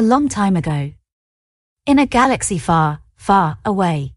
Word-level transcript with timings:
a 0.00 0.10
long 0.14 0.30
time 0.30 0.56
ago. 0.56 0.92
In 1.84 1.98
a 1.98 2.06
galaxy 2.06 2.56
far, 2.56 3.02
far 3.16 3.58
away. 3.66 4.14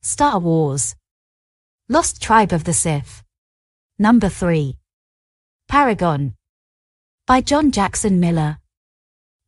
Star 0.00 0.38
Wars. 0.38 0.96
Lost 1.90 2.22
Tribe 2.22 2.54
of 2.54 2.64
the 2.64 2.72
Sith. 2.72 3.22
Number 3.98 4.30
3 4.30 4.78
Paragon. 5.68 6.32
By 7.26 7.42
John 7.42 7.70
Jackson 7.70 8.18
Miller. 8.18 8.56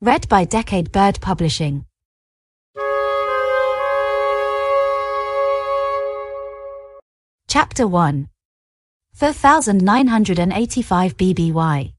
Read 0.03 0.29
by 0.29 0.45
Decade 0.45 0.93
Bird 0.93 1.19
Publishing. 1.23 1.87
Chapter 7.48 7.87
1 7.87 8.29
3985 9.19 11.17
BBY 11.17 11.95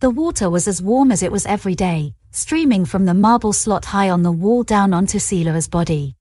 The 0.00 0.10
water 0.10 0.50
was 0.50 0.66
as 0.66 0.82
warm 0.82 1.12
as 1.12 1.22
it 1.22 1.30
was 1.30 1.46
every 1.46 1.76
day, 1.76 2.16
streaming 2.32 2.84
from 2.84 3.04
the 3.04 3.14
marble 3.14 3.52
slot 3.52 3.84
high 3.84 4.10
on 4.10 4.24
the 4.24 4.32
wall 4.32 4.64
down 4.64 4.92
onto 4.92 5.20
Seela's 5.20 5.68
body. 5.68 6.16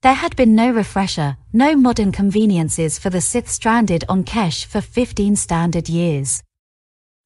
There 0.00 0.14
had 0.14 0.34
been 0.36 0.54
no 0.54 0.70
refresher, 0.70 1.36
no 1.52 1.76
modern 1.76 2.12
conveniences 2.12 2.98
for 2.98 3.10
the 3.10 3.20
Sith 3.20 3.50
stranded 3.50 4.04
on 4.08 4.24
Kesh 4.24 4.64
for 4.64 4.80
15 4.80 5.36
standard 5.36 5.90
years. 5.90 6.42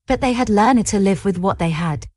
But 0.08 0.20
they 0.20 0.32
had 0.32 0.48
learned 0.48 0.86
to 0.86 0.98
live 0.98 1.24
with 1.24 1.38
what 1.38 1.60
they 1.60 1.70
had. 1.70 2.08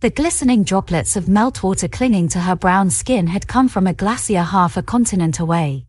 The 0.00 0.10
glistening 0.10 0.62
droplets 0.62 1.16
of 1.16 1.24
meltwater 1.24 1.90
clinging 1.90 2.28
to 2.28 2.40
her 2.40 2.54
brown 2.54 2.90
skin 2.90 3.28
had 3.28 3.48
come 3.48 3.70
from 3.70 3.86
a 3.86 3.94
glacier 3.94 4.42
half 4.42 4.76
a 4.76 4.82
continent 4.82 5.38
away. 5.38 5.85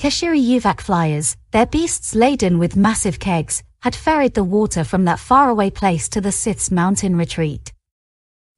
Keshiri 0.00 0.40
Uvak 0.40 0.80
flyers, 0.80 1.36
their 1.50 1.66
beasts 1.66 2.14
laden 2.14 2.58
with 2.58 2.74
massive 2.74 3.18
kegs, 3.18 3.62
had 3.82 3.94
ferried 3.94 4.32
the 4.32 4.42
water 4.42 4.82
from 4.82 5.04
that 5.04 5.18
faraway 5.18 5.68
place 5.68 6.08
to 6.08 6.22
the 6.22 6.32
Sith's 6.32 6.70
mountain 6.70 7.16
retreat. 7.16 7.74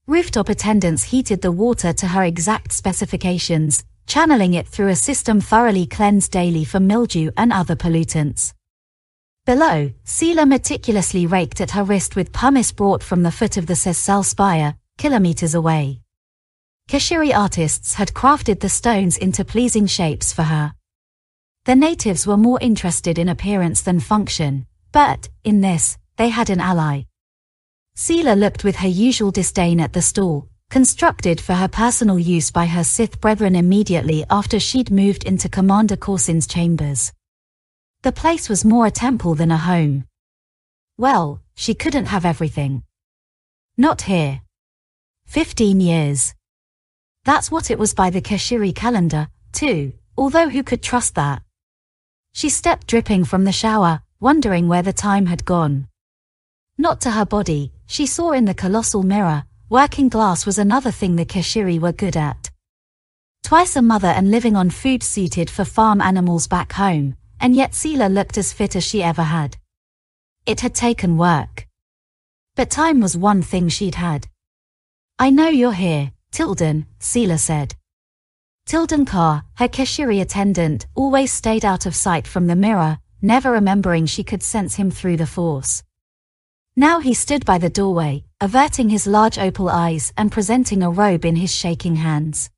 Rooftop 0.07 0.49
attendants 0.49 1.03
heated 1.03 1.43
the 1.43 1.51
water 1.51 1.93
to 1.95 2.07
her 2.07 2.23
exact 2.23 2.71
specifications, 2.71 3.83
channeling 4.07 4.55
it 4.55 4.69
through 4.69 4.87
a 4.87 4.95
system 4.95 5.41
thoroughly 5.41 5.85
cleansed 5.85 6.31
daily 6.31 6.65
for 6.65 6.79
mildew 6.79 7.33
and 7.37 7.53
other 7.53 7.75
pollutants. 7.75 8.55
Below, 9.45 9.91
Seela 10.05 10.47
meticulously 10.47 11.27
raked 11.27 11.61
at 11.61 11.73
her 11.73 11.83
wrist 11.83 12.15
with 12.15 12.33
pumice 12.33 12.71
brought 12.71 13.03
from 13.03 13.25
the 13.25 13.33
foot 13.33 13.57
of 13.57 13.67
the 13.67 13.75
Sessel 13.75 14.23
spire, 14.23 14.77
kilometers 14.97 15.57
away. 15.57 16.03
Keshiri 16.89 17.37
artists 17.37 17.95
had 17.95 18.15
crafted 18.15 18.61
the 18.61 18.69
stones 18.69 19.17
into 19.19 19.45
pleasing 19.45 19.89
shapes 19.89 20.33
for 20.33 20.45
her. 20.45 20.75
The 21.65 21.77
natives 21.77 22.27
were 22.27 22.37
more 22.37 22.59
interested 22.61 23.21
in 23.21 23.29
appearance 23.29 23.83
than 23.83 24.01
function, 24.01 24.67
but, 24.91 25.29
in 25.45 25.61
this, 25.61 25.97
they 26.17 26.29
had 26.29 26.51
an 26.51 26.59
ally. 26.59 27.03
Seela 27.97 28.37
looked 28.37 28.65
with 28.65 28.77
her 28.77 28.89
usual 28.89 29.31
disdain 29.31 29.79
at 29.79 29.93
the 29.93 30.03
stall, 30.03 30.49
constructed 30.71 31.41
for 31.41 31.55
her 31.55 31.69
personal 31.69 32.19
use 32.19 32.51
by 32.51 32.67
her 32.67 32.83
Sith 32.83 33.21
brethren 33.21 33.55
immediately 33.55 34.25
after 34.29 34.59
she'd 34.59 34.91
moved 34.91 35.23
into 35.23 35.49
Commander 35.49 35.95
Korsin's 35.95 36.49
chambers. 36.49 37.13
The 38.03 38.11
place 38.11 38.49
was 38.49 38.65
more 38.65 38.87
a 38.87 38.91
temple 38.91 39.37
than 39.37 39.53
a 39.53 39.57
home. 39.57 40.07
Well, 40.99 41.43
she 41.55 41.75
couldn't 41.75 42.07
have 42.07 42.25
everything. 42.25 42.83
Not 43.77 44.03
here. 44.03 44.41
Fifteen 45.27 45.81
years. 45.81 46.35
That's 47.25 47.53
what 47.53 47.71
it 47.71 47.79
was 47.79 47.95
by 47.95 48.11
the 48.11 48.21
Keshiri 48.21 48.75
calendar, 48.75 49.29
too, 49.53 49.93
although 50.19 50.49
who 50.49 50.65
could 50.65 50.83
trust 50.83 51.15
that? 51.15 51.43
She 52.33 52.49
stepped 52.49 52.87
dripping 52.87 53.25
from 53.25 53.45
the 53.45 53.53
shower, 53.53 54.03
wondering 54.21 54.69
where 54.69 54.83
the 54.83 54.93
time 54.93 55.27
had 55.27 55.45
gone. 55.45 55.89
Not 56.79 57.01
to 57.03 57.11
her 57.13 57.25
body, 57.25 57.73
she 57.87 58.07
saw 58.07 58.33
in 58.33 58.45
the 58.45 58.55
colossal 58.55 59.03
mirror, 59.03 59.45
Working 59.73 60.11
glass 60.11 60.45
was 60.45 60.59
another 60.59 60.91
thing 60.91 61.17
the 61.17 61.25
Keshiri 61.25 61.81
were 61.81 61.93
good 61.93 62.15
at. 62.15 62.51
Twice 63.43 63.75
a 63.75 63.81
mother 63.81 64.09
and 64.09 64.31
living 64.31 64.55
on 64.55 64.69
food 64.69 65.03
suited 65.03 65.49
for 65.49 65.65
farm 65.65 66.03
animals 66.03 66.47
back 66.47 66.73
home, 66.75 67.17
and 67.41 67.57
yet 67.57 67.73
Seela 67.73 68.13
looked 68.13 68.37
as 68.37 68.53
fit 68.53 68.77
as 68.77 68.85
she 68.85 69.03
ever 69.03 69.23
had. 69.23 69.57
It 70.45 70.61
had 70.61 70.75
taken 70.75 71.17
work. 71.17 71.67
But 72.55 72.69
time 72.69 73.01
was 73.01 73.17
one 73.17 73.41
thing 73.41 73.71
she'd 73.71 73.95
had. 73.95 74.29
I 75.19 75.31
know 75.31 75.49
you're 75.49 75.73
here, 75.73 76.13
Tilden, 76.33 76.85
Seela 77.01 77.39
said. 77.39 77.75
Tilden 78.67 79.05
Carr, 79.05 79.45
her 79.55 79.69
Keshiri 79.69 80.21
attendant, 80.21 80.87
always 80.95 81.33
stayed 81.33 81.65
out 81.65 81.85
of 81.85 81.95
sight 81.95 82.27
from 82.27 82.47
the 82.47 82.57
mirror, 82.57 82.99
never 83.21 83.51
remembering 83.51 84.07
she 84.07 84.25
could 84.25 84.43
sense 84.43 84.77
him 84.77 84.91
through 84.91 85.17
the 85.17 85.27
force. 85.27 85.83
Now 86.75 87.01
he 87.01 87.13
stood 87.13 87.45
by 87.45 87.59
the 87.59 87.69
doorway, 87.69 88.25
averting 88.41 88.89
his 88.89 89.07
large 89.07 89.39
opal 89.39 89.69
eyes 89.69 90.13
and 90.17 90.33
presenting 90.33 90.83
a 90.83 90.91
robe 90.91 91.25
in 91.25 91.37
his 91.37 91.55
shaking 91.55 91.97
hands. 91.97 92.51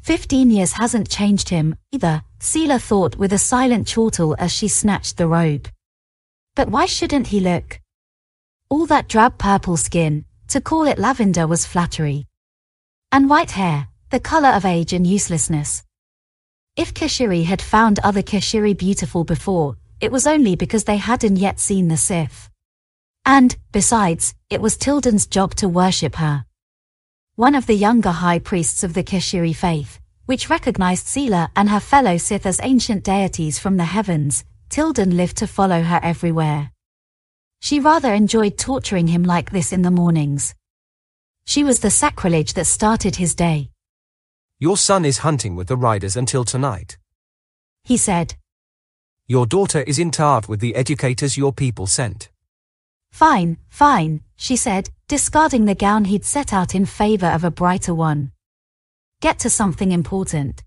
Fifteen 0.00 0.50
years 0.50 0.72
hasn't 0.72 1.08
changed 1.08 1.48
him, 1.48 1.76
either, 1.90 2.22
Seela 2.38 2.80
thought 2.80 3.16
with 3.16 3.32
a 3.32 3.38
silent 3.38 3.88
chortle 3.88 4.36
as 4.38 4.52
she 4.52 4.68
snatched 4.68 5.16
the 5.16 5.26
robe. 5.26 5.68
But 6.54 6.68
why 6.68 6.86
shouldn't 6.86 7.28
he 7.28 7.40
look? 7.40 7.80
All 8.68 8.86
that 8.86 9.08
drab 9.08 9.38
purple 9.38 9.78
skin, 9.78 10.26
to 10.48 10.60
call 10.60 10.86
it 10.86 10.98
lavender 10.98 11.46
was 11.46 11.66
flattery. 11.66 12.26
And 13.10 13.28
white 13.28 13.52
hair, 13.52 13.88
the 14.14 14.20
color 14.20 14.50
of 14.50 14.64
age 14.64 14.92
and 14.92 15.04
uselessness. 15.04 15.82
If 16.76 16.94
Keshiri 16.94 17.46
had 17.46 17.60
found 17.60 17.98
other 17.98 18.22
Keshiri 18.22 18.78
beautiful 18.78 19.24
before, 19.24 19.76
it 20.00 20.12
was 20.12 20.24
only 20.24 20.54
because 20.54 20.84
they 20.84 20.98
hadn't 20.98 21.34
yet 21.38 21.58
seen 21.58 21.88
the 21.88 21.96
Sith. 21.96 22.48
And, 23.26 23.56
besides, 23.72 24.32
it 24.50 24.60
was 24.60 24.76
Tilden's 24.76 25.26
job 25.26 25.56
to 25.56 25.68
worship 25.68 26.14
her. 26.14 26.44
One 27.34 27.56
of 27.56 27.66
the 27.66 27.74
younger 27.74 28.12
high 28.12 28.38
priests 28.38 28.84
of 28.84 28.94
the 28.94 29.02
Keshiri 29.02 29.52
faith, 29.52 29.98
which 30.26 30.48
recognized 30.48 31.06
Seela 31.06 31.48
and 31.56 31.68
her 31.68 31.80
fellow 31.80 32.16
Sith 32.16 32.46
as 32.46 32.60
ancient 32.62 33.02
deities 33.02 33.58
from 33.58 33.78
the 33.78 33.84
heavens, 33.96 34.44
Tilden 34.68 35.16
lived 35.16 35.38
to 35.38 35.48
follow 35.48 35.82
her 35.82 35.98
everywhere. 36.04 36.70
She 37.62 37.80
rather 37.80 38.14
enjoyed 38.14 38.58
torturing 38.58 39.08
him 39.08 39.24
like 39.24 39.50
this 39.50 39.72
in 39.72 39.82
the 39.82 39.90
mornings. 39.90 40.54
She 41.46 41.64
was 41.64 41.80
the 41.80 41.90
sacrilege 41.90 42.54
that 42.54 42.66
started 42.66 43.16
his 43.16 43.34
day. 43.34 43.70
Your 44.60 44.76
son 44.76 45.04
is 45.04 45.18
hunting 45.18 45.56
with 45.56 45.66
the 45.66 45.76
riders 45.76 46.16
until 46.16 46.44
tonight. 46.44 46.96
He 47.82 47.96
said. 47.96 48.36
Your 49.26 49.46
daughter 49.46 49.82
is 49.82 49.98
in 49.98 50.10
Tahv 50.10 50.48
with 50.48 50.60
the 50.60 50.76
educators 50.76 51.36
your 51.36 51.52
people 51.52 51.86
sent. 51.86 52.30
Fine, 53.10 53.58
fine, 53.68 54.20
she 54.36 54.56
said, 54.56 54.90
discarding 55.08 55.64
the 55.64 55.74
gown 55.74 56.04
he'd 56.04 56.24
set 56.24 56.52
out 56.52 56.74
in 56.74 56.86
favor 56.86 57.26
of 57.26 57.42
a 57.42 57.50
brighter 57.50 57.94
one. 57.94 58.32
Get 59.20 59.38
to 59.40 59.50
something 59.50 59.92
important. 59.92 60.62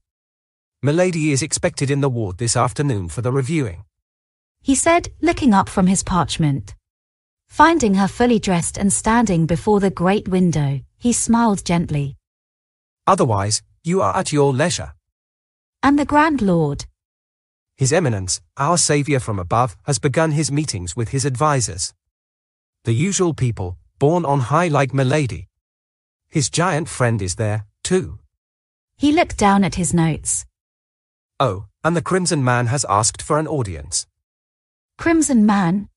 Milady 0.81 1.31
is 1.31 1.41
expected 1.41 1.89
in 1.89 2.01
the 2.01 2.09
ward 2.09 2.37
this 2.37 2.55
afternoon 2.55 3.09
for 3.09 3.21
the 3.21 3.31
reviewing. 3.31 3.83
He 4.61 4.75
said, 4.75 5.09
looking 5.21 5.53
up 5.53 5.69
from 5.69 5.87
his 5.87 6.03
parchment. 6.03 6.75
Finding 7.47 7.95
her 7.95 8.07
fully 8.07 8.39
dressed 8.39 8.77
and 8.77 8.91
standing 8.91 9.45
before 9.45 9.79
the 9.79 9.89
great 9.89 10.27
window, 10.27 10.81
he 10.97 11.13
smiled 11.13 11.63
gently. 11.63 12.15
Otherwise, 13.05 13.61
you 13.87 14.01
are 14.01 14.15
at 14.15 14.31
your 14.31 14.53
leisure. 14.53 14.93
And 15.81 15.97
the 15.97 16.05
Grand 16.05 16.41
Lord? 16.41 16.85
His 17.75 17.93
Eminence, 17.93 18.41
our 18.57 18.77
Saviour 18.77 19.19
from 19.19 19.39
above, 19.39 19.77
has 19.83 19.97
begun 19.97 20.31
his 20.31 20.51
meetings 20.51 20.95
with 20.95 21.09
his 21.09 21.25
advisers 21.25 21.93
the 22.87 22.93
usual 22.93 23.33
people, 23.33 23.77
born 23.99 24.23
on 24.23 24.39
high 24.39 24.69
like 24.69 24.93
Milady. 24.93 25.49
His 26.29 26.49
giant 26.49 26.87
friend 26.87 27.21
is 27.21 27.35
there, 27.35 27.65
too. 27.83 28.19
He 28.95 29.11
looked 29.11 29.37
down 29.37 29.65
at 29.65 29.75
his 29.75 29.93
notes. 29.93 30.45
Oh, 31.37 31.65
and 31.83 31.97
the 31.97 32.01
Crimson 32.01 32.45
Man 32.45 32.67
has 32.67 32.85
asked 32.87 33.21
for 33.21 33.39
an 33.39 33.45
audience. 33.45 34.07
Crimson 34.97 35.45
Man? 35.45 35.89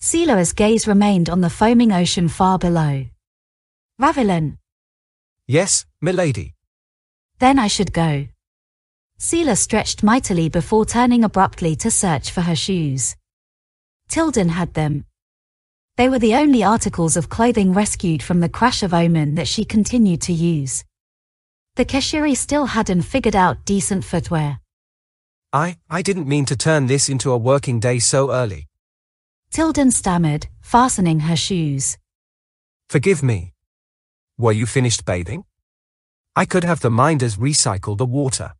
Seela's 0.00 0.52
gaze 0.52 0.88
remained 0.88 1.30
on 1.30 1.42
the 1.42 1.48
foaming 1.48 1.92
ocean 1.92 2.28
far 2.28 2.58
below. 2.58 3.06
Ravelin. 4.00 4.58
Yes, 5.46 5.86
milady. 6.00 6.54
Then 7.40 7.58
I 7.58 7.66
should 7.66 7.92
go. 7.92 8.28
Seela 9.18 9.58
stretched 9.58 10.02
mightily 10.02 10.48
before 10.48 10.86
turning 10.86 11.24
abruptly 11.24 11.74
to 11.76 11.90
search 11.90 12.30
for 12.30 12.42
her 12.42 12.56
shoes. 12.56 13.16
Tilden 14.08 14.48
had 14.48 14.74
them, 14.74 15.04
they 16.00 16.08
were 16.08 16.18
the 16.18 16.34
only 16.34 16.64
articles 16.64 17.18
of 17.18 17.28
clothing 17.28 17.74
rescued 17.74 18.22
from 18.22 18.40
the 18.40 18.48
crash 18.48 18.82
of 18.82 18.94
Omen 18.94 19.34
that 19.34 19.46
she 19.46 19.66
continued 19.66 20.22
to 20.22 20.32
use. 20.32 20.82
The 21.76 21.84
Keshiri 21.84 22.34
still 22.34 22.64
hadn't 22.64 23.02
figured 23.02 23.36
out 23.36 23.66
decent 23.66 24.02
footwear. 24.02 24.60
I, 25.52 25.76
I 25.90 26.00
didn't 26.00 26.26
mean 26.26 26.46
to 26.46 26.56
turn 26.56 26.86
this 26.86 27.10
into 27.10 27.32
a 27.32 27.36
working 27.36 27.80
day 27.80 27.98
so 27.98 28.30
early. 28.30 28.66
Tilden 29.50 29.90
stammered, 29.90 30.46
fastening 30.62 31.20
her 31.20 31.36
shoes. 31.36 31.98
Forgive 32.88 33.22
me. 33.22 33.52
Were 34.38 34.52
you 34.52 34.64
finished 34.64 35.04
bathing? 35.04 35.44
I 36.36 36.44
could 36.44 36.64
have 36.64 36.80
the 36.80 36.90
minders 36.90 37.36
recycle 37.36 37.96
the 37.96 38.06
water. 38.06 38.52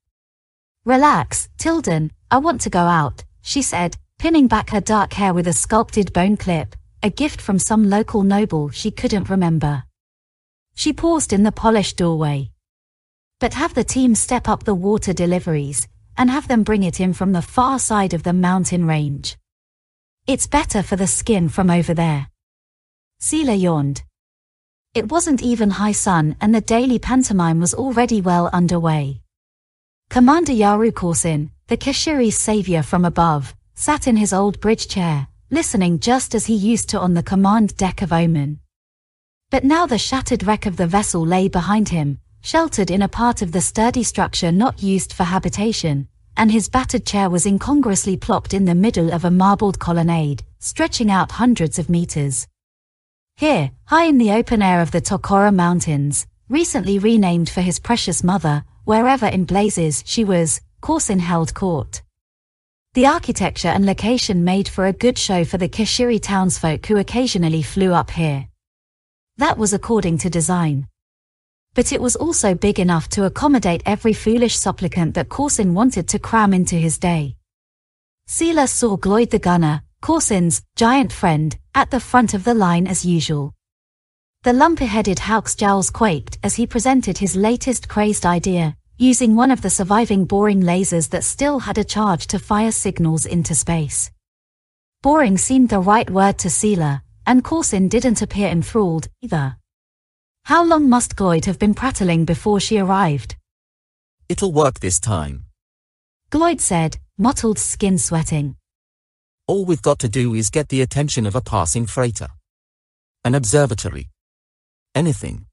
Relax, 0.85 1.49
Tilden, 1.57 2.11
I 2.31 2.39
want 2.39 2.61
to 2.63 2.71
go 2.71 2.81
out, 2.81 3.25
she 3.43 3.63
said, 3.63 3.97
pinning 4.19 4.49
back 4.49 4.71
her 4.71 4.81
dark 4.81 5.13
hair 5.13 5.33
with 5.33 5.47
a 5.47 5.53
sculpted 5.53 6.13
bone 6.13 6.37
clip, 6.37 6.75
a 7.03 7.11
gift 7.11 7.41
from 7.41 7.59
some 7.59 7.89
local 7.89 8.23
noble 8.23 8.71
she 8.71 8.91
couldn't 8.91 9.31
remember. 9.31 9.85
She 10.75 10.93
paused 10.93 11.33
in 11.33 11.43
the 11.43 11.53
polished 11.53 11.97
doorway. 11.97 12.51
But 13.39 13.55
have 13.55 13.75
the 13.75 13.85
team 13.85 14.15
step 14.15 14.49
up 14.49 14.65
the 14.65 14.75
water 14.75 15.13
deliveries, 15.13 15.87
and 16.17 16.31
have 16.31 16.49
them 16.49 16.65
bring 16.65 16.83
it 16.83 17.01
in 17.01 17.13
from 17.13 17.33
the 17.33 17.43
far 17.43 17.79
side 17.79 18.15
of 18.15 18.23
the 18.23 18.33
mountain 18.33 18.87
range. 18.87 19.37
It's 20.27 20.47
better 20.47 20.83
for 20.83 20.97
the 20.97 21.07
skin 21.07 21.49
from 21.49 21.71
over 21.71 21.95
there. 21.95 22.29
Seela 23.21 23.59
yawned. 23.59 24.03
It 24.93 25.09
wasn't 25.09 25.41
even 25.41 25.71
high 25.71 25.93
sun 25.93 26.35
and 26.41 26.53
the 26.53 26.61
daily 26.61 26.99
pantomime 26.99 27.61
was 27.61 27.75
already 27.75 28.21
well 28.21 28.51
underway. 28.53 29.21
Commander 30.09 30.53
Yaru 30.53 30.91
Korsin, 30.91 31.51
the 31.69 31.77
Kashiri's 31.77 32.37
savior 32.37 32.83
from 32.83 33.05
above, 33.05 33.55
sat 33.77 34.09
in 34.09 34.17
his 34.17 34.33
old 34.33 34.59
bridge 34.59 34.89
chair, 34.89 35.29
listening 35.49 36.01
just 36.01 36.35
as 36.35 36.47
he 36.47 36.55
used 36.57 36.89
to 36.89 36.99
on 36.99 37.15
the 37.15 37.23
command 37.23 37.77
deck 37.77 38.03
of 38.03 38.13
Omen. 38.13 38.59
But 39.49 39.63
now 39.63 39.87
the 39.87 39.97
shattered 39.97 40.43
wreck 40.43 40.67
of 40.67 40.77
the 40.77 40.89
vessel 40.89 41.25
lay 41.25 41.47
behind 41.47 41.91
him, 41.91 42.19
sheltered 42.41 42.91
in 42.91 43.03
a 43.03 43.09
part 43.09 43.43
of 43.43 43.53
the 43.53 43.61
sturdy 43.61 44.03
structure 44.03 44.51
not 44.51 44.83
used 44.83 45.13
for 45.13 45.23
habitation, 45.23 46.09
and 46.37 46.51
his 46.51 46.69
battered 46.69 47.07
chair 47.07 47.31
was 47.31 47.47
incongruously 47.47 48.17
plopped 48.17 48.55
in 48.55 48.65
the 48.65 48.75
middle 48.75 49.13
of 49.13 49.25
a 49.25 49.31
marbled 49.31 49.79
colonnade, 49.79 50.43
stretching 50.59 51.13
out 51.13 51.31
hundreds 51.31 51.79
of 51.79 51.89
meters. 51.89 52.49
Here, 53.41 53.71
high 53.87 54.05
in 54.05 54.19
the 54.19 54.33
open 54.33 54.61
air 54.61 54.83
of 54.83 54.91
the 54.91 55.01
Takara 55.01 55.51
Mountains, 55.51 56.27
recently 56.51 56.99
renamed 56.99 57.49
for 57.49 57.63
his 57.63 57.79
precious 57.79 58.23
mother, 58.23 58.63
wherever 58.85 59.25
in 59.25 59.47
blazes 59.47 60.03
she 60.05 60.25
was, 60.25 60.61
Korsin 60.83 61.21
held 61.21 61.55
court. 61.55 62.03
The 62.93 63.07
architecture 63.07 63.69
and 63.69 63.87
location 63.87 64.45
made 64.45 64.69
for 64.69 64.85
a 64.85 64.93
good 64.93 65.17
show 65.17 65.47
for 65.47 65.57
the 65.57 65.71
Keshiri 65.71 66.21
townsfolk 66.21 66.85
who 66.85 66.99
occasionally 66.99 67.63
flew 67.63 67.95
up 67.95 68.11
here. 68.11 68.47
That 69.39 69.57
was 69.57 69.73
according 69.73 70.19
to 70.19 70.29
design. 70.29 70.87
But 71.73 71.95
it 71.95 72.03
was 72.03 72.17
also 72.17 72.55
big 72.55 72.79
enough 72.79 73.09
to 73.09 73.25
accommodate 73.25 73.83
every 73.87 74.13
foolish 74.13 74.59
supplicant 74.59 75.15
that 75.15 75.31
Korsin 75.31 75.73
wanted 75.73 76.09
to 76.09 76.19
cram 76.19 76.53
into 76.53 76.77
his 76.77 76.99
day. 76.99 77.37
Seela 78.29 78.69
saw 78.69 78.99
Gloyd 78.99 79.31
the 79.31 79.39
gunner, 79.39 79.81
Korsin's 80.02 80.62
giant 80.76 81.12
friend, 81.12 81.56
at 81.75 81.91
the 81.91 82.00
front 82.00 82.32
of 82.35 82.44
the 82.44 82.55
line 82.55 82.87
as 82.87 83.05
usual. 83.05 83.55
The 84.43 84.55
lumpy-headed 84.55 85.19
Houk's 85.19 85.55
jowls 85.55 85.91
quaked 85.91 86.38
as 86.43 86.55
he 86.55 86.67
presented 86.67 87.19
his 87.19 87.37
latest 87.37 87.88
crazed 87.88 88.25
idea, 88.25 88.76
using 88.97 89.37
one 89.37 89.50
of 89.50 89.61
the 89.61 89.69
surviving 89.69 90.25
boring 90.25 90.62
lasers 90.62 91.11
that 91.11 91.25
still 91.25 91.58
had 91.58 91.76
a 91.76 91.85
charge 91.85 92.26
to 92.29 92.38
fire 92.38 92.73
signals 92.73 93.26
into 93.26 93.55
space. 93.55 94.11
Boring 95.02 95.37
seemed 95.37 95.69
the 95.69 95.79
right 95.79 96.08
word 96.08 96.38
to 96.38 96.49
Seela, 96.49 97.02
and 97.26 97.44
Korsin 97.44 97.88
didn't 97.88 98.23
appear 98.23 98.49
enthralled, 98.49 99.08
either. 99.20 99.56
How 100.44 100.64
long 100.64 100.88
must 100.88 101.17
Gloyd 101.17 101.44
have 101.44 101.58
been 101.58 101.75
prattling 101.75 102.25
before 102.25 102.61
she 102.61 102.79
arrived? 102.79 103.37
It'll 104.29 104.52
work 104.52 104.81
this 104.81 104.99
time. 104.99 105.44
Gloyd 106.31 106.61
said, 106.61 106.97
mottled 107.19 107.58
skin 107.58 107.99
sweating. 107.99 108.56
All 109.50 109.64
we've 109.64 109.82
got 109.82 109.99
to 109.99 110.08
do 110.08 110.35
is 110.35 110.49
get 110.49 110.69
the 110.69 110.81
attention 110.81 111.26
of 111.26 111.35
a 111.35 111.41
passing 111.41 111.85
freighter. 111.85 112.29
An 113.25 113.35
observatory. 113.35 114.08
Anything. 114.94 115.47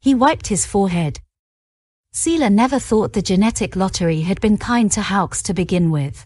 He 0.00 0.14
wiped 0.14 0.46
his 0.46 0.64
forehead. 0.64 1.18
Seela 2.14 2.52
never 2.52 2.78
thought 2.78 3.14
the 3.14 3.22
genetic 3.22 3.74
lottery 3.74 4.20
had 4.20 4.40
been 4.40 4.56
kind 4.56 4.92
to 4.92 5.00
Houks 5.00 5.42
to 5.42 5.54
begin 5.54 5.90
with. 5.90 6.24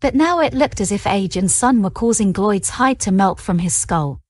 But 0.00 0.14
now 0.14 0.38
it 0.38 0.54
looked 0.54 0.80
as 0.80 0.92
if 0.92 1.08
age 1.08 1.36
and 1.36 1.50
sun 1.50 1.82
were 1.82 1.90
causing 1.90 2.30
Gloyd's 2.30 2.70
hide 2.70 3.00
to 3.00 3.10
melt 3.10 3.40
from 3.40 3.58
his 3.58 3.74
skull. 3.74 4.20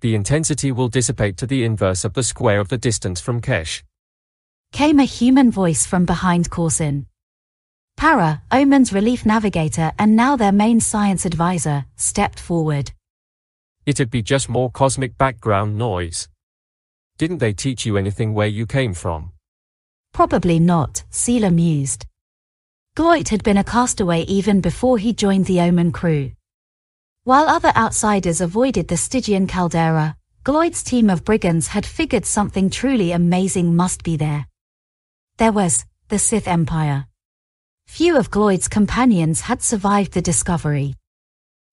The 0.00 0.16
intensity 0.16 0.72
will 0.72 0.88
dissipate 0.88 1.36
to 1.36 1.46
the 1.46 1.62
inverse 1.62 2.04
of 2.04 2.14
the 2.14 2.24
square 2.24 2.58
of 2.58 2.70
the 2.70 2.76
distance 2.88 3.20
from 3.20 3.40
Kesh. 3.40 3.84
Came 4.72 4.98
a 4.98 5.04
human 5.04 5.52
voice 5.52 5.86
from 5.86 6.06
behind 6.06 6.50
Korsin. 6.50 7.06
Para, 7.96 8.42
Omen's 8.50 8.92
relief 8.92 9.24
navigator 9.24 9.92
and 9.98 10.14
now 10.14 10.36
their 10.36 10.52
main 10.52 10.80
science 10.80 11.24
advisor, 11.24 11.86
stepped 11.96 12.38
forward. 12.38 12.92
It'd 13.86 14.10
be 14.10 14.22
just 14.22 14.48
more 14.48 14.70
cosmic 14.70 15.16
background 15.18 15.78
noise. 15.78 16.28
Didn't 17.18 17.38
they 17.38 17.52
teach 17.52 17.86
you 17.86 17.96
anything 17.96 18.34
where 18.34 18.46
you 18.46 18.66
came 18.66 18.94
from? 18.94 19.32
Probably 20.12 20.58
not, 20.58 21.04
Seela 21.10 21.52
mused. 21.52 22.06
Gloyd 22.96 23.28
had 23.28 23.42
been 23.42 23.56
a 23.56 23.64
castaway 23.64 24.22
even 24.22 24.60
before 24.60 24.98
he 24.98 25.12
joined 25.12 25.46
the 25.46 25.60
Omen 25.60 25.92
crew. 25.92 26.32
While 27.24 27.48
other 27.48 27.72
outsiders 27.76 28.40
avoided 28.40 28.88
the 28.88 28.96
Stygian 28.96 29.46
caldera, 29.46 30.16
Gloyd's 30.44 30.82
team 30.82 31.08
of 31.08 31.24
brigands 31.24 31.68
had 31.68 31.86
figured 31.86 32.26
something 32.26 32.68
truly 32.68 33.12
amazing 33.12 33.74
must 33.74 34.02
be 34.02 34.16
there. 34.16 34.46
There 35.38 35.52
was 35.52 35.86
the 36.08 36.18
Sith 36.18 36.46
Empire. 36.46 37.06
Few 37.94 38.16
of 38.16 38.28
Gloyd's 38.28 38.66
companions 38.66 39.42
had 39.42 39.62
survived 39.62 40.14
the 40.14 40.20
discovery. 40.20 40.96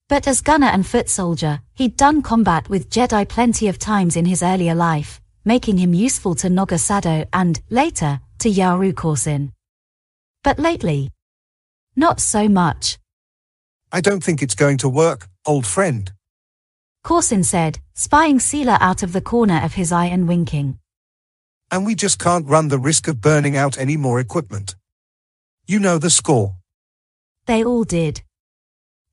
But 0.07 0.27
as 0.27 0.41
gunner 0.41 0.68
and 0.68 0.85
foot 0.85 1.09
soldier, 1.09 1.62
he'd 1.73 1.97
done 1.97 2.21
combat 2.21 2.69
with 2.69 2.91
Jedi 2.91 3.27
plenty 3.27 3.68
of 3.69 3.79
times 3.79 4.15
in 4.15 4.25
his 4.25 4.44
earlier 4.44 4.75
life, 4.75 5.19
making 5.45 5.79
him 5.79 5.95
useful 5.95 6.35
to 6.35 6.47
Naga 6.47 6.75
Sadow 6.75 7.25
and, 7.33 7.59
later, 7.71 8.19
to 8.38 8.51
Yaru 8.51 8.94
Korsin. 8.94 9.51
But 10.44 10.59
lately, 10.59 11.09
not 11.95 12.19
so 12.19 12.47
much. 12.47 13.00
I 13.91 14.00
don't 14.00 14.24
think 14.24 14.44
it's 14.44 14.53
going 14.53 14.77
to 14.77 14.89
work, 14.89 15.27
old 15.47 15.65
friend. 15.65 16.12
Korsin 17.03 17.44
said, 17.44 17.79
spying 17.95 18.38
Seela 18.38 18.77
out 18.79 19.01
of 19.01 19.13
the 19.13 19.21
corner 19.21 19.59
of 19.63 19.74
his 19.74 19.91
eye 19.91 20.06
and 20.06 20.27
winking. 20.27 20.77
And 21.71 21.83
we 21.83 21.95
just 21.95 22.19
can't 22.19 22.45
run 22.47 22.67
the 22.67 22.77
risk 22.77 23.07
of 23.07 23.21
burning 23.21 23.57
out 23.57 23.79
any 23.79 23.97
more 23.97 24.19
equipment. 24.19 24.75
You 25.71 25.79
know 25.79 25.97
the 25.97 26.09
score. 26.09 26.57
They 27.45 27.63
all 27.63 27.85
did. 27.85 28.23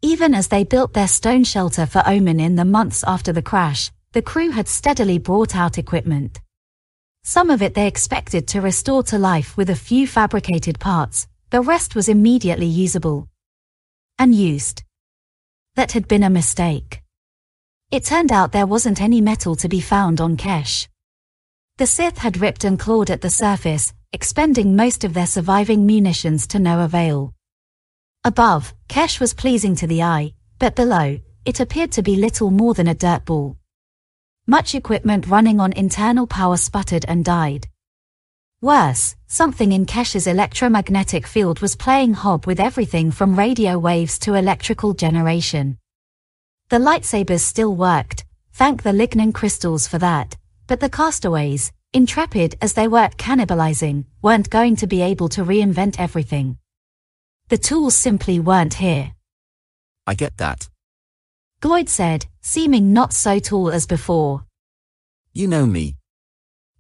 Even 0.03 0.35
as 0.35 0.49
they 0.49 0.65
built 0.65 0.93
their 0.93 1.07
stone 1.07 1.45
shelter 1.45 1.87
for 1.87 2.03
Omen 2.05 2.41
in 2.41 2.57
the 2.57 2.65
months 2.65 3.05
after 3.07 3.33
the 3.33 3.43
crash, 3.43 3.93
the 4.11 4.23
crew 4.23 4.51
had 4.51 4.67
steadily 4.67 5.19
brought 5.19 5.55
out 5.55 5.79
equipment. 5.79 6.41
Some 7.23 7.49
of 7.49 7.63
it 7.63 7.75
they 7.75 7.87
expected 7.87 8.49
to 8.49 8.61
restore 8.61 9.05
to 9.05 9.21
life 9.21 9.57
with 9.57 9.71
a 9.71 9.77
few 9.77 10.09
fabricated 10.09 10.81
parts, 10.81 11.29
the 11.51 11.61
rest 11.61 11.95
was 11.95 12.09
immediately 12.09 12.67
usable. 12.67 13.29
And 14.19 14.35
used. 14.35 14.83
That 15.77 15.93
had 15.93 16.09
been 16.09 16.25
a 16.25 16.29
mistake. 16.29 17.03
It 17.93 18.03
turned 18.03 18.33
out 18.33 18.51
there 18.51 18.67
wasn't 18.67 19.01
any 19.01 19.21
metal 19.21 19.55
to 19.55 19.69
be 19.69 19.81
found 19.81 20.21
on 20.21 20.37
Kesh. 20.37 20.89
The 21.77 21.87
Sith 21.87 22.19
had 22.19 22.41
ripped 22.41 22.65
and 22.65 22.81
clawed 22.81 23.11
at 23.11 23.21
the 23.21 23.31
surface, 23.31 23.93
expending 24.13 24.75
most 24.75 25.05
of 25.05 25.13
their 25.13 25.27
surviving 25.27 25.85
munitions 25.85 26.47
to 26.47 26.59
no 26.59 26.81
avail. 26.81 27.35
Above, 28.25 28.73
Kesh 28.89 29.21
was 29.21 29.35
pleasing 29.35 29.77
to 29.77 29.87
the 29.87 30.03
eye, 30.03 30.33
but 30.59 30.75
below, 30.75 31.19
it 31.45 31.61
appeared 31.61 31.93
to 31.93 32.03
be 32.03 32.17
little 32.17 32.51
more 32.51 32.73
than 32.73 32.89
a 32.89 32.95
dirt 32.95 33.27
ball. 33.27 33.59
Much 34.47 34.75
equipment 34.75 35.27
running 35.27 35.61
on 35.61 35.73
internal 35.73 36.27
power 36.27 36.57
sputtered 36.57 37.05
and 37.07 37.23
died. 37.23 37.69
Worse, 38.63 39.15
something 39.27 39.73
in 39.73 39.85
Kesh's 39.85 40.27
electromagnetic 40.27 41.27
field 41.27 41.61
was 41.61 41.77
playing 41.77 42.15
hob 42.15 42.47
with 42.47 42.59
everything 42.59 43.11
from 43.11 43.39
radio 43.39 43.79
waves 43.79 44.19
to 44.21 44.35
electrical 44.35 44.95
generation. 44.95 45.77
The 46.71 46.79
lightsabers 46.79 47.41
still 47.41 47.77
worked, 47.77 48.25
thank 48.53 48.83
the 48.83 48.93
Lignan 48.93 49.35
crystals 49.35 49.87
for 49.87 49.99
that, 49.99 50.37
but 50.67 50.81
the 50.81 50.89
castaways, 50.89 51.73
intrepid 51.93 52.57
as 52.61 52.75
they 52.75 52.89
were 52.89 52.99
at 52.99 53.17
cannibalizing, 53.17 54.05
weren't 54.23 54.51
going 54.51 54.77
to 54.77 54.87
be 54.87 55.03
able 55.03 55.29
to 55.31 55.45
reinvent 55.45 55.99
everything. 55.99 56.59
The 57.49 57.59
tools 57.59 57.95
simply 57.95 58.41
weren't 58.41 58.75
here. 58.75 59.15
I 60.07 60.15
get 60.15 60.37
that. 60.37 60.69
Gloyd 61.61 61.89
said, 61.89 62.27
seeming 62.41 62.93
not 62.93 63.13
so 63.13 63.39
tall 63.39 63.71
as 63.71 63.87
before. 63.87 64.45
You 65.33 65.49
know 65.49 65.67
me. 65.67 65.97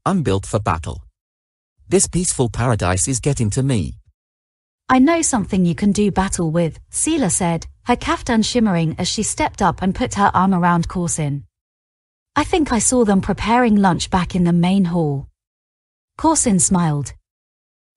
I'm 0.04 0.22
built 0.22 0.46
for 0.46 0.60
battle. 0.60 1.04
This 1.88 2.06
peaceful 2.06 2.48
paradise 2.48 3.08
is 3.08 3.20
getting 3.20 3.50
to 3.50 3.62
me. 3.62 3.98
I 4.88 4.98
know 4.98 5.20
something 5.22 5.64
you 5.64 5.74
can 5.74 5.92
do 5.92 6.10
battle 6.10 6.50
with, 6.50 6.78
Seela 6.90 7.30
said, 7.30 7.66
her 7.84 7.96
kaftan 7.96 8.44
shimmering 8.44 8.94
as 8.98 9.08
she 9.08 9.22
stepped 9.22 9.62
up 9.62 9.82
and 9.82 9.94
put 9.94 10.14
her 10.14 10.30
arm 10.32 10.54
around 10.54 10.88
Korsin. 10.88 11.44
I 12.38 12.44
think 12.44 12.70
I 12.70 12.78
saw 12.78 13.04
them 13.04 13.20
preparing 13.20 13.74
lunch 13.74 14.10
back 14.10 14.36
in 14.36 14.44
the 14.44 14.52
main 14.52 14.84
hall. 14.84 15.26
Korsin 16.16 16.60
smiled. 16.60 17.12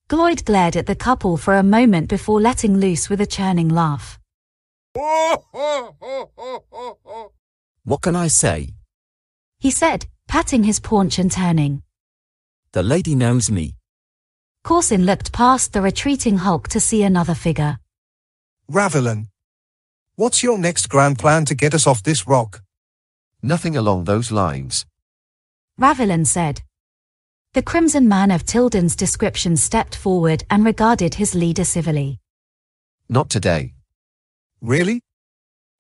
Gloyd 0.10 0.46
glared 0.46 0.76
at 0.76 0.88
the 0.88 0.96
couple 0.96 1.38
for 1.38 1.58
a 1.58 1.62
moment 1.78 2.10
before 2.10 2.42
letting 2.42 2.80
loose 2.80 3.08
with 3.08 3.22
a 3.22 3.28
churning 3.28 3.70
laugh. 3.70 4.18
What 7.84 8.02
can 8.02 8.16
I 8.16 8.30
say? 8.30 8.74
He 9.60 9.70
said, 9.70 10.08
patting 10.28 10.64
his 10.64 10.80
paunch 10.80 11.20
and 11.20 11.32
turning. 11.32 11.84
The 12.72 12.82
lady 12.82 13.14
knows 13.14 13.52
me. 13.52 13.76
Korsin 14.66 15.06
looked 15.06 15.32
past 15.32 15.72
the 15.72 15.84
retreating 15.84 16.38
Hulk 16.38 16.68
to 16.70 16.80
see 16.80 17.04
another 17.04 17.36
figure. 17.36 17.78
Ravelin. 18.72 19.28
What's 20.16 20.42
your 20.42 20.58
next 20.58 20.90
grand 20.90 21.20
plan 21.20 21.46
to 21.46 21.54
get 21.54 21.76
us 21.76 21.86
off 21.86 22.02
this 22.02 22.26
rock? 22.26 22.64
Nothing 23.44 23.76
along 23.76 24.04
those 24.04 24.32
lines. 24.32 24.86
Ravelin 25.80 26.26
said. 26.26 26.62
The 27.54 27.62
Crimson 27.62 28.08
Man 28.08 28.32
of 28.32 28.46
Tilden's 28.46 28.96
description 28.96 29.58
stepped 29.58 29.96
forward 29.96 30.44
and 30.50 30.64
regarded 30.64 31.16
his 31.16 31.36
leader 31.36 31.66
civilly. 31.66 32.20
Not 33.10 33.30
today. 33.30 33.74
Really? 34.62 35.02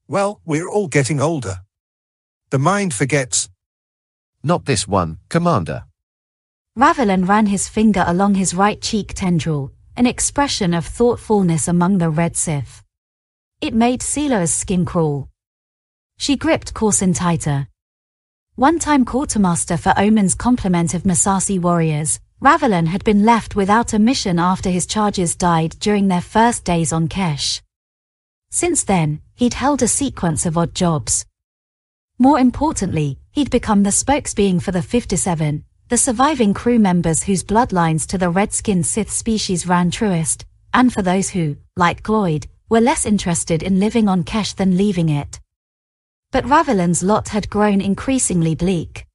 Well, 0.08 0.42
we're 0.44 0.68
all 0.68 0.88
getting 0.88 1.22
older. 1.22 1.62
The 2.50 2.60
mind 2.60 2.94
forgets. 2.94 3.50
Not 4.44 4.66
this 4.66 4.88
one, 4.88 5.20
Commander. 5.30 5.86
Ravelin 6.78 7.28
ran 7.28 7.46
his 7.46 7.70
finger 7.70 8.04
along 8.08 8.36
his 8.36 8.54
right 8.54 8.82
cheek 8.82 9.14
tendril, 9.14 9.72
an 9.96 10.08
expression 10.08 10.74
of 10.74 10.86
thoughtfulness 10.86 11.68
among 11.68 12.00
the 12.00 12.10
red 12.10 12.36
Sith. 12.36 12.84
It 13.62 13.74
made 13.74 14.02
Seela's 14.02 14.54
skin 14.54 14.84
crawl. 14.84 15.30
She 16.22 16.36
gripped 16.36 16.76
Korsin 16.76 17.16
tighter. 17.16 17.68
One-time 18.54 19.06
quartermaster 19.06 19.76
for 19.76 19.92
Omen's 19.98 20.36
complement 20.36 20.94
of 20.94 21.02
Massassi 21.02 21.60
warriors, 21.60 22.20
Ravelin 22.40 22.86
had 22.86 23.04
been 23.04 23.26
left 23.26 23.56
without 23.56 23.94
a 23.94 23.98
mission 23.98 24.38
after 24.38 24.70
his 24.70 24.86
charges 24.86 25.36
died 25.36 25.76
during 25.80 26.10
their 26.10 26.22
first 26.22 26.64
days 26.64 26.94
on 26.94 27.08
Kesh. 27.08 27.64
Since 28.52 28.84
then, 28.84 29.20
he'd 29.34 29.56
held 29.56 29.82
a 29.82 29.88
sequence 29.88 30.46
of 30.46 30.60
odd 30.60 30.76
jobs. 30.76 31.26
More 32.20 32.38
importantly, 32.38 33.18
he'd 33.32 33.50
become 33.50 33.82
the 33.82 33.90
spokesbeing 33.90 34.62
for 34.62 34.72
the 34.72 34.84
57, 34.84 35.66
the 35.88 35.98
surviving 35.98 36.54
crew 36.54 36.78
members 36.78 37.24
whose 37.24 37.44
bloodlines 37.44 38.06
to 38.06 38.20
the 38.20 38.30
red-skinned 38.30 38.86
Sith 38.86 39.10
species 39.10 39.66
ran 39.66 39.90
truest, 39.90 40.46
and 40.72 40.94
for 40.94 41.02
those 41.02 41.32
who, 41.32 41.58
like 41.76 42.04
Gloyd, 42.04 42.46
were 42.70 42.80
less 42.80 43.08
interested 43.08 43.64
in 43.64 43.80
living 43.80 44.08
on 44.08 44.24
Kesh 44.24 44.54
than 44.54 44.78
leaving 44.78 45.10
it. 45.10 45.41
But 46.32 46.46
Ravelin's 46.46 47.04
lot 47.04 47.28
had 47.28 47.50
grown 47.50 47.82
increasingly 47.82 48.56
bleak. 48.56 49.06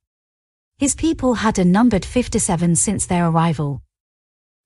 His 0.76 0.94
people 0.94 1.32
had 1.32 1.58
a 1.58 1.64
numbered 1.64 2.04
57 2.04 2.76
since 2.76 3.06
their 3.06 3.28
arrival. 3.28 3.80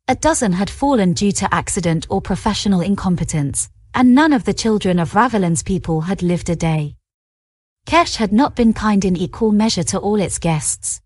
A 0.08 0.16
dozen 0.16 0.52
had 0.54 0.68
fallen 0.68 1.12
due 1.12 1.30
to 1.30 1.54
accident 1.54 2.08
or 2.10 2.20
professional 2.20 2.80
incompetence, 2.80 3.70
and 3.94 4.16
none 4.16 4.32
of 4.32 4.44
the 4.44 4.52
children 4.52 4.98
of 4.98 5.14
Ravelin's 5.14 5.62
people 5.62 6.00
had 6.00 6.22
lived 6.22 6.50
a 6.50 6.56
day. 6.56 6.96
Kesh 7.86 8.16
had 8.16 8.32
not 8.32 8.56
been 8.56 8.72
kind 8.72 9.04
in 9.04 9.16
equal 9.16 9.52
measure 9.52 9.84
to 9.84 9.98
all 9.98 10.20
its 10.20 10.40
guests. 10.40 11.00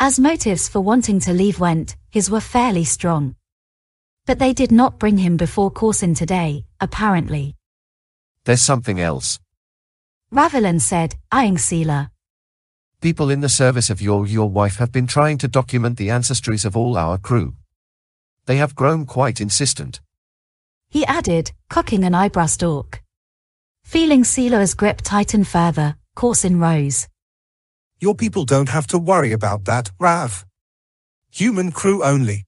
As 0.00 0.18
motives 0.18 0.68
for 0.68 0.80
wanting 0.80 1.20
to 1.20 1.32
leave 1.32 1.60
went, 1.60 1.96
his 2.10 2.28
were 2.28 2.40
fairly 2.40 2.84
strong. 2.84 3.36
But 4.26 4.40
they 4.40 4.52
did 4.52 4.72
not 4.72 4.98
bring 4.98 5.18
him 5.18 5.36
before 5.36 5.70
Korsin 5.70 6.16
today, 6.16 6.66
apparently. 6.80 7.54
There's 8.44 8.62
something 8.62 8.98
else. 8.98 9.38
Ravelin 10.30 10.78
said, 10.78 11.14
eyeing 11.32 11.56
Sela. 11.56 12.10
People 13.00 13.30
in 13.30 13.40
the 13.40 13.48
service 13.48 13.88
of 13.88 14.02
your 14.02 14.26
your 14.26 14.50
wife 14.50 14.76
have 14.76 14.92
been 14.92 15.06
trying 15.06 15.38
to 15.38 15.48
document 15.48 15.96
the 15.96 16.08
ancestries 16.08 16.66
of 16.66 16.76
all 16.76 16.98
our 16.98 17.16
crew. 17.16 17.54
They 18.44 18.56
have 18.56 18.74
grown 18.74 19.06
quite 19.06 19.40
insistent. 19.40 20.00
He 20.90 21.06
added, 21.06 21.52
cocking 21.70 22.04
an 22.04 22.14
eyebrow 22.14 22.46
stalk. 22.46 23.00
Feeling 23.84 24.22
Sela's 24.22 24.74
grip 24.74 25.00
tighten 25.02 25.44
further, 25.44 25.96
Korsin 26.14 26.60
rose. 26.60 27.08
Your 27.98 28.14
people 28.14 28.44
don't 28.44 28.68
have 28.68 28.86
to 28.88 28.98
worry 28.98 29.32
about 29.32 29.64
that, 29.64 29.90
Rav. 29.98 30.44
Human 31.30 31.72
crew 31.72 32.04
only. 32.04 32.44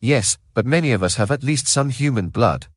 Yes, 0.00 0.38
but 0.52 0.64
many 0.64 0.92
of 0.92 1.02
us 1.02 1.16
have 1.16 1.32
at 1.32 1.42
least 1.42 1.66
some 1.66 1.90
human 1.90 2.28
blood. 2.28 2.68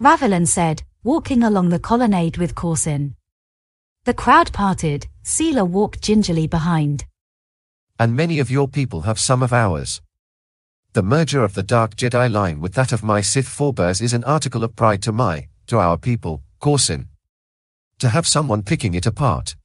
Ravelin 0.00 0.46
said, 0.46 0.84
walking 1.02 1.42
along 1.42 1.70
the 1.70 1.80
colonnade 1.80 2.36
with 2.36 2.54
Korsin. 2.54 3.14
The 4.04 4.12
crowd 4.12 4.52
parted, 4.52 5.06
Sela 5.24 5.66
walked 5.66 6.02
gingerly 6.02 6.46
behind. 6.46 7.06
And 7.98 8.14
many 8.14 8.38
of 8.38 8.50
your 8.50 8.68
people 8.68 9.00
have 9.02 9.18
some 9.18 9.42
of 9.42 9.50
ours. 9.50 10.02
The 10.92 11.02
merger 11.02 11.42
of 11.42 11.54
the 11.54 11.62
Dark 11.62 11.96
Jedi 11.96 12.30
line 12.30 12.60
with 12.60 12.74
that 12.74 12.92
of 12.92 13.02
my 13.02 13.22
Sith 13.22 13.48
forebears 13.48 14.02
is 14.02 14.12
an 14.12 14.22
article 14.24 14.62
of 14.62 14.76
pride 14.76 15.00
to 15.04 15.12
my, 15.12 15.48
to 15.68 15.78
our 15.78 15.96
people, 15.96 16.42
Korsin. 16.60 17.06
To 18.00 18.10
have 18.10 18.26
someone 18.26 18.62
picking 18.62 18.92
it 18.92 19.06
apart. 19.06 19.56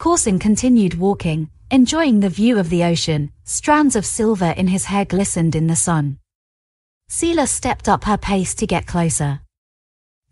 Korsin 0.00 0.40
continued 0.40 0.94
walking, 0.94 1.48
enjoying 1.70 2.18
the 2.18 2.28
view 2.28 2.58
of 2.58 2.70
the 2.70 2.82
ocean, 2.82 3.30
strands 3.44 3.94
of 3.94 4.04
silver 4.04 4.50
in 4.56 4.66
his 4.66 4.86
hair 4.86 5.04
glistened 5.04 5.54
in 5.54 5.68
the 5.68 5.76
sun. 5.76 6.18
Sela 7.08 7.46
stepped 7.46 7.88
up 7.88 8.02
her 8.02 8.18
pace 8.18 8.52
to 8.56 8.66
get 8.66 8.88
closer. 8.88 9.42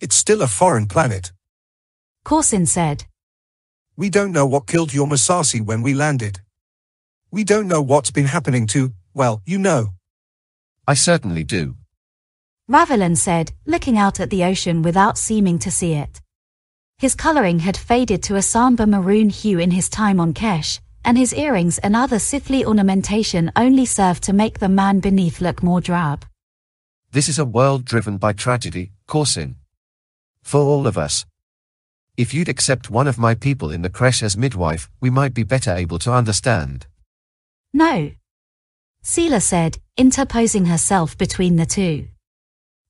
It's 0.01 0.17
still 0.17 0.43
a 0.43 0.49
foreign 0.49 0.87
planet. 0.87 1.31
Korsin 2.25 2.67
said. 2.67 3.05
We 3.97 4.09
don't 4.09 4.33
know 4.33 4.47
what 4.47 4.67
killed 4.67 4.95
your 4.95 5.07
Massassi 5.07 5.61
when 5.61 5.83
we 5.83 5.93
landed. 5.93 6.41
We 7.31 7.45
don't 7.45 7.69
know 7.69 7.83
what's 7.83 8.11
been 8.11 8.27
happening 8.27 8.67
to, 8.69 8.95
well, 9.13 9.43
you 9.45 9.59
know. 9.59 9.93
I 10.89 10.95
certainly 10.95 11.45
do. 11.45 11.77
Ravelin 12.71 13.17
said, 13.17 13.53
looking 13.67 13.99
out 13.99 14.19
at 14.19 14.31
the 14.31 14.45
ocean 14.45 14.83
without 14.83 15.19
seeming 15.19 15.59
to 15.59 15.71
see 15.71 15.93
it. 15.93 16.21
His 16.99 17.15
coloring 17.15 17.59
had 17.59 17.77
faded 17.77 18.23
to 18.25 18.37
a 18.37 18.43
somber 18.43 18.87
maroon 18.87 19.29
hue 19.29 19.59
in 19.59 19.73
his 19.73 19.91
time 19.91 20.21
on 20.21 20.33
Kesh, 20.33 20.81
and 21.05 21.19
his 21.19 21.35
earrings 21.35 21.79
and 21.79 21.95
other 21.95 22.17
Sithly 22.17 22.65
ornamentation 22.65 23.53
only 23.57 23.85
served 23.85 24.23
to 24.25 24.33
make 24.33 24.59
the 24.59 24.69
man 24.69 25.01
beneath 25.01 25.41
look 25.41 25.63
more 25.63 25.81
drab. 25.81 26.25
This 27.11 27.29
is 27.29 27.39
a 27.39 27.45
world 27.45 27.85
driven 27.85 28.17
by 28.17 28.33
tragedy, 28.33 28.93
Korsin. 29.07 29.57
For 30.43 30.61
all 30.61 30.87
of 30.87 30.97
us. 30.97 31.27
If 32.17 32.35
you'd 32.35 32.51
accept 32.51 32.91
one 32.91 33.09
of 33.09 33.19
my 33.19 33.35
people 33.35 33.71
in 33.71 33.81
the 33.81 33.89
creche 33.89 34.23
as 34.23 34.37
midwife, 34.37 34.91
we 35.01 35.09
might 35.09 35.33
be 35.33 35.45
better 35.45 35.75
able 35.75 35.99
to 36.01 36.13
understand. 36.13 36.87
No. 37.73 38.13
Sela 39.03 39.41
said, 39.41 39.79
interposing 39.97 40.67
herself 40.67 41.17
between 41.17 41.57
the 41.57 41.65
two. 41.65 42.09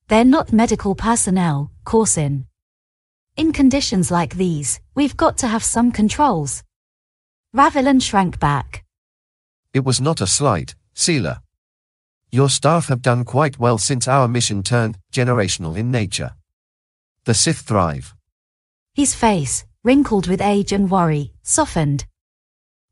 They're 0.09 0.25
not 0.25 0.51
medical 0.51 0.93
personnel, 0.93 1.71
Korsin. 1.85 2.45
In 3.37 3.53
conditions 3.53 4.11
like 4.11 4.35
these, 4.35 4.81
we've 4.93 5.15
got 5.15 5.37
to 5.37 5.47
have 5.47 5.63
some 5.63 5.93
controls. 5.93 6.61
Ravelin 7.55 8.01
shrank 8.01 8.39
back. 8.39 8.83
It 9.73 9.85
was 9.85 10.01
not 10.01 10.19
a 10.19 10.27
slight, 10.27 10.75
Sela. 10.93 11.39
Your 12.29 12.49
staff 12.49 12.87
have 12.87 13.01
done 13.01 13.23
quite 13.23 13.57
well 13.57 13.77
since 13.77 14.07
our 14.07 14.27
mission 14.27 14.63
turned 14.63 14.97
generational 15.13 15.77
in 15.77 15.91
nature. 15.91 16.31
The 17.23 17.33
Sith 17.33 17.59
thrive. 17.59 18.13
His 18.95 19.15
face, 19.15 19.65
wrinkled 19.83 20.27
with 20.27 20.39
age 20.39 20.71
and 20.71 20.89
worry, 20.89 21.33
softened. 21.41 22.05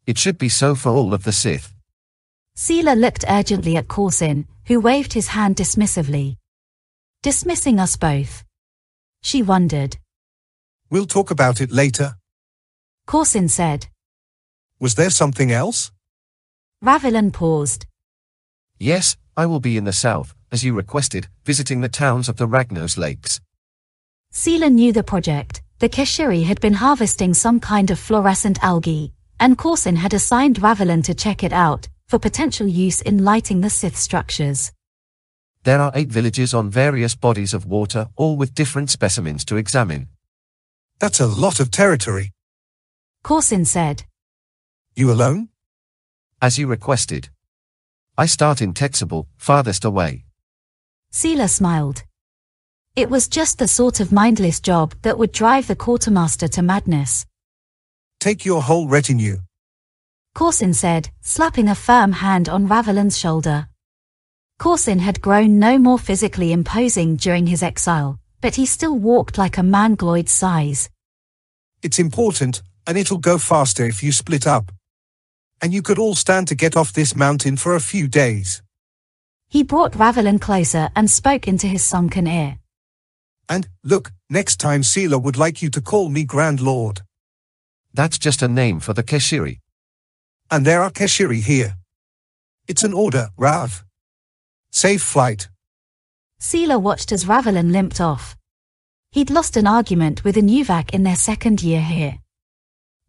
It 0.08 0.18
should 0.18 0.40
be 0.40 0.50
so 0.50 0.74
for 0.74 0.90
all 0.90 1.14
of 1.14 1.24
the 1.24 1.32
Sith. 1.32 1.76
Sela 2.58 3.00
looked 3.00 3.24
urgently 3.30 3.78
at 3.78 3.88
Korsin, 3.88 4.48
who 4.66 4.80
waved 4.80 5.14
his 5.14 5.28
hand 5.28 5.56
dismissively. 5.56 6.38
Dismissing 7.22 7.80
us 7.80 7.98
both. 7.98 8.44
She 9.22 9.44
wondered. 9.44 9.98
We'll 10.90 11.06
talk 11.06 11.30
about 11.30 11.62
it 11.62 11.72
later. 11.72 12.16
Korsin 13.08 13.48
said. 13.48 13.88
Was 14.80 14.96
there 14.96 15.12
something 15.12 15.52
else? 15.52 15.92
Ravelin 16.84 17.32
paused. 17.32 17.86
Yes, 18.80 19.18
I 19.38 19.46
will 19.46 19.60
be 19.60 19.78
in 19.78 19.84
the 19.84 19.94
south, 19.94 20.34
as 20.52 20.64
you 20.64 20.74
requested, 20.74 21.28
visiting 21.46 21.82
the 21.82 21.90
towns 21.90 22.28
of 22.28 22.38
the 22.38 22.48
Ragnos 22.48 22.98
Lakes. 22.98 23.40
Sela 24.34 24.72
knew 24.72 24.92
the 24.92 25.04
project. 25.04 25.62
The 25.82 25.90
Keshiri 25.90 26.44
had 26.44 26.62
been 26.62 26.76
harvesting 26.76 27.34
some 27.34 27.60
kind 27.60 27.90
of 27.90 27.98
fluorescent 27.98 28.64
algae, 28.64 29.14
and 29.40 29.58
Korsin 29.58 29.96
had 29.96 30.14
assigned 30.14 30.58
Ravelin 30.58 31.04
to 31.06 31.16
check 31.16 31.44
it 31.44 31.52
out, 31.52 31.88
for 32.08 32.20
potential 32.20 32.68
use 32.68 33.02
in 33.02 33.26
lighting 33.26 33.62
the 33.62 33.70
Sith 33.72 33.98
structures. 33.98 34.72
There 35.64 35.80
are 35.80 35.92
eight 35.96 36.10
villages 36.10 36.54
on 36.54 36.70
various 36.70 37.16
bodies 37.16 37.56
of 37.56 37.66
water, 37.66 38.10
all 38.16 38.38
with 38.38 38.54
different 38.54 38.92
specimens 38.92 39.44
to 39.46 39.56
examine. 39.56 40.10
That's 41.00 41.20
a 41.20 41.26
lot 41.26 41.60
of 41.60 41.72
territory. 41.72 42.32
Korsin 43.24 43.66
said. 43.66 44.04
You 44.96 45.12
alone? 45.12 45.50
As 46.44 46.60
you 46.60 46.68
requested. 46.68 47.30
I 48.16 48.28
start 48.28 48.62
in 48.62 48.76
Tetsubal, 48.76 49.26
farthest 49.36 49.84
away. 49.84 50.26
Sela 51.12 51.50
smiled. 51.50 52.04
It 52.94 53.10
was 53.10 53.30
just 53.30 53.58
the 53.58 53.70
sort 53.70 54.02
of 54.02 54.12
mindless 54.12 54.60
job 54.60 54.96
that 55.04 55.18
would 55.18 55.32
drive 55.32 55.68
the 55.68 55.78
quartermaster 55.78 56.50
to 56.50 56.62
madness. 56.62 57.26
Take 58.20 58.44
your 58.44 58.62
whole 58.62 58.90
retinue. 58.90 59.38
Korsin 60.36 60.76
said, 60.76 61.10
slapping 61.22 61.70
a 61.70 61.76
firm 61.76 62.12
hand 62.12 62.50
on 62.50 62.68
Ravelin's 62.68 63.18
shoulder. 63.18 63.70
Korsin 64.60 65.00
had 65.00 65.22
grown 65.22 65.58
no 65.58 65.78
more 65.78 65.98
physically 65.98 66.52
imposing 66.52 67.16
during 67.16 67.48
his 67.48 67.64
exile, 67.64 68.20
but 68.42 68.56
he 68.56 68.66
still 68.66 68.98
walked 68.98 69.38
like 69.38 69.58
a 69.58 69.64
man 69.64 69.96
Gloyd's 69.96 70.34
size. 70.34 70.90
It's 71.82 71.98
important, 71.98 72.62
and 72.86 72.98
it'll 72.98 73.18
go 73.18 73.38
faster 73.38 73.86
if 73.86 74.04
you 74.04 74.12
split 74.12 74.46
up. 74.46 74.70
And 75.62 75.74
you 75.74 75.82
could 75.82 75.98
all 75.98 76.16
stand 76.16 76.50
to 76.50 76.56
get 76.56 76.76
off 76.76 76.92
this 76.92 77.16
mountain 77.16 77.56
for 77.56 77.74
a 77.74 77.80
few 77.80 78.10
days. 78.10 78.62
He 79.48 79.64
brought 79.64 79.94
Ravelin 79.94 80.42
closer 80.42 80.90
and 80.94 81.10
spoke 81.10 81.48
into 81.48 81.68
his 81.68 81.84
sunken 81.84 82.28
ear. 82.28 82.58
And, 83.52 83.68
look, 83.84 84.12
Next 84.32 84.62
time 84.62 84.82
Sela 84.82 85.22
would 85.22 85.36
like 85.36 85.62
you 85.62 85.70
to 85.72 85.82
call 85.82 86.08
me 86.08 86.24
Grand 86.24 86.62
Lord. 86.62 87.02
That's 87.94 88.18
just 88.18 88.42
a 88.42 88.48
name 88.48 88.80
for 88.80 88.94
the 88.94 89.04
Keshiri. 89.04 89.60
And 90.50 90.66
there 90.66 90.82
are 90.82 90.90
Keshiri 90.90 91.42
here. 91.42 91.76
It's 92.66 92.86
an 92.86 92.94
order, 92.94 93.28
Rav. 93.36 93.84
Safe 94.72 95.02
flight. 95.02 95.50
Sela 96.40 96.82
watched 96.82 97.12
as 97.12 97.26
Ravelin 97.26 97.74
limped 97.74 98.00
off. 98.00 98.38
He'd 99.12 99.30
lost 99.30 99.58
an 99.58 99.68
argument 99.68 100.24
with 100.24 100.38
a 100.38 100.42
Nuvak 100.42 100.92
in 100.94 101.04
their 101.04 101.18
second 101.18 101.62
year 101.62 101.82
here. 101.82 102.20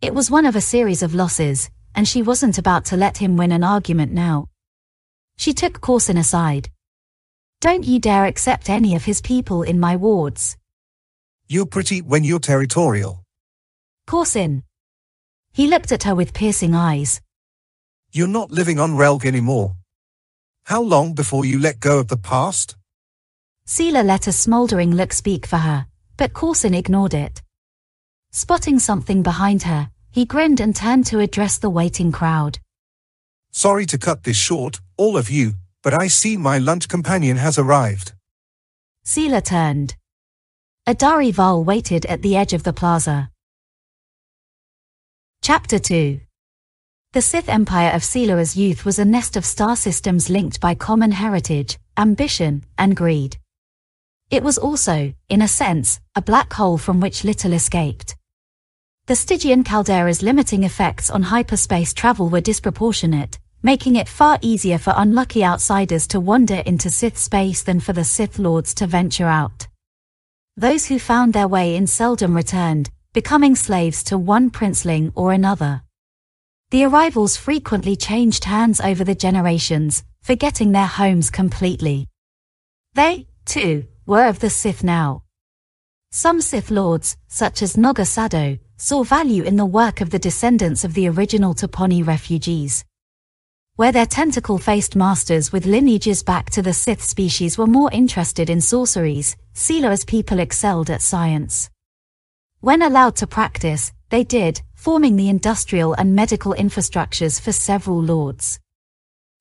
It 0.01 0.13
was 0.13 0.29
one 0.29 0.45
of 0.45 0.57
a 0.57 0.61
series 0.61 1.05
of 1.05 1.15
losses, 1.15 1.71
and 1.95 2.09
she 2.09 2.21
wasn't 2.21 2.59
about 2.59 2.85
to 2.87 2.97
let 2.97 3.19
him 3.19 3.37
win 3.37 3.53
an 3.53 3.63
argument 3.63 4.11
now. 4.11 4.49
She 5.37 5.53
took 5.53 5.81
Korsin 5.81 6.19
aside. 6.19 6.69
Don't 7.63 7.85
you 7.85 8.01
dare 8.01 8.25
accept 8.25 8.69
any 8.69 8.97
of 8.97 9.05
his 9.05 9.21
people 9.21 9.63
in 9.63 9.79
my 9.79 9.95
wards. 9.95 10.57
You're 11.47 11.65
pretty 11.65 12.03
when 12.03 12.25
you're 12.25 12.41
territorial. 12.41 13.23
Korsin. 14.05 14.65
He 15.53 15.69
looked 15.69 15.93
at 15.93 16.03
her 16.03 16.17
with 16.17 16.35
piercing 16.35 16.75
eyes. 16.75 17.21
You're 18.11 18.27
not 18.27 18.51
living 18.51 18.81
on 18.81 18.97
Relg 18.97 19.25
anymore. 19.25 19.77
How 20.65 20.83
long 20.83 21.15
before 21.15 21.45
you 21.45 21.61
let 21.61 21.79
go 21.79 22.01
of 22.01 22.09
the 22.09 22.17
past? 22.17 22.75
Sela 23.65 24.05
let 24.05 24.27
a 24.27 24.33
smouldering 24.33 24.97
look 24.97 25.13
speak 25.13 25.47
for 25.47 25.59
her, 25.59 25.87
but 26.17 26.33
Korsin 26.33 26.77
ignored 26.77 27.15
it. 27.15 27.43
Spotting 28.33 28.81
something 28.81 29.23
behind 29.23 29.63
her, 29.63 29.89
he 30.11 30.25
grinned 30.25 30.59
and 30.59 30.75
turned 30.75 31.07
to 31.07 31.21
address 31.21 31.59
the 31.59 31.71
waiting 31.71 32.11
crowd. 32.11 32.59
Sorry 33.53 33.87
to 33.87 33.99
cut 33.99 34.25
this 34.25 34.37
short, 34.37 34.81
all 34.97 35.17
of 35.17 35.31
you, 35.31 35.55
but 35.83 35.93
I 35.93 36.07
see 36.07 36.37
my 36.37 36.59
lunch 36.59 36.89
companion 36.89 37.37
has 37.37 37.59
arrived. 37.59 38.13
Sela 39.05 39.45
turned. 39.45 39.97
Adari 40.89 41.33
Vaal 41.33 41.65
waited 41.65 42.07
at 42.07 42.23
the 42.23 42.37
edge 42.37 42.53
of 42.53 42.63
the 42.63 42.73
plaza. 42.73 43.31
Chapter 45.43 45.81
2 45.81 46.21
The 47.13 47.23
Sith 47.23 47.49
Empire 47.49 47.91
of 47.91 48.03
Sela's 48.03 48.57
youth 48.57 48.85
was 48.85 49.01
a 49.01 49.05
nest 49.05 49.37
of 49.37 49.45
star 49.45 49.75
systems 49.75 50.31
linked 50.31 50.61
by 50.61 50.75
common 50.75 51.11
heritage, 51.13 51.79
ambition, 51.97 52.65
and 52.79 52.95
greed. 52.95 53.39
It 54.31 54.43
was 54.43 54.57
also, 54.59 55.13
in 55.29 55.43
a 55.43 55.49
sense, 55.49 56.01
a 56.15 56.23
black 56.23 56.53
hole 56.53 56.79
from 56.79 57.01
which 57.01 57.25
little 57.25 57.53
escaped. 57.53 58.17
The 59.07 59.17
Stygian 59.17 59.65
caldera's 59.65 60.23
limiting 60.23 60.63
effects 60.63 61.11
on 61.11 61.25
hyperspace 61.25 61.93
travel 61.93 62.29
were 62.29 62.41
disproportionate, 62.41 63.39
making 63.63 63.97
it 63.97 64.09
far 64.09 64.39
easier 64.43 64.79
for 64.79 64.93
unlucky 64.97 65.45
outsiders 65.45 66.07
to 66.09 66.19
wander 66.21 66.63
into 66.67 66.91
Sith 66.91 67.17
space 67.17 67.63
than 67.63 67.79
for 67.79 67.93
the 67.93 68.05
Sith 68.05 68.39
Lords 68.39 68.75
to 68.75 68.87
venture 68.87 69.27
out. 69.27 69.69
Those 70.57 70.87
who 70.87 70.99
found 70.99 71.33
their 71.33 71.49
way 71.49 71.77
in 71.77 71.87
seldom 71.87 72.35
returned, 72.35 72.91
becoming 73.13 73.55
slaves 73.55 74.03
to 74.05 74.19
one 74.19 74.51
princeling 74.51 75.13
or 75.15 75.33
another. 75.33 75.83
The 76.71 76.85
arrivals 76.85 77.37
frequently 77.37 77.97
changed 77.97 78.45
hands 78.45 78.81
over 78.81 79.05
the 79.05 79.15
generations, 79.15 80.03
forgetting 80.23 80.73
their 80.73 80.87
homes 80.87 81.31
completely. 81.31 82.09
They, 82.95 83.29
too, 83.45 83.85
were 84.07 84.27
of 84.27 84.41
the 84.41 84.51
Sith 84.51 84.83
now. 84.83 85.23
Some 86.11 86.41
Sith 86.41 86.71
lords, 86.71 87.17
such 87.29 87.63
as 87.63 87.77
Naga 87.77 88.03
Sadow, 88.03 88.59
saw 88.77 89.05
value 89.05 89.45
in 89.45 89.57
the 89.57 89.65
work 89.67 90.01
of 90.01 90.11
the 90.11 90.19
descendants 90.19 90.85
of 90.85 90.95
the 90.95 91.09
original 91.09 91.55
Toponi 91.55 92.07
refugees. 92.07 92.85
Where 93.83 93.91
their 93.91 94.07
tentacle-faced 94.07 94.95
masters 94.95 95.51
with 95.51 95.67
lineages 95.67 96.23
back 96.23 96.51
to 96.51 96.63
the 96.63 96.73
Sith 96.73 97.03
species 97.03 97.59
were 97.59 97.67
more 97.67 97.91
interested 97.91 98.49
in 98.49 98.61
sorceries, 98.61 99.37
Sela's 99.55 100.05
people 100.05 100.39
excelled 100.39 100.89
at 100.89 101.03
science. 101.03 101.69
When 102.61 102.81
allowed 102.81 103.17
to 103.17 103.27
practice, 103.27 103.93
they 104.09 104.23
did, 104.23 104.63
forming 104.77 105.17
the 105.17 105.29
industrial 105.29 105.95
and 105.95 106.15
medical 106.15 106.55
infrastructures 106.55 107.41
for 107.41 107.51
several 107.51 108.01
lords. 108.01 108.61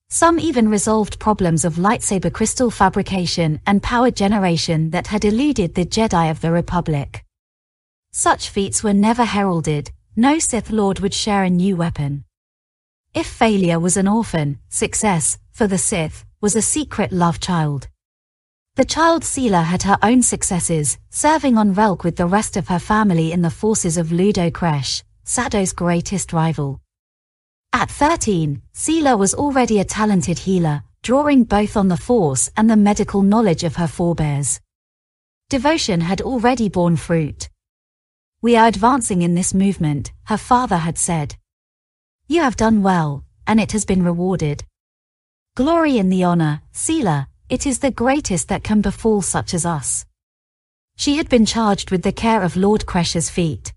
Some 0.10 0.40
even 0.40 0.70
resolved 0.70 1.20
problems 1.20 1.64
of 1.64 1.76
lightsaber 1.76 2.34
crystal 2.34 2.72
fabrication 2.72 3.62
and 3.68 3.84
power 3.84 4.10
generation 4.10 4.90
that 4.90 5.06
had 5.06 5.24
eluded 5.24 5.76
the 5.76 5.86
Jedi 5.86 6.32
of 6.32 6.42
the 6.42 6.52
Republic. 6.52 7.24
Such 8.12 8.50
feats 8.50 8.84
were 8.84 8.92
never 8.92 9.24
heralded, 9.24 9.92
no 10.16 10.40
Sith 10.40 10.72
Lord 10.72 11.00
would 11.00 11.14
share 11.14 11.44
a 11.44 11.50
new 11.52 11.76
weapon. 11.76 12.24
If 13.14 13.28
failure 13.28 13.78
was 13.78 13.98
an 13.98 14.08
orphan, 14.08 14.60
success, 14.70 15.38
for 15.52 15.68
the 15.68 15.78
Sith, 15.78 16.24
was 16.40 16.56
a 16.56 16.62
secret 16.62 17.12
love 17.12 17.42
child. 17.42 17.90
The 18.76 18.86
child 18.86 19.24
Sela 19.24 19.66
had 19.66 19.84
her 19.84 19.98
own 20.02 20.24
successes, 20.24 20.98
serving 21.10 21.58
on 21.58 21.76
Relk 21.76 22.06
with 22.06 22.16
the 22.16 22.26
rest 22.26 22.56
of 22.56 22.70
her 22.70 22.80
family 22.80 23.34
in 23.34 23.42
the 23.42 23.50
forces 23.50 23.98
of 23.98 24.14
Ludo 24.14 24.50
Kressh, 24.50 25.04
Sadow's 25.26 25.74
greatest 25.74 26.32
rival. 26.32 26.80
At 27.74 27.92
13, 27.92 28.62
Sela 28.74 29.18
was 29.18 29.34
already 29.34 29.82
a 29.82 29.84
talented 29.84 30.40
healer, 30.40 30.84
drawing 31.04 31.44
both 31.44 31.76
on 31.76 31.90
the 31.90 31.98
force 31.98 32.50
and 32.56 32.70
the 32.70 32.78
medical 32.78 33.24
knowledge 33.24 33.66
of 33.66 33.76
her 33.76 33.88
forebears. 33.88 34.62
Devotion 35.50 36.00
had 36.00 36.22
already 36.22 36.70
borne 36.70 36.96
fruit. 36.96 37.50
We 38.42 38.56
are 38.56 38.68
advancing 38.68 39.22
in 39.22 39.36
this 39.36 39.54
movement, 39.54 40.14
her 40.28 40.38
father 40.38 40.78
had 40.78 40.98
said. 40.98 41.36
You 42.32 42.44
have 42.44 42.56
done 42.56 42.82
well, 42.82 43.26
and 43.46 43.60
it 43.60 43.74
has 43.74 43.84
been 43.84 44.06
rewarded. 44.06 44.64
Glory 45.58 45.98
in 45.98 46.08
the 46.08 46.24
honor, 46.24 46.62
Sela, 46.74 47.28
it 47.50 47.68
is 47.68 47.80
the 47.80 47.92
greatest 47.92 48.48
that 48.48 48.64
can 48.64 48.80
befall 48.80 49.22
such 49.22 49.54
as 49.54 49.66
us. 49.66 50.06
She 50.96 51.18
had 51.18 51.28
been 51.28 51.46
charged 51.46 51.92
with 51.92 52.04
the 52.04 52.14
care 52.14 52.42
of 52.42 52.56
Lord 52.56 52.86
Kressh's 52.86 53.30
feet. 53.30 53.74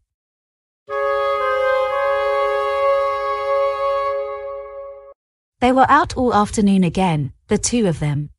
They 5.58 5.72
were 5.72 5.90
out 5.90 6.16
all 6.16 6.32
afternoon 6.32 6.84
again, 6.84 7.32
the 7.48 7.58
two 7.58 7.88
of 7.88 7.98
them. 7.98 8.30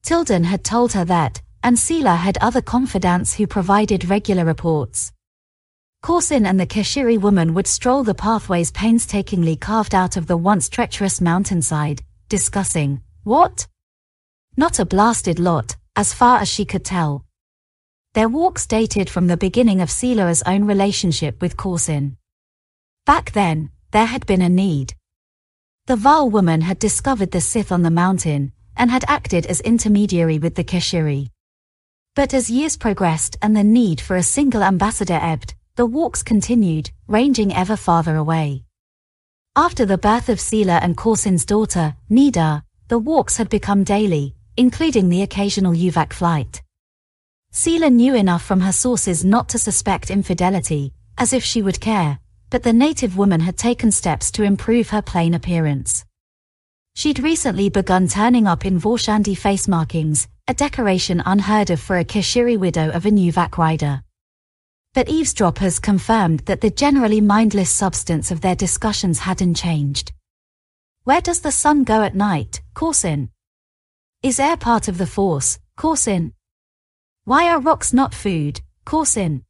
Tilden 0.00 0.44
had 0.44 0.64
told 0.64 0.94
her 0.94 1.04
that, 1.04 1.42
and 1.62 1.76
Sela 1.76 2.16
had 2.16 2.38
other 2.38 2.62
confidants 2.62 3.34
who 3.34 3.46
provided 3.46 4.08
regular 4.08 4.46
reports. 4.46 5.12
Korsin 6.06 6.46
and 6.46 6.60
the 6.60 6.68
Keshiri 6.68 7.20
woman 7.20 7.52
would 7.54 7.66
stroll 7.66 8.04
the 8.04 8.14
pathways 8.14 8.70
painstakingly 8.70 9.56
carved 9.56 9.92
out 9.92 10.16
of 10.16 10.28
the 10.28 10.36
once 10.36 10.68
treacherous 10.68 11.20
mountainside, 11.20 12.00
discussing, 12.28 13.02
what? 13.24 13.66
Not 14.56 14.78
a 14.78 14.84
blasted 14.84 15.40
lot, 15.40 15.74
as 15.96 16.14
far 16.14 16.38
as 16.38 16.48
she 16.48 16.64
could 16.64 16.84
tell. 16.84 17.24
Their 18.14 18.28
walks 18.28 18.68
dated 18.68 19.10
from 19.10 19.26
the 19.26 19.36
beginning 19.36 19.80
of 19.80 19.90
Seela's 19.90 20.44
own 20.46 20.64
relationship 20.64 21.42
with 21.42 21.56
Korsin. 21.56 22.14
Back 23.04 23.32
then, 23.32 23.70
there 23.90 24.06
had 24.06 24.26
been 24.26 24.42
a 24.42 24.48
need. 24.48 24.94
The 25.86 25.96
Vaal 25.96 26.30
woman 26.30 26.60
had 26.60 26.78
discovered 26.78 27.32
the 27.32 27.40
Sith 27.40 27.72
on 27.72 27.82
the 27.82 27.90
mountain, 27.90 28.52
and 28.76 28.92
had 28.92 29.04
acted 29.08 29.44
as 29.46 29.60
intermediary 29.62 30.38
with 30.38 30.54
the 30.54 30.62
Keshiri. 30.62 31.30
But 32.14 32.32
as 32.32 32.48
years 32.48 32.76
progressed 32.76 33.36
and 33.42 33.56
the 33.56 33.64
need 33.64 34.00
for 34.00 34.14
a 34.14 34.22
single 34.22 34.62
ambassador 34.62 35.18
ebbed, 35.20 35.56
the 35.76 35.84
walks 35.84 36.22
continued, 36.22 36.90
ranging 37.06 37.52
ever 37.54 37.76
farther 37.76 38.16
away. 38.16 38.64
After 39.54 39.84
the 39.84 39.98
birth 39.98 40.30
of 40.30 40.38
Sela 40.38 40.80
and 40.82 40.96
Korsin's 40.96 41.44
daughter, 41.44 41.94
Nida, 42.10 42.62
the 42.88 42.98
walks 42.98 43.36
had 43.36 43.50
become 43.50 43.84
daily, 43.84 44.34
including 44.56 45.10
the 45.10 45.20
occasional 45.20 45.74
Uvak 45.74 46.14
flight. 46.14 46.62
Sela 47.52 47.92
knew 47.92 48.14
enough 48.14 48.42
from 48.42 48.60
her 48.60 48.72
sources 48.72 49.22
not 49.22 49.50
to 49.50 49.58
suspect 49.58 50.10
infidelity, 50.10 50.94
as 51.18 51.34
if 51.34 51.44
she 51.44 51.60
would 51.60 51.78
care, 51.78 52.20
but 52.48 52.62
the 52.62 52.72
native 52.72 53.18
woman 53.18 53.40
had 53.40 53.58
taken 53.58 53.92
steps 53.92 54.30
to 54.30 54.44
improve 54.44 54.88
her 54.88 55.02
plain 55.02 55.34
appearance. 55.34 56.06
She'd 56.94 57.18
recently 57.18 57.68
begun 57.68 58.08
turning 58.08 58.46
up 58.46 58.64
in 58.64 58.80
Vorshandi 58.80 59.36
face 59.36 59.68
markings, 59.68 60.26
a 60.48 60.54
decoration 60.54 61.22
unheard 61.26 61.68
of 61.68 61.80
for 61.80 61.98
a 61.98 62.04
Keshiri 62.04 62.58
widow 62.58 62.88
of 62.92 63.04
a 63.04 63.10
Nuvak 63.10 63.58
rider. 63.58 64.02
But 64.96 65.10
eavesdroppers 65.10 65.78
confirmed 65.78 66.40
that 66.46 66.62
the 66.62 66.70
generally 66.70 67.20
mindless 67.20 67.68
substance 67.68 68.30
of 68.30 68.40
their 68.40 68.56
discussions 68.56 69.18
hadn't 69.18 69.56
changed. 69.56 70.12
Where 71.04 71.20
does 71.20 71.42
the 71.42 71.52
sun 71.52 71.84
go 71.84 72.00
at 72.00 72.14
night, 72.14 72.62
Korsin? 72.72 73.28
Is 74.22 74.40
air 74.40 74.56
part 74.56 74.88
of 74.88 74.96
the 74.96 75.06
force, 75.06 75.58
Korsin? 75.76 76.32
Why 77.24 77.46
are 77.46 77.60
rocks 77.60 77.92
not 77.92 78.14
food, 78.14 78.62
Korsin? 78.86 79.42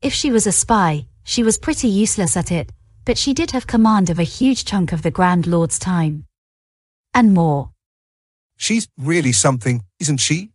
If 0.00 0.12
she 0.12 0.30
was 0.30 0.46
a 0.46 0.52
spy, 0.52 1.06
she 1.24 1.42
was 1.42 1.58
pretty 1.58 1.88
useless 1.88 2.36
at 2.36 2.52
it, 2.52 2.70
but 3.04 3.18
she 3.18 3.34
did 3.34 3.50
have 3.50 3.66
command 3.66 4.10
of 4.10 4.20
a 4.20 4.34
huge 4.38 4.64
chunk 4.64 4.92
of 4.92 5.02
the 5.02 5.10
Grand 5.10 5.48
Lord's 5.48 5.80
time. 5.80 6.26
And 7.12 7.34
more. 7.34 7.72
She's 8.56 8.86
really 8.96 9.32
something, 9.32 9.82
isn't 9.98 10.18
she? 10.18 10.51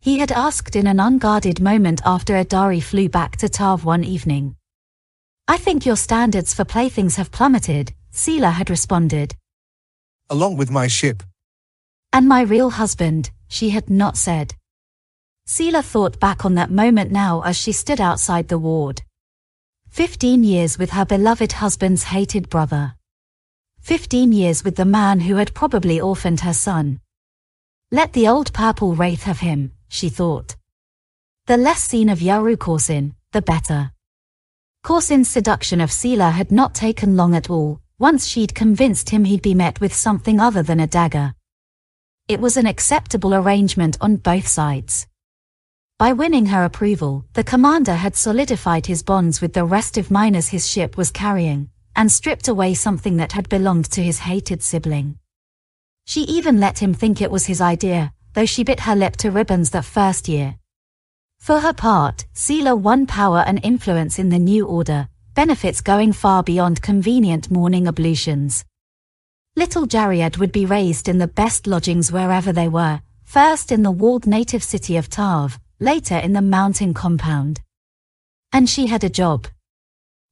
He 0.00 0.20
had 0.20 0.30
asked 0.30 0.76
in 0.76 0.86
an 0.86 1.00
unguarded 1.00 1.60
moment 1.60 2.00
after 2.04 2.34
Adari 2.34 2.82
flew 2.82 3.08
back 3.08 3.36
to 3.38 3.46
Tahv 3.46 3.84
one 3.84 4.04
evening. 4.04 4.54
I 5.48 5.56
think 5.56 5.84
your 5.84 5.96
standards 5.96 6.54
for 6.54 6.64
playthings 6.64 7.16
have 7.16 7.32
plummeted, 7.32 7.94
Sela 8.12 8.52
had 8.52 8.70
responded. 8.70 9.34
Along 10.30 10.56
with 10.56 10.70
my 10.70 10.86
ship. 10.86 11.22
And 12.12 12.28
my 12.28 12.42
real 12.42 12.70
husband, 12.70 13.30
she 13.48 13.70
had 13.70 13.90
not 13.90 14.16
said. 14.16 14.54
Sela 15.46 15.82
thought 15.82 16.20
back 16.20 16.44
on 16.44 16.54
that 16.54 16.70
moment 16.70 17.10
now 17.10 17.40
as 17.42 17.56
she 17.56 17.72
stood 17.72 18.00
outside 18.00 18.48
the 18.48 18.58
ward. 18.58 19.02
Fifteen 19.88 20.44
years 20.44 20.78
with 20.78 20.90
her 20.90 21.04
beloved 21.04 21.52
husband's 21.52 22.04
hated 22.04 22.48
brother. 22.48 22.94
Fifteen 23.80 24.32
years 24.32 24.62
with 24.62 24.76
the 24.76 24.84
man 24.84 25.20
who 25.20 25.36
had 25.36 25.54
probably 25.54 26.00
orphaned 26.00 26.40
her 26.40 26.52
son. 26.52 27.00
Let 27.90 28.12
the 28.12 28.28
old 28.28 28.52
purple 28.52 28.94
wraith 28.94 29.22
have 29.22 29.40
him, 29.40 29.72
she 29.88 30.08
thought. 30.08 30.56
The 31.46 31.56
less 31.56 31.82
seen 31.82 32.08
of 32.08 32.18
Yaru 32.18 32.56
Korsin, 32.56 33.14
the 33.32 33.42
better. 33.42 33.92
Korsin's 34.84 35.28
seduction 35.28 35.80
of 35.80 35.90
Sela 35.90 36.32
had 36.32 36.52
not 36.52 36.74
taken 36.74 37.16
long 37.16 37.34
at 37.34 37.50
all, 37.50 37.80
once 37.98 38.26
she'd 38.26 38.54
convinced 38.54 39.10
him 39.10 39.24
he'd 39.24 39.42
be 39.42 39.54
met 39.54 39.80
with 39.80 39.94
something 39.94 40.38
other 40.38 40.62
than 40.62 40.80
a 40.80 40.86
dagger. 40.86 41.34
It 42.28 42.40
was 42.40 42.56
an 42.56 42.66
acceptable 42.66 43.34
arrangement 43.34 43.96
on 44.00 44.16
both 44.16 44.46
sides. 44.46 45.06
By 45.98 46.12
winning 46.12 46.46
her 46.46 46.64
approval, 46.64 47.24
the 47.32 47.42
commander 47.42 47.94
had 47.94 48.14
solidified 48.14 48.86
his 48.86 49.02
bonds 49.02 49.40
with 49.40 49.52
the 49.52 49.64
rest 49.64 49.98
of 49.98 50.10
miners 50.10 50.48
his 50.48 50.68
ship 50.68 50.96
was 50.96 51.10
carrying, 51.10 51.70
and 51.96 52.12
stripped 52.12 52.46
away 52.46 52.74
something 52.74 53.16
that 53.16 53.32
had 53.32 53.48
belonged 53.48 53.90
to 53.92 54.02
his 54.02 54.20
hated 54.20 54.62
sibling. 54.62 55.18
She 56.04 56.20
even 56.22 56.60
let 56.60 56.78
him 56.78 56.94
think 56.94 57.20
it 57.20 57.30
was 57.30 57.46
his 57.46 57.60
idea, 57.60 58.12
though 58.38 58.46
she 58.46 58.62
bit 58.62 58.78
her 58.78 58.94
lip 58.94 59.16
to 59.16 59.32
ribbons 59.32 59.70
that 59.70 59.84
first 59.84 60.28
year. 60.28 60.54
For 61.40 61.58
her 61.58 61.72
part, 61.72 62.24
Sela 62.36 62.78
won 62.78 63.04
power 63.04 63.42
and 63.44 63.58
influence 63.64 64.16
in 64.16 64.28
the 64.28 64.38
new 64.38 64.64
order, 64.64 65.08
benefits 65.34 65.80
going 65.80 66.12
far 66.12 66.44
beyond 66.44 66.80
convenient 66.80 67.50
morning 67.50 67.88
ablutions. 67.88 68.64
Little 69.56 69.88
Jariad 69.88 70.38
would 70.38 70.52
be 70.52 70.66
raised 70.66 71.08
in 71.08 71.18
the 71.18 71.26
best 71.26 71.66
lodgings 71.66 72.12
wherever 72.12 72.52
they 72.52 72.68
were, 72.68 73.00
first 73.24 73.72
in 73.72 73.82
the 73.82 73.90
walled 73.90 74.24
native 74.24 74.62
city 74.62 74.96
of 74.96 75.10
Tahv, 75.10 75.58
later 75.80 76.16
in 76.16 76.32
the 76.32 76.40
mountain 76.40 76.94
compound. 76.94 77.60
And 78.52 78.70
she 78.70 78.86
had 78.86 79.02
a 79.02 79.10
job. 79.10 79.48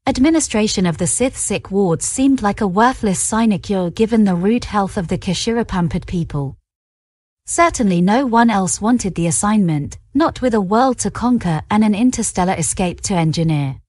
Administration 0.06 0.86
of 0.86 0.98
the 0.98 1.08
Sith 1.08 1.36
sick 1.36 1.72
wards 1.72 2.04
seemed 2.04 2.40
like 2.40 2.60
a 2.60 2.68
worthless 2.68 3.18
sinecure 3.18 3.90
given 3.90 4.22
the 4.22 4.36
rude 4.36 4.66
health 4.66 4.96
of 4.96 5.08
the 5.08 5.18
Kashira 5.18 5.66
pampered 5.66 6.06
people. 6.06 6.56
Certainly 7.48 8.00
no 8.00 8.26
one 8.26 8.50
else 8.50 8.80
wanted 8.80 9.14
the 9.14 9.28
assignment, 9.28 9.98
not 10.14 10.42
with 10.42 10.52
a 10.54 10.60
world 10.60 10.98
to 10.98 11.12
conquer 11.12 11.62
and 11.70 11.84
an 11.84 11.94
interstellar 11.94 12.54
escape 12.54 13.00
to 13.02 13.14
engineer. 13.14 13.80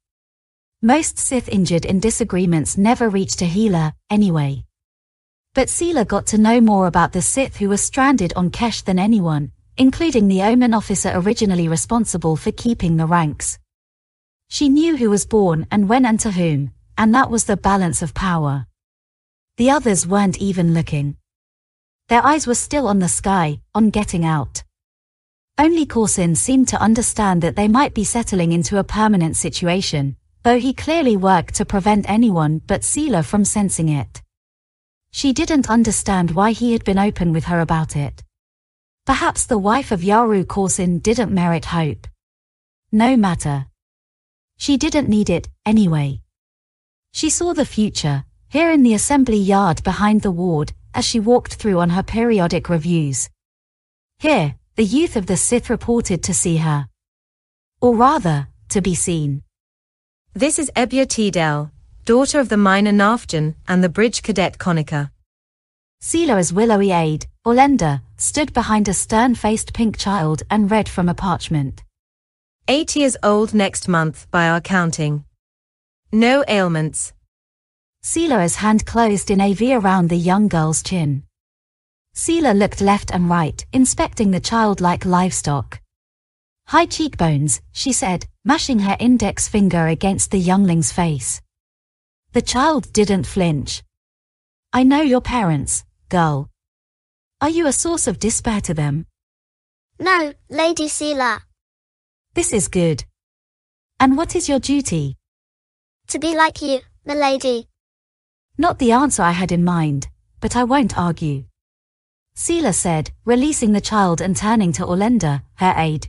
Most 0.84 1.17
Sith 1.17 1.50
injured 1.50 1.84
in 1.84 2.00
disagreements 2.00 2.78
never 2.78 3.10
reached 3.10 3.41
a 3.41 3.46
healer, 3.46 3.93
anyway. 4.12 4.63
But 5.56 5.70
Sela 5.70 6.08
got 6.08 6.28
to 6.28 6.38
know 6.38 6.62
more 6.62 6.86
about 6.86 7.13
the 7.13 7.22
Sith 7.24 7.58
who 7.58 7.70
were 7.70 7.78
stranded 7.78 8.32
on 8.36 8.52
Kesh 8.52 8.84
than 8.84 9.00
anyone, 9.00 9.52
including 9.76 10.28
the 10.28 10.43
Omen 10.43 10.76
officer 10.76 11.12
originally 11.15 11.67
responsible 11.67 12.36
for 12.36 12.52
keeping 12.52 12.98
the 12.98 13.08
ranks. 13.08 13.58
She 14.50 14.70
knew 14.70 14.98
who 14.98 15.10
was 15.10 15.26
born 15.26 15.65
and 15.72 15.89
when 15.89 16.06
and 16.06 16.20
to 16.20 16.30
whom, 16.30 16.74
and 16.96 17.13
that 17.15 17.32
was 17.32 17.46
the 17.46 17.58
balance 17.58 18.04
of 18.04 18.13
power. 18.13 18.67
The 19.58 19.72
others 19.72 20.06
weren't 20.06 20.38
even 20.38 20.76
looking. 20.76 21.16
Their 22.10 22.26
eyes 22.26 22.48
were 22.48 22.56
still 22.56 22.88
on 22.88 23.00
the 23.00 23.10
sky, 23.10 23.60
on 23.76 23.89
getting 23.89 24.24
out. 24.24 24.63
Only 25.58 25.86
Korsin 25.86 26.38
seemed 26.38 26.70
to 26.70 26.82
understand 26.82 27.41
that 27.41 27.58
they 27.58 27.67
might 27.67 27.93
be 27.93 28.06
settling 28.06 28.54
into 28.54 28.78
a 28.78 28.84
permanent 28.84 29.36
situation, 29.36 30.15
though 30.43 30.60
he 30.60 30.74
clearly 30.74 31.17
worked 31.17 31.56
to 31.56 31.65
prevent 31.65 32.10
anyone 32.10 32.62
but 32.65 32.82
Sela 32.82 33.26
from 33.26 33.43
sensing 33.43 33.89
it. 33.89 34.22
She 35.12 35.34
didn't 35.34 35.70
understand 35.70 36.32
why 36.32 36.52
he 36.52 36.72
had 36.72 36.86
been 36.86 37.00
open 37.00 37.34
with 37.34 37.46
her 37.46 37.60
about 37.60 37.98
it. 37.98 38.24
Perhaps 39.06 39.46
the 39.46 39.58
wife 39.58 39.91
of 39.91 40.02
Yaru 40.02 40.46
Korsin 40.46 41.02
didn't 41.02 41.34
merit 41.34 41.65
hope. 41.65 42.08
No 42.91 43.17
matter. 43.17 43.65
She 44.58 44.78
didn't 44.78 45.10
need 45.10 45.30
it, 45.30 45.50
anyway. 45.65 46.22
She 47.12 47.30
saw 47.30 47.54
the 47.54 47.65
future, 47.65 48.24
here 48.48 48.72
in 48.72 48.84
the 48.84 48.93
assembly 48.93 49.38
yard 49.39 49.84
behind 49.84 50.22
the 50.22 50.32
ward, 50.32 50.72
as 50.93 51.06
she 51.06 51.19
walked 51.19 51.56
through 51.56 51.80
on 51.80 51.91
her 51.91 52.04
periodic 52.04 52.69
reviews. 52.69 53.30
Here, 54.19 54.56
the 54.76 54.84
youth 54.84 55.15
of 55.15 55.26
the 55.26 55.38
Sith 55.38 55.69
reported 55.69 56.23
to 56.23 56.34
see 56.34 56.58
her. 56.58 56.88
Or 57.82 57.95
rather, 57.95 58.47
to 58.69 58.82
be 58.82 58.95
seen. 58.95 59.43
This 60.34 60.60
is 60.60 60.71
Ebia 60.76 61.08
Tidel, 61.08 61.71
daughter 62.06 62.39
of 62.39 62.50
the 62.50 62.58
miner 62.58 62.91
Nafjan 62.91 63.56
and 63.67 63.84
the 63.84 63.89
bridge 63.89 64.21
cadet 64.21 64.58
Konica. 64.58 65.12
Sela's 66.00 66.54
willowy 66.54 66.91
aide, 66.91 67.26
Orlenda, 67.45 68.02
stood 68.17 68.54
behind 68.54 68.88
a 68.88 68.93
stern-faced 68.93 69.73
pink 69.73 69.97
child 69.97 70.43
and 70.50 70.69
read 70.69 70.88
from 70.88 71.10
a 71.10 71.15
parchment. 71.15 71.84
Eight 72.67 72.95
years 72.95 73.17
old 73.23 73.54
next 73.54 73.88
month 73.88 74.30
by 74.30 74.47
our 74.47 74.62
counting. 74.62 75.26
No 76.12 76.43
ailments. 76.47 77.13
Sela's 78.08 78.56
hand 78.56 78.86
closed 78.86 79.30
in 79.32 79.41
a 79.41 79.54
V 79.54 79.74
around 79.74 80.10
the 80.10 80.15
young 80.15 80.48
girl's 80.48 80.82
chin. 80.82 81.24
Sela 82.15 82.58
looked 82.58 82.80
left 82.80 83.12
and 83.12 83.30
right, 83.30 83.65
inspecting 83.74 84.32
the 84.32 84.39
child-like 84.39 85.04
livestock. 85.04 85.82
High 86.67 86.86
cheekbones, 86.86 87.60
she 87.74 87.91
said, 87.91 88.26
mashing 88.46 88.80
her 88.80 88.96
index 89.02 89.50
finger 89.50 89.88
against 89.88 90.32
the 90.32 90.39
youngling's 90.39 90.89
face. 90.89 91.41
The 92.32 92.41
child 92.41 92.93
didn't 92.93 93.28
flinch. 93.28 93.84
I 94.72 94.84
know 94.84 95.02
your 95.02 95.20
parents, 95.20 95.84
girl. 96.08 96.50
Are 97.41 97.50
you 97.50 97.67
a 97.67 97.74
source 97.74 98.08
of 98.08 98.20
despair 98.20 98.62
to 98.62 98.74
them? 98.74 99.06
No, 100.00 100.32
Lady 100.50 100.88
Sela. 100.88 101.41
This 102.36 102.54
is 102.54 102.70
good. 102.70 103.04
And 104.00 104.15
what 104.15 104.34
is 104.34 104.48
your 104.48 104.60
duty? 104.60 105.17
To 106.08 106.20
be 106.20 106.38
like 106.38 106.62
you, 106.62 106.80
milady. 107.04 107.67
Not 108.60 108.80
the 108.80 108.91
answer 108.91 109.22
I 109.22 109.32
had 109.32 109.52
in 109.52 109.63
mind, 109.63 110.08
but 110.39 110.56
I 110.56 110.63
won't 110.63 110.98
argue. 110.98 111.46
Sela 112.36 112.74
said, 112.74 113.12
releasing 113.24 113.72
the 113.72 113.82
child 113.82 114.20
and 114.20 114.36
turning 114.36 114.72
to 114.74 114.86
Orlenda, 114.86 115.43
her 115.56 115.74
aide. 115.78 116.08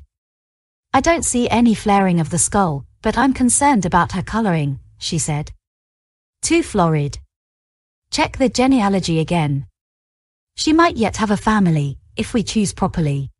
I 0.94 1.00
don't 1.00 1.24
see 1.24 1.48
any 1.50 1.74
flaring 1.74 2.20
of 2.20 2.30
the 2.30 2.38
skull, 2.38 2.86
but 3.02 3.18
I'm 3.18 3.34
concerned 3.34 3.84
about 3.84 4.12
her 4.12 4.22
coloring, 4.22 4.80
she 4.98 5.18
said. 5.18 5.52
Too 6.40 6.62
florid. 6.62 7.18
Check 8.10 8.38
the 8.38 8.48
genealogy 8.48 9.20
again. 9.20 9.66
She 10.56 10.72
might 10.72 10.96
yet 10.96 11.18
have 11.18 11.30
a 11.30 11.36
family, 11.36 11.98
if 12.16 12.32
we 12.32 12.42
choose 12.42 12.72
properly. 12.72 13.30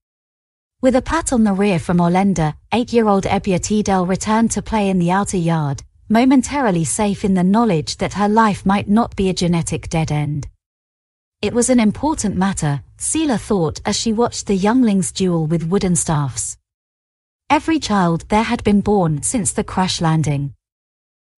With 0.82 0.94
a 0.94 1.02
pat 1.02 1.32
on 1.32 1.44
the 1.44 1.54
rear 1.54 1.78
from 1.78 1.98
Orlenda, 1.98 2.54
eight-year-old 2.72 3.24
Ebia 3.24 3.58
Tidel 3.58 4.06
returned 4.06 4.50
to 4.52 4.62
play 4.62 4.90
in 4.90 4.98
the 4.98 5.10
outer 5.10 5.38
yard, 5.38 5.82
momentarily 6.08 6.84
safe 6.84 7.24
in 7.24 7.34
the 7.34 7.44
knowledge 7.44 7.98
that 7.98 8.14
her 8.14 8.28
life 8.28 8.64
might 8.64 8.88
not 8.88 9.14
be 9.14 9.28
a 9.28 9.34
genetic 9.34 9.88
dead 9.88 10.10
end. 10.10 10.48
It 11.42 11.52
was 11.52 11.70
an 11.70 11.78
important 11.78 12.36
matter, 12.36 12.82
Sela 12.96 13.38
thought 13.38 13.80
as 13.84 13.96
she 13.96 14.12
watched 14.12 14.46
the 14.46 14.56
younglings 14.56 15.12
duel 15.12 15.46
with 15.46 15.68
wooden 15.68 15.94
staffs. 15.94 16.56
Every 17.50 17.78
child 17.78 18.24
there 18.28 18.42
had 18.42 18.64
been 18.64 18.80
born 18.80 19.22
since 19.22 19.52
the 19.52 19.64
crash 19.64 20.00
landing. 20.00 20.54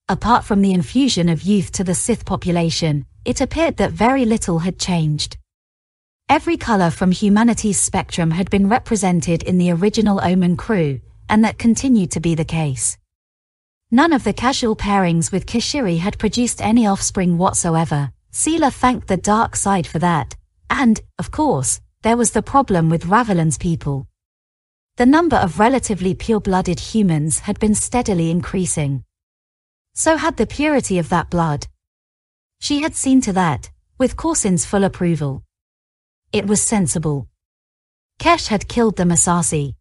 Apart 0.09 0.45
from 0.45 0.63
the 0.63 0.73
infusion 0.73 1.29
of 1.29 1.43
youth 1.43 1.71
to 1.73 1.85
the 1.85 1.95
Sith 1.95 2.25
population, 2.25 3.07
it 3.25 3.41
appeared 3.41 3.77
that 3.77 3.93
very 3.93 4.25
little 4.25 4.61
had 4.61 4.79
changed. 4.79 5.37
Every 6.29 6.57
color 6.57 6.91
from 6.91 7.13
humanity's 7.13 7.81
spectrum 7.81 8.31
had 8.31 8.51
been 8.51 8.69
represented 8.69 9.43
in 9.43 9.59
the 9.59 9.73
original 9.73 10.21
Omen 10.21 10.57
crew, 10.57 11.01
and 11.29 11.45
that 11.45 11.59
continued 11.59 12.13
to 12.13 12.21
be 12.21 12.35
the 12.35 12.45
case. 12.45 12.97
None 13.92 14.12
of 14.12 14.22
the 14.22 14.33
casual 14.33 14.76
pairings 14.76 15.33
with 15.33 15.46
Keshiri 15.46 15.98
had 15.98 16.18
produced 16.18 16.62
any 16.62 16.87
offspring 16.87 17.38
whatsoever. 17.38 18.12
Sela 18.33 18.72
thanked 18.72 19.09
the 19.09 19.16
dark 19.16 19.57
side 19.57 19.87
for 19.87 19.98
that. 19.98 20.37
And, 20.68 21.00
of 21.18 21.33
course, 21.33 21.81
there 22.03 22.16
was 22.16 22.31
the 22.31 22.42
problem 22.42 22.88
with 22.88 23.07
Ravelin's 23.07 23.59
people. 23.59 24.07
The 24.96 25.07
number 25.07 25.37
of 25.37 25.59
relatively 25.59 26.14
pure-blooded 26.14 26.79
humans 26.79 27.40
had 27.40 27.59
been 27.59 27.74
steadily 27.74 28.31
increasing. 28.31 29.03
So 29.94 30.16
had 30.16 30.37
the 30.37 30.46
purity 30.46 30.98
of 30.98 31.09
that 31.09 31.29
blood. 31.29 31.66
She 32.61 32.83
had 32.83 32.94
seen 32.94 33.20
to 33.22 33.33
that, 33.33 33.70
with 33.98 34.16
Korsin's 34.16 34.64
full 34.64 34.85
approval. 34.85 35.42
It 36.33 36.46
was 36.46 36.62
sensible. 36.62 37.26
Kesh 38.20 38.46
had 38.46 38.68
killed 38.68 38.96
the 38.96 39.05
Massassi. 39.05 39.74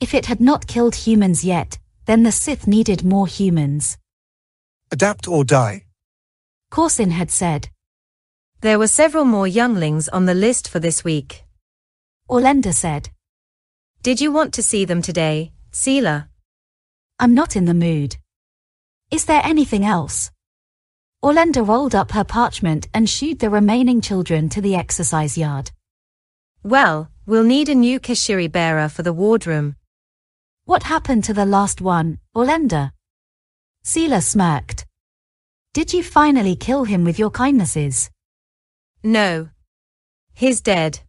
If 0.00 0.12
it 0.12 0.26
had 0.26 0.40
not 0.40 0.66
killed 0.66 0.96
humans 0.96 1.44
yet, 1.44 1.78
then 2.06 2.22
the 2.22 2.32
Sith 2.32 2.66
needed 2.66 3.04
more 3.04 3.26
humans. 3.26 3.98
Adapt 4.90 5.28
or 5.28 5.44
die. 5.44 5.84
Korsin 6.70 7.10
had 7.10 7.30
said. 7.30 7.68
There 8.60 8.78
were 8.78 8.86
several 8.86 9.24
more 9.24 9.46
younglings 9.46 10.08
on 10.08 10.26
the 10.26 10.34
list 10.34 10.68
for 10.68 10.78
this 10.78 11.04
week. 11.04 11.44
Orlenda 12.28 12.72
said. 12.72 13.10
Did 14.02 14.20
you 14.20 14.32
want 14.32 14.54
to 14.54 14.62
see 14.62 14.84
them 14.84 15.02
today, 15.02 15.52
Sela? 15.70 16.28
I'm 17.18 17.34
not 17.34 17.56
in 17.56 17.66
the 17.66 17.74
mood. 17.74 18.16
Is 19.10 19.26
there 19.26 19.42
anything 19.44 19.84
else? 19.84 20.30
Orlenda 21.22 21.66
rolled 21.66 21.94
up 21.94 22.12
her 22.12 22.24
parchment 22.24 22.88
and 22.92 23.08
shooed 23.08 23.38
the 23.38 23.50
remaining 23.50 24.00
children 24.00 24.48
to 24.48 24.60
the 24.60 24.74
exercise 24.74 25.38
yard. 25.38 25.70
Well, 26.64 27.10
we'll 27.26 27.44
need 27.44 27.68
a 27.68 27.74
new 27.74 28.00
Keshiri 28.00 28.50
bearer 28.50 28.88
for 28.88 29.02
the 29.02 29.12
wardroom. 29.12 29.76
What 30.64 30.84
happened 30.84 31.24
to 31.24 31.34
the 31.34 31.44
last 31.44 31.80
one, 31.80 32.18
Orlenda? 32.36 32.92
Sela 33.84 34.22
smirked. 34.22 34.86
Did 35.72 35.92
you 35.92 36.02
finally 36.02 36.54
kill 36.54 36.84
him 36.84 37.04
with 37.04 37.18
your 37.18 37.30
kindnesses? 37.30 38.10
No. 39.02 39.48
He's 40.34 40.60
dead. 40.60 41.00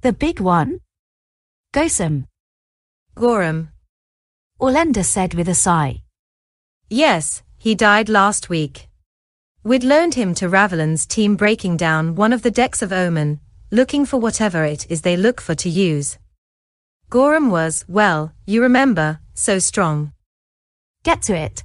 The 0.00 0.12
big 0.12 0.40
one? 0.40 0.80
Gosam, 1.74 2.26
Gorham. 3.14 3.68
Orlenda 4.58 5.04
said 5.04 5.34
with 5.34 5.48
a 5.48 5.54
sigh. 5.54 6.02
Yes, 6.88 7.42
he 7.58 7.74
died 7.74 8.08
last 8.08 8.48
week. 8.48 8.88
We'd 9.62 9.84
loaned 9.84 10.14
him 10.14 10.34
to 10.36 10.48
Ravelin's 10.48 11.04
team 11.04 11.36
breaking 11.36 11.76
down 11.76 12.14
one 12.14 12.32
of 12.32 12.42
the 12.42 12.50
decks 12.50 12.80
of 12.80 12.90
Omen, 12.90 13.38
looking 13.70 14.06
for 14.06 14.18
whatever 14.18 14.64
it 14.64 14.90
is 14.90 15.02
they 15.02 15.16
look 15.16 15.42
for 15.42 15.54
to 15.56 15.68
use. 15.68 16.18
Gorham 17.12 17.50
was, 17.50 17.84
well, 17.88 18.32
you 18.46 18.62
remember, 18.62 19.20
so 19.34 19.58
strong. 19.58 20.14
Get 21.04 21.20
to 21.24 21.36
it. 21.36 21.62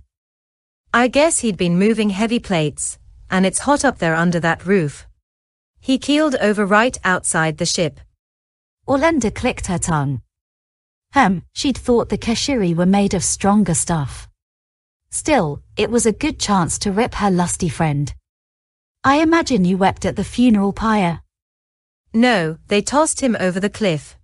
I 0.93 1.07
guess 1.07 1.39
he'd 1.39 1.55
been 1.55 1.79
moving 1.79 2.09
heavy 2.09 2.37
plates, 2.37 2.99
and 3.31 3.45
it's 3.45 3.59
hot 3.59 3.85
up 3.85 3.97
there 3.97 4.13
under 4.13 4.41
that 4.41 4.65
roof. 4.65 5.07
He 5.79 5.99
keeled 5.99 6.35
over 6.41 6.65
right 6.65 6.97
outside 7.05 7.59
the 7.59 7.65
ship. 7.65 8.01
Orlenda 8.89 9.33
clicked 9.33 9.67
her 9.67 9.77
tongue. 9.77 10.21
Hem, 11.13 11.43
she'd 11.53 11.77
thought 11.77 12.09
the 12.09 12.17
Keshiri 12.17 12.75
were 12.75 12.85
made 12.85 13.13
of 13.13 13.23
stronger 13.23 13.73
stuff. 13.73 14.27
Still, 15.11 15.63
it 15.77 15.89
was 15.89 16.05
a 16.05 16.11
good 16.11 16.41
chance 16.41 16.77
to 16.79 16.91
rip 16.91 17.13
her 17.13 17.31
lusty 17.31 17.69
friend. 17.69 18.13
I 19.05 19.21
imagine 19.21 19.63
you 19.63 19.77
wept 19.77 20.05
at 20.05 20.17
the 20.17 20.25
funeral 20.25 20.73
pyre. 20.73 21.21
No, 22.13 22.57
they 22.67 22.81
tossed 22.81 23.21
him 23.21 23.37
over 23.39 23.61
the 23.61 23.69
cliff. 23.69 24.16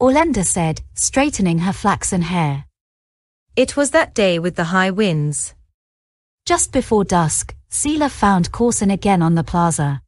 Orlenda 0.00 0.46
said, 0.46 0.80
straightening 0.94 1.58
her 1.58 1.74
flaxen 1.74 2.22
hair. 2.22 2.64
It 3.54 3.76
was 3.76 3.90
that 3.90 4.14
day 4.14 4.38
with 4.38 4.56
the 4.56 4.64
high 4.64 4.90
winds. 4.90 5.54
Just 6.46 6.72
before 6.72 7.04
dusk, 7.04 7.54
Sela 7.70 8.10
found 8.10 8.50
Korsin 8.50 8.90
again 8.90 9.20
on 9.20 9.34
the 9.34 9.44
plaza. 9.44 10.00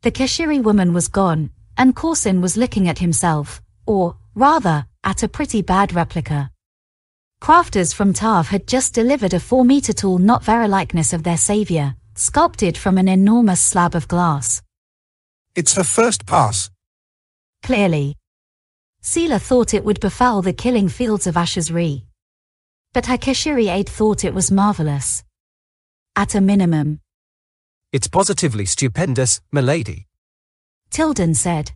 The 0.00 0.10
Keshiri 0.10 0.62
woman 0.62 0.94
was 0.94 1.08
gone, 1.08 1.50
and 1.76 1.94
Korsin 1.94 2.40
was 2.40 2.56
looking 2.56 2.88
at 2.88 3.00
himself, 3.00 3.60
or, 3.84 4.16
rather, 4.34 4.86
at 5.04 5.22
a 5.22 5.28
pretty 5.28 5.60
bad 5.60 5.92
replica. 5.92 6.50
Crafters 7.42 7.92
from 7.92 8.14
Tahv 8.14 8.46
had 8.46 8.66
just 8.66 8.94
delivered 8.94 9.34
a 9.34 9.40
four-meter 9.40 9.92
tall 9.92 10.16
not 10.16 10.42
very 10.42 10.68
likeness 10.68 11.12
of 11.12 11.22
their 11.22 11.36
savior, 11.36 11.96
sculpted 12.14 12.78
from 12.78 12.96
an 12.96 13.08
enormous 13.08 13.60
slab 13.60 13.94
of 13.94 14.08
glass. 14.08 14.62
It's 15.54 15.74
her 15.74 15.84
first 15.84 16.24
pass. 16.24 16.70
Clearly. 17.62 18.16
Sela 19.02 19.40
thought 19.40 19.74
it 19.74 19.84
would 19.84 19.98
befoul 20.00 20.42
the 20.42 20.52
killing 20.52 20.88
fields 20.88 21.26
of 21.26 21.34
Ashas 21.34 21.72
Ree. 21.72 22.04
But 22.92 23.06
her 23.06 23.18
Keshiri 23.18 23.68
aide 23.68 23.88
thought 23.88 24.24
it 24.24 24.32
was 24.32 24.50
marvelous. 24.50 25.24
At 26.14 26.34
a 26.34 26.40
minimum, 26.40 27.00
It's 27.92 28.06
positively 28.06 28.64
stupendous, 28.64 29.40
milady. 29.50 30.06
Tilden 30.90 31.34
said. 31.34 31.72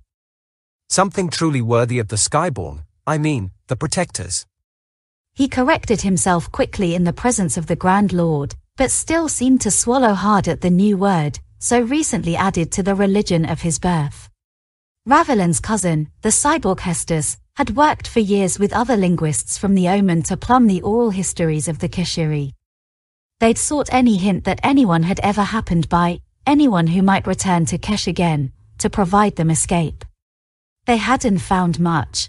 Something 0.89 1.29
truly 1.29 1.61
worthy 1.61 1.99
of 1.99 2.09
the 2.09 2.17
Skyborn, 2.17 2.85
I 3.07 3.19
mean, 3.19 3.51
the 3.67 3.77
Protectors. 3.77 4.47
He 5.35 5.49
corrected 5.49 6.03
himself 6.03 6.51
quickly 6.53 6.95
in 6.95 7.05
the 7.05 7.13
presence 7.13 7.57
of 7.57 7.67
the 7.67 7.77
Grand 7.77 8.13
Lord, 8.13 8.55
but 8.77 8.91
still 8.91 9.29
seemed 9.29 9.61
to 9.63 9.71
swallow 9.71 10.15
hard 10.15 10.49
at 10.49 10.61
the 10.61 10.71
new 10.71 10.97
word, 10.97 11.41
so 11.59 11.81
recently 11.81 12.37
added 12.37 12.71
to 12.73 12.83
the 12.83 12.95
religion 12.95 13.45
of 13.45 13.63
his 13.63 13.79
birth. 13.79 14.31
Ravelin's 15.09 15.61
cousin, 15.61 16.11
the 16.23 16.31
cyborg 16.31 16.81
Hestus, 16.81 17.37
had 17.55 17.77
worked 17.77 18.09
for 18.09 18.19
years 18.19 18.59
with 18.59 18.73
other 18.73 18.97
linguists 18.97 19.57
from 19.57 19.77
the 19.77 19.89
Omen 19.89 20.25
to 20.25 20.37
plumb 20.37 20.67
the 20.67 20.83
oral 20.83 21.11
histories 21.11 21.69
of 21.69 21.79
the 21.79 21.89
Keshiri. 21.89 22.55
They'd 23.39 23.57
sought 23.57 23.89
any 23.93 24.17
hint 24.17 24.43
that 24.47 24.59
anyone 24.65 25.05
had 25.05 25.21
ever 25.21 25.43
happened 25.45 25.89
by, 25.89 26.23
anyone 26.45 26.89
who 26.89 27.03
might 27.03 27.29
return 27.29 27.67
to 27.67 27.79
Kesh 27.79 28.09
again, 28.09 28.51
to 28.79 28.91
provide 28.91 29.37
them 29.37 29.49
escape. 29.49 30.05
They 30.87 30.97
hadn't 30.97 31.39
found 31.39 31.79
much. 31.79 32.29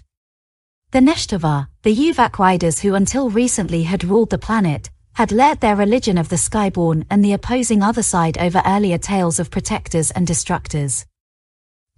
The 0.92 1.00
Neshtovar, 1.00 1.66
the 1.82 1.96
Uvak 1.96 2.38
riders 2.38 2.78
who 2.78 2.94
until 2.94 3.28
recently 3.28 3.82
had 3.82 4.04
ruled 4.04 4.30
the 4.30 4.38
planet, 4.38 4.88
had 5.14 5.32
led 5.32 5.60
their 5.60 5.74
religion 5.74 6.16
of 6.16 6.28
the 6.28 6.36
Skyborn 6.36 7.06
and 7.10 7.24
the 7.24 7.32
opposing 7.32 7.82
other 7.82 8.04
side 8.04 8.38
over 8.38 8.62
earlier 8.64 8.98
tales 8.98 9.40
of 9.40 9.50
protectors 9.50 10.12
and 10.12 10.28
destructors. 10.28 11.06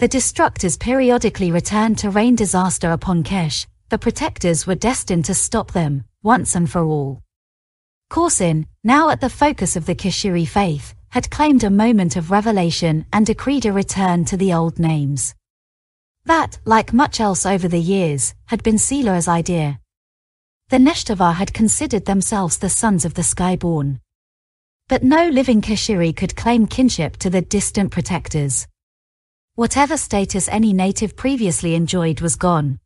The 0.00 0.08
destructors 0.08 0.78
periodically 0.78 1.52
returned 1.52 1.98
to 1.98 2.08
rain 2.08 2.34
disaster 2.34 2.90
upon 2.90 3.22
Kesh, 3.22 3.66
the 3.90 3.98
protectors 3.98 4.66
were 4.66 4.74
destined 4.74 5.26
to 5.26 5.34
stop 5.34 5.72
them, 5.72 6.04
once 6.22 6.54
and 6.54 6.70
for 6.70 6.82
all. 6.82 7.20
Korsin, 8.10 8.64
now 8.82 9.10
at 9.10 9.20
the 9.20 9.28
focus 9.28 9.76
of 9.76 9.84
the 9.84 9.94
Keshiri 9.94 10.48
faith, 10.48 10.94
had 11.10 11.30
claimed 11.30 11.64
a 11.64 11.68
moment 11.68 12.16
of 12.16 12.30
revelation 12.30 13.04
and 13.12 13.26
decreed 13.26 13.66
a 13.66 13.74
return 13.74 14.24
to 14.24 14.38
the 14.38 14.54
old 14.54 14.78
names. 14.78 15.34
That, 16.24 16.58
like 16.64 16.94
much 16.94 17.20
else 17.20 17.44
over 17.44 17.68
the 17.68 17.78
years, 17.78 18.32
had 18.46 18.62
been 18.62 18.78
Sela's 18.78 19.28
idea. 19.28 19.80
The 20.70 20.78
Neshtovar 20.78 21.34
had 21.34 21.52
considered 21.52 22.06
themselves 22.06 22.56
the 22.56 22.70
sons 22.70 23.04
of 23.04 23.12
the 23.12 23.22
Skyborn. 23.22 24.00
But 24.88 25.02
no 25.02 25.28
living 25.28 25.60
Keshiri 25.60 26.16
could 26.16 26.36
claim 26.36 26.66
kinship 26.66 27.18
to 27.18 27.28
the 27.28 27.42
distant 27.42 27.90
protectors. 27.90 28.66
Whatever 29.56 29.96
status 29.96 30.48
any 30.48 30.72
native 30.72 31.16
previously 31.16 31.74
enjoyed 31.74 32.20
was 32.20 32.36
gone. 32.36 32.78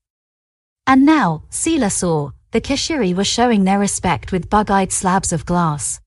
And 0.87 1.05
now, 1.07 1.45
Sela 1.51 1.91
saw, 1.91 2.31
the 2.51 2.61
Keshiri 2.61 3.15
were 3.15 3.25
showing 3.25 3.65
their 3.65 3.79
respect 3.79 4.33
with 4.33 4.51
bug-eyed 4.51 4.93
slabs 4.93 5.33
of 5.33 5.47
glass. 5.47 6.01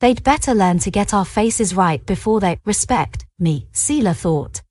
They'd 0.00 0.22
better 0.22 0.54
learn 0.54 0.78
to 0.80 0.90
get 0.90 1.14
our 1.14 1.24
faces 1.24 1.74
right 1.74 2.04
before 2.04 2.40
they 2.40 2.58
respect 2.64 3.24
me, 3.38 3.68
Sela 3.72 4.16
thought. 4.16 4.62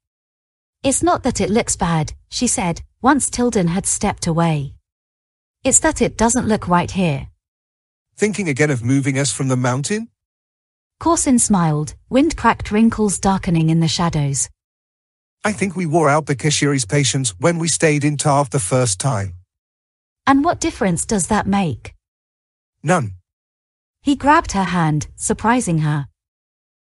It's 0.83 1.03
not 1.03 1.23
that 1.23 1.41
it 1.41 1.49
looks 1.49 1.75
bad, 1.75 2.13
she 2.29 2.47
said, 2.47 2.81
once 3.01 3.29
Tilden 3.29 3.67
had 3.67 3.85
stepped 3.85 4.27
away. 4.27 4.73
It's 5.63 5.79
that 5.79 6.01
it 6.01 6.17
doesn't 6.17 6.47
look 6.47 6.67
right 6.67 6.91
here. 6.91 7.27
Thinking 8.15 8.49
again 8.49 8.71
of 8.71 8.83
moving 8.83 9.17
us 9.17 9.31
from 9.31 9.47
the 9.47 9.57
mountain? 9.57 10.09
Korsin 10.99 11.39
smiled, 11.39 11.95
wind-cracked 12.09 12.71
wrinkles 12.71 13.19
darkening 13.19 13.69
in 13.69 13.79
the 13.79 13.87
shadows. 13.87 14.49
I 15.43 15.51
think 15.51 15.75
we 15.75 15.85
wore 15.85 16.09
out 16.09 16.27
the 16.27 16.35
Keshiri's 16.35 16.85
patience 16.85 17.33
when 17.39 17.57
we 17.57 17.67
stayed 17.67 18.03
in 18.03 18.17
Tahv 18.17 18.49
the 18.49 18.59
first 18.59 18.99
time. 18.99 19.33
And 20.27 20.43
what 20.45 20.59
difference 20.59 21.05
does 21.05 21.27
that 21.27 21.47
make? 21.47 21.95
None. 22.83 23.13
He 24.01 24.15
grabbed 24.15 24.51
her 24.51 24.65
hand, 24.65 25.07
surprising 25.15 25.79
her. 25.79 26.07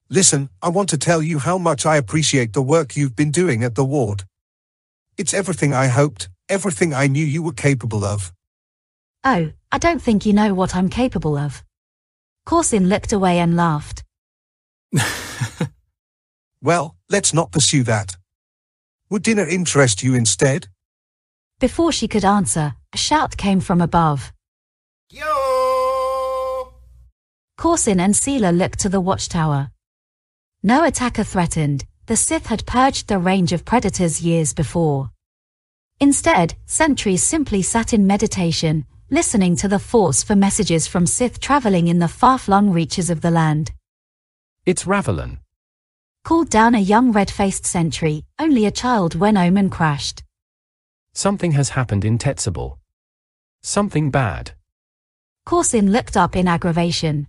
Listen, 0.10 0.50
I 0.62 0.70
want 0.70 0.90
to 0.90 0.98
tell 0.98 1.22
you 1.22 1.40
how 1.40 1.58
much 1.58 1.86
I 1.86 1.96
appreciate 1.96 2.52
the 2.54 2.62
work 2.62 2.96
you've 2.96 3.16
been 3.16 3.32
doing 3.32 3.64
at 3.64 3.76
the 3.76 3.86
ward. 3.86 4.24
It's 5.18 5.34
everything 5.34 5.74
I 5.74 5.88
hoped, 5.88 6.30
everything 6.50 6.94
I 6.94 7.08
knew 7.08 7.26
you 7.26 7.42
were 7.42 7.54
capable 7.54 8.04
of. 8.04 8.34
Oh, 9.24 9.52
I 9.72 9.78
don't 9.78 10.02
think 10.02 10.26
you 10.26 10.34
know 10.34 10.54
what 10.54 10.76
I'm 10.76 10.90
capable 10.90 11.38
of. 11.38 11.64
Korsin 12.46 12.90
looked 12.90 13.14
away 13.14 13.40
and 13.40 13.56
laughed. 13.56 14.04
Well, 16.64 16.96
let's 17.10 17.34
not 17.34 17.52
pursue 17.52 17.84
that. 17.84 18.16
Would 19.12 19.24
dinner 19.24 19.46
interest 19.46 20.04
you 20.04 20.16
instead? 20.16 20.70
Before 21.60 21.92
she 21.92 22.08
could 22.08 22.24
answer, 22.24 22.76
a 22.94 22.98
shout 22.98 23.36
came 23.36 23.60
from 23.60 23.82
above. 23.82 24.32
Yo! 25.10 26.74
Korsin 27.60 28.00
and 28.00 28.14
Sela 28.14 28.58
looked 28.58 28.80
to 28.80 28.88
the 28.88 29.02
watchtower. 29.02 29.72
No 30.64 30.86
attacker 30.86 31.26
threatened, 31.26 31.84
the 32.06 32.16
Sith 32.16 32.46
had 32.46 32.66
purged 32.66 33.10
the 33.10 33.20
range 33.20 33.52
of 33.52 33.66
predators 33.66 34.22
years 34.22 34.54
before. 34.54 35.12
Instead, 36.00 36.56
sentries 36.66 37.22
simply 37.22 37.62
sat 37.62 37.92
in 37.92 38.08
meditation, 38.08 38.86
listening 39.10 39.58
to 39.58 39.68
the 39.68 39.78
Force 39.78 40.24
for 40.24 40.38
messages 40.38 40.88
from 40.88 41.06
Sith 41.06 41.42
traveling 41.42 41.90
in 41.90 42.00
the 42.00 42.08
far-flung 42.08 42.72
reaches 42.72 43.10
of 43.10 43.20
the 43.20 43.32
land. 43.32 43.74
It's 44.66 44.86
Ravelin. 44.86 45.41
Called 46.24 46.50
down 46.50 46.76
a 46.76 46.80
young 46.80 47.12
red-faced 47.12 47.66
sentry, 47.66 48.26
only 48.38 48.66
a 48.66 48.72
child 48.72 49.16
when 49.16 49.38
Omen 49.38 49.70
crashed. 49.70 50.24
Something 51.14 51.54
has 51.54 51.70
happened 51.70 52.06
in 52.06 52.18
Tetsubal. 52.18 52.78
Something 53.64 54.12
bad. 54.12 54.52
Korsin 55.48 55.92
looked 55.92 56.16
up 56.16 56.36
in 56.36 56.48
aggravation. 56.48 57.28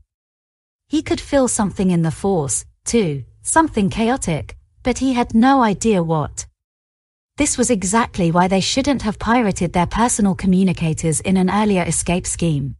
He 0.88 1.02
could 1.02 1.20
feel 1.20 1.48
something 1.48 1.90
in 1.90 2.02
the 2.02 2.10
Force, 2.10 2.66
too, 2.84 3.24
something 3.42 3.88
chaotic, 3.88 4.56
but 4.82 4.98
he 4.98 5.14
had 5.14 5.34
no 5.34 5.62
idea 5.62 6.02
what. 6.02 6.46
This 7.38 7.56
was 7.56 7.70
exactly 7.70 8.30
why 8.30 8.46
they 8.46 8.60
shouldn't 8.60 9.02
have 9.02 9.18
pirated 9.18 9.72
their 9.72 9.86
personal 9.86 10.34
communicators 10.34 11.20
in 11.20 11.38
an 11.38 11.50
earlier 11.50 11.82
escape 11.82 12.26
scheme. 12.26 12.76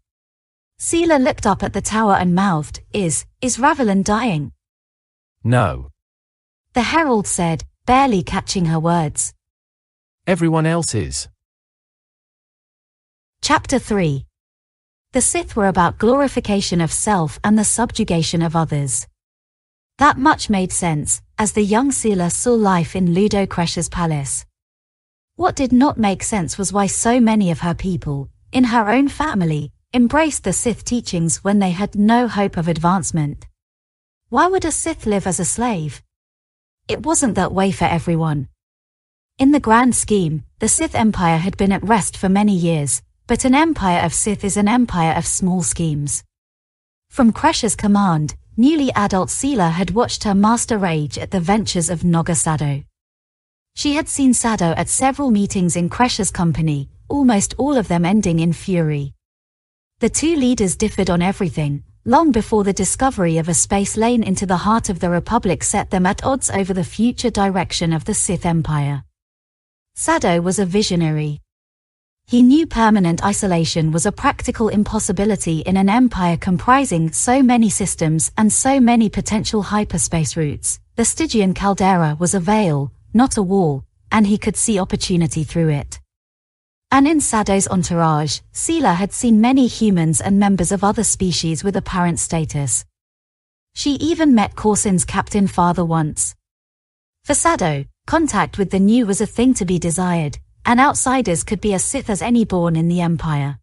Sela 0.79 1.23
looked 1.23 1.47
up 1.47 1.63
at 1.63 1.73
the 1.73 1.81
tower 1.81 2.15
and 2.15 2.35
mouthed, 2.35 2.81
Is, 2.93 3.25
is 3.41 3.57
Ravelin 3.57 4.05
dying? 4.05 4.53
No. 5.43 5.92
The 6.75 6.81
herald 6.81 7.27
said, 7.27 7.65
barely 7.85 8.23
catching 8.23 8.65
her 8.65 8.81
words. 8.81 9.35
Everyone 10.27 10.65
else 10.65 10.95
is. 10.95 11.29
Chapter 13.43 13.79
3 13.79 14.25
The 15.13 15.21
Sith 15.21 15.55
were 15.55 15.67
about 15.67 15.99
glorification 15.99 16.81
of 16.81 16.91
self 16.91 17.39
and 17.45 17.59
the 17.59 17.65
subjugation 17.65 18.41
of 18.41 18.57
others. 18.57 19.07
That 19.99 20.17
much 20.17 20.49
made 20.49 20.73
sense, 20.73 21.21
as 21.39 21.53
the 21.53 21.63
young 21.63 21.91
Sela 21.91 22.33
saw 22.33 22.55
life 22.55 22.97
in 22.97 23.13
Ludo 23.13 23.45
Kressh's 23.45 23.91
palace. 23.91 24.47
What 25.37 25.55
did 25.55 25.73
not 25.73 25.99
make 25.99 26.23
sense 26.23 26.57
was 26.57 26.73
why 26.73 26.87
so 26.87 27.21
many 27.21 27.51
of 27.51 27.61
her 27.61 27.75
people, 27.75 28.31
in 28.51 28.65
her 28.65 28.89
own 28.89 29.09
family, 29.09 29.73
embraced 29.93 30.45
the 30.45 30.55
Sith 30.55 30.85
teachings 30.85 31.45
when 31.45 31.59
they 31.59 31.73
had 31.73 31.97
no 31.97 32.29
hope 32.29 32.57
of 32.57 32.67
advancement. 32.67 33.47
Why 34.31 34.47
would 34.47 34.65
a 34.65 34.73
Sith 34.73 35.05
live 35.05 35.27
as 35.27 35.39
a 35.39 35.45
slave? 35.45 36.03
It 36.93 37.07
wasn't 37.07 37.37
that 37.37 37.55
way 37.55 37.73
for 37.73 37.87
everyone. 37.87 38.49
In 39.39 39.51
the 39.51 39.61
grand 39.61 39.97
scheme, 39.97 40.45
the 40.59 40.69
Sith 40.69 40.95
Empire 40.95 41.39
had 41.39 41.57
been 41.57 41.73
at 41.73 41.83
rest 41.83 42.19
for 42.19 42.29
many 42.29 42.55
years, 42.55 43.01
but 43.27 43.47
an 43.47 43.55
empire 43.55 44.05
of 44.05 44.13
Sith 44.13 44.45
is 44.45 44.59
an 44.59 44.69
empire 44.69 45.15
of 45.17 45.25
small 45.27 45.63
schemes. 45.63 46.23
From 47.09 47.33
Kressh's 47.33 47.75
command, 47.77 48.35
newly 48.59 48.93
adult 48.93 49.31
Seela 49.31 49.73
had 49.73 49.93
watched 49.93 50.25
her 50.25 50.35
master 50.35 50.77
rage 50.77 51.17
at 51.17 51.31
the 51.31 51.41
ventures 51.41 51.89
of 51.89 52.05
Naga 52.05 52.35
Sadow. 52.35 52.85
She 53.75 53.95
had 53.95 54.07
seen 54.07 54.35
Sadow 54.35 54.75
at 54.77 54.91
several 54.91 55.31
meetings 55.31 55.77
in 55.77 55.89
Kressh's 55.89 56.31
company, 56.31 56.91
almost 57.09 57.55
all 57.57 57.79
of 57.79 57.89
them 57.89 58.05
ending 58.05 58.39
in 58.39 58.53
fury. 58.53 59.15
The 60.01 60.11
two 60.11 60.37
leaders 60.37 60.77
differed 60.77 61.09
on 61.09 61.23
everything, 61.23 61.85
long 62.05 62.33
before 62.33 62.65
the 62.65 62.73
discovery 62.73 63.39
of 63.39 63.49
a 63.49 63.55
space 63.55 63.97
lane 63.97 64.25
into 64.25 64.45
the 64.45 64.57
heart 64.57 64.89
of 64.89 64.99
the 64.99 65.09
Republic 65.09 65.63
set 65.63 65.91
them 65.91 66.05
at 66.05 66.25
odds 66.25 66.51
over 66.51 66.75
the 66.75 66.83
future 66.83 67.31
direction 67.31 67.93
of 67.93 68.05
the 68.05 68.15
Sith 68.15 68.45
Empire. 68.45 69.05
Sadow 69.95 70.43
was 70.43 70.59
a 70.59 70.67
visionary. 70.67 71.41
He 72.27 72.43
knew 72.43 72.67
permanent 72.67 73.25
isolation 73.25 73.93
was 73.93 74.05
a 74.05 74.11
practical 74.11 74.69
impossibility 74.69 75.61
in 75.61 75.77
an 75.77 75.89
empire 75.89 76.37
comprising 76.37 77.13
so 77.13 77.41
many 77.41 77.71
systems 77.71 78.33
and 78.37 78.53
so 78.53 78.81
many 78.81 79.09
potential 79.09 79.63
hyperspace 79.63 80.37
routes. 80.37 80.81
The 80.97 81.05
Stygian 81.05 81.55
caldera 81.55 82.17
was 82.19 82.35
a 82.35 82.41
veil, 82.41 82.91
not 83.15 83.37
a 83.37 83.43
wall, 83.43 83.85
and 84.11 84.27
he 84.27 84.39
could 84.39 84.57
see 84.57 84.81
opportunity 84.81 85.45
through 85.45 85.69
it. 85.69 86.02
And 86.95 87.09
in 87.09 87.21
Sadow's 87.21 87.67
entourage, 87.69 88.41
Seela 88.53 88.95
had 88.95 89.15
seen 89.15 89.41
many 89.41 89.67
humans 89.67 90.21
and 90.21 90.39
members 90.39 90.71
of 90.73 90.85
other 90.85 91.03
species 91.03 91.65
with 91.65 91.75
apparent 91.75 92.21
status. 92.21 92.85
She 93.75 93.93
even 93.93 94.35
met 94.35 94.57
Korsin's 94.57 95.07
captain 95.07 95.47
father 95.47 95.87
once. 95.87 96.35
For 97.25 97.33
Sadow, 97.33 97.87
contact 98.07 98.59
with 98.59 98.71
the 98.71 98.79
new 98.79 99.07
was 99.07 99.23
a 99.23 99.27
thing 99.27 99.55
to 99.55 99.65
be 99.65 99.79
desired, 99.79 100.39
and 100.67 100.79
outsiders 100.79 101.45
could 101.45 101.63
be 101.63 101.73
as 101.73 101.83
Sith 101.83 102.11
as 102.11 102.21
any 102.21 102.45
born 102.45 102.77
in 102.77 102.89
the 102.89 103.01
Empire. 103.01 103.59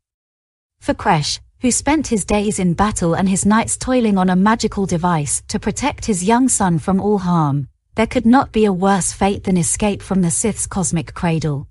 For 0.79 0.95
Kressh, 0.95 1.39
who 1.61 1.69
spent 1.69 2.07
his 2.07 2.25
days 2.25 2.57
in 2.57 2.73
battle 2.73 3.13
and 3.13 3.29
his 3.29 3.45
nights 3.45 3.77
toiling 3.77 4.17
on 4.17 4.31
a 4.31 4.35
magical 4.35 4.87
device 4.87 5.43
to 5.49 5.59
protect 5.59 6.05
his 6.05 6.23
young 6.23 6.49
son 6.49 6.79
from 6.79 6.99
all 6.99 7.19
harm, 7.19 7.67
there 7.93 8.07
could 8.07 8.25
not 8.25 8.51
be 8.51 8.65
a 8.65 8.73
worse 8.73 9.13
fate 9.13 9.43
than 9.43 9.55
escape 9.55 10.01
from 10.01 10.23
the 10.23 10.31
Sith's 10.31 10.65
cosmic 10.65 11.13
cradle. 11.13 11.68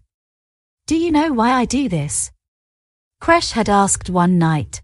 Do 0.88 0.96
you 0.96 1.12
know 1.12 1.34
why 1.34 1.50
I 1.50 1.66
do 1.66 1.86
this? 1.86 2.30
Kressh 3.20 3.52
had 3.52 3.68
asked 3.68 4.08
one 4.08 4.38
night. 4.38 4.80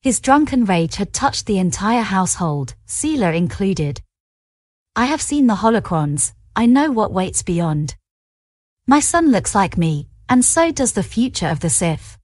His 0.00 0.20
drunken 0.20 0.64
rage 0.64 0.94
had 0.94 1.12
touched 1.12 1.46
the 1.46 1.58
entire 1.58 2.02
household, 2.02 2.76
Seela 2.86 3.34
included. 3.36 4.00
I 4.94 5.06
have 5.06 5.20
seen 5.20 5.48
the 5.48 5.56
holocrons, 5.56 6.34
I 6.54 6.66
know 6.66 6.92
what 6.92 7.12
waits 7.12 7.42
beyond. 7.42 7.96
My 8.86 9.00
son 9.00 9.32
looks 9.32 9.56
like 9.56 9.76
me, 9.76 10.06
and 10.28 10.44
so 10.44 10.70
does 10.70 10.92
the 10.92 11.02
future 11.02 11.48
of 11.48 11.58
the 11.58 11.70
Sith. 11.70 12.16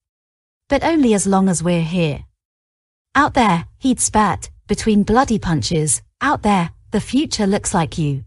But 0.69 0.85
only 0.85 1.15
as 1.15 1.27
long 1.27 1.49
as 1.49 1.65
we're 1.65 1.83
here. 1.83 2.27
Out 3.17 3.35
there, 3.35 3.67
he'd 3.79 3.99
spat, 3.99 4.51
between 4.69 5.03
bloody 5.03 5.41
punches, 5.41 6.01
out 6.21 6.43
there, 6.43 6.71
the 6.93 7.01
future 7.01 7.49
looks 7.49 7.75
like 7.75 7.99
you. 7.99 8.25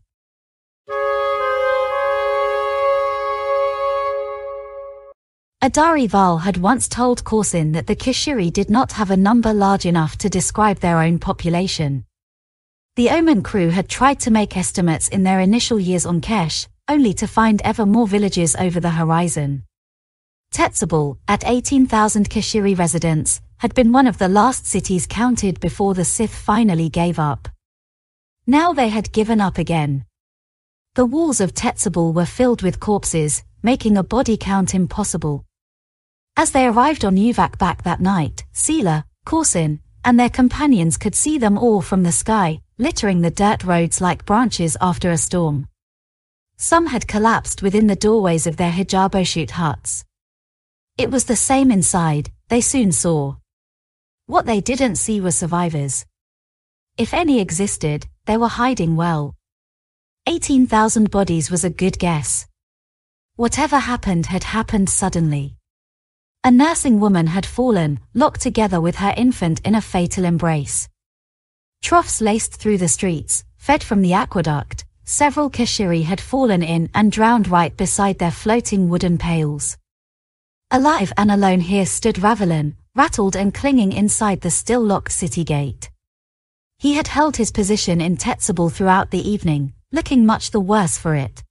Adari 5.68 6.08
Vaal 6.08 6.44
had 6.44 6.56
once 6.56 6.88
told 6.88 7.26
Korsin 7.26 7.74
that 7.74 7.88
the 7.88 7.96
Keshiri 7.96 8.50
did 8.54 8.70
not 8.70 8.94
have 8.94 9.12
a 9.12 9.18
number 9.18 9.54
large 9.54 9.86
enough 9.86 10.18
to 10.20 10.30
describe 10.30 10.80
their 10.80 11.00
own 11.00 11.20
population. 11.20 12.06
The 12.96 13.10
Omen 13.10 13.44
crew 13.44 13.68
had 13.68 13.90
tried 13.90 14.22
to 14.22 14.32
make 14.32 14.56
estimates 14.56 15.10
in 15.10 15.24
their 15.24 15.42
initial 15.42 15.78
years 15.78 16.06
on 16.06 16.22
Kesh, 16.22 16.68
only 16.88 17.14
to 17.16 17.28
find 17.28 17.62
ever 17.64 17.86
more 17.86 18.08
villages 18.08 18.56
over 18.56 18.80
the 18.80 18.92
horizon. 18.92 19.66
Tetsubal, 20.54 21.18
at 21.28 21.46
18,000 21.46 22.30
Keshiri 22.30 22.80
residents, 22.80 23.42
had 23.58 23.76
been 23.76 23.92
one 23.92 24.08
of 24.08 24.20
the 24.20 24.30
last 24.30 24.66
cities 24.66 25.06
counted 25.06 25.60
before 25.60 25.94
the 25.94 26.06
Sith 26.06 26.34
finally 26.34 26.88
gave 26.88 27.20
up. 27.20 27.50
Now 28.46 28.72
they 28.72 28.88
had 28.88 29.12
given 29.12 29.42
up 29.42 29.58
again. 29.58 30.06
The 30.96 31.06
walls 31.06 31.42
of 31.42 31.54
Tetsubal 31.54 32.14
were 32.14 32.26
filled 32.26 32.62
with 32.62 32.80
corpses, 32.80 33.44
making 33.62 33.98
a 33.98 34.04
body 34.04 34.38
count 34.38 34.74
impossible. 34.74 35.44
As 36.40 36.52
they 36.52 36.68
arrived 36.68 37.04
on 37.04 37.16
Uvak 37.16 37.58
back 37.58 37.82
that 37.82 38.00
night, 38.00 38.46
Seela, 38.54 39.06
Korsin, 39.26 39.80
and 40.06 40.20
their 40.20 40.30
companions 40.30 40.96
could 40.96 41.16
see 41.16 41.40
them 41.40 41.58
all 41.58 41.82
from 41.82 42.04
the 42.04 42.12
sky, 42.12 42.62
littering 42.78 43.22
the 43.22 43.32
dirt 43.32 43.64
roads 43.64 44.02
like 44.02 44.24
branches 44.24 44.78
after 44.80 45.10
a 45.10 45.18
storm. 45.18 45.68
Some 46.58 46.86
had 46.86 47.08
collapsed 47.08 47.64
within 47.64 47.88
the 47.88 47.96
doorways 47.96 48.46
of 48.46 48.58
their 48.58 48.72
hijaboshut 48.72 49.50
huts. 49.50 50.06
It 50.96 51.10
was 51.10 51.26
the 51.26 51.36
same 51.36 51.72
inside, 51.72 52.32
they 52.50 52.62
soon 52.62 52.92
saw. 52.92 53.38
What 54.28 54.46
they 54.46 54.62
didn't 54.62 54.98
see 54.98 55.20
were 55.20 55.32
survivors. 55.32 56.06
If 57.00 57.16
any 57.16 57.40
existed, 57.40 58.06
they 58.26 58.38
were 58.38 58.48
hiding 58.48 58.96
well. 58.96 59.34
18,000 60.28 61.10
bodies 61.10 61.50
was 61.50 61.64
a 61.64 61.72
good 61.72 61.98
guess. 61.98 62.46
Whatever 63.38 63.80
happened 63.80 64.28
had 64.28 64.44
happened 64.44 64.92
suddenly. 64.92 65.58
A 66.48 66.52
nursing 66.52 67.02
woman 67.02 67.28
had 67.28 67.46
fallen, 67.46 68.00
locked 68.14 68.40
together 68.40 68.80
with 68.80 68.96
her 68.96 69.14
infant 69.18 69.60
in 69.66 69.76
a 69.76 69.82
fatal 69.82 70.24
embrace. 70.24 70.88
Troughs 71.82 72.22
laced 72.22 72.56
through 72.56 72.78
the 72.78 72.88
streets, 72.88 73.44
fed 73.58 73.84
from 73.84 74.02
the 74.02 74.14
aqueduct, 74.14 74.86
several 75.04 75.50
Keshiri 75.50 76.04
had 76.04 76.22
fallen 76.22 76.64
in 76.64 76.90
and 76.96 77.12
drowned 77.12 77.50
right 77.50 77.76
beside 77.76 78.18
their 78.18 78.32
floating 78.32 78.88
wooden 78.88 79.18
pails. 79.18 79.78
Alive 80.72 81.12
and 81.18 81.32
alone 81.32 81.60
here 81.60 81.86
stood 81.86 82.16
Ravelin, 82.16 82.76
rattled 82.96 83.36
and 83.36 83.54
clinging 83.54 83.92
inside 83.92 84.40
the 84.40 84.50
still 84.50 84.80
locked 84.80 85.12
city 85.12 85.44
gate. 85.44 85.90
He 86.78 86.94
had 86.94 87.10
held 87.10 87.36
his 87.36 87.52
position 87.52 88.00
in 88.00 88.16
Tetsubal 88.16 88.72
throughout 88.72 89.12
the 89.12 89.30
evening, 89.30 89.74
looking 89.92 90.26
much 90.26 90.52
the 90.52 90.62
worse 90.62 90.98
for 90.98 91.14
it. 91.14 91.44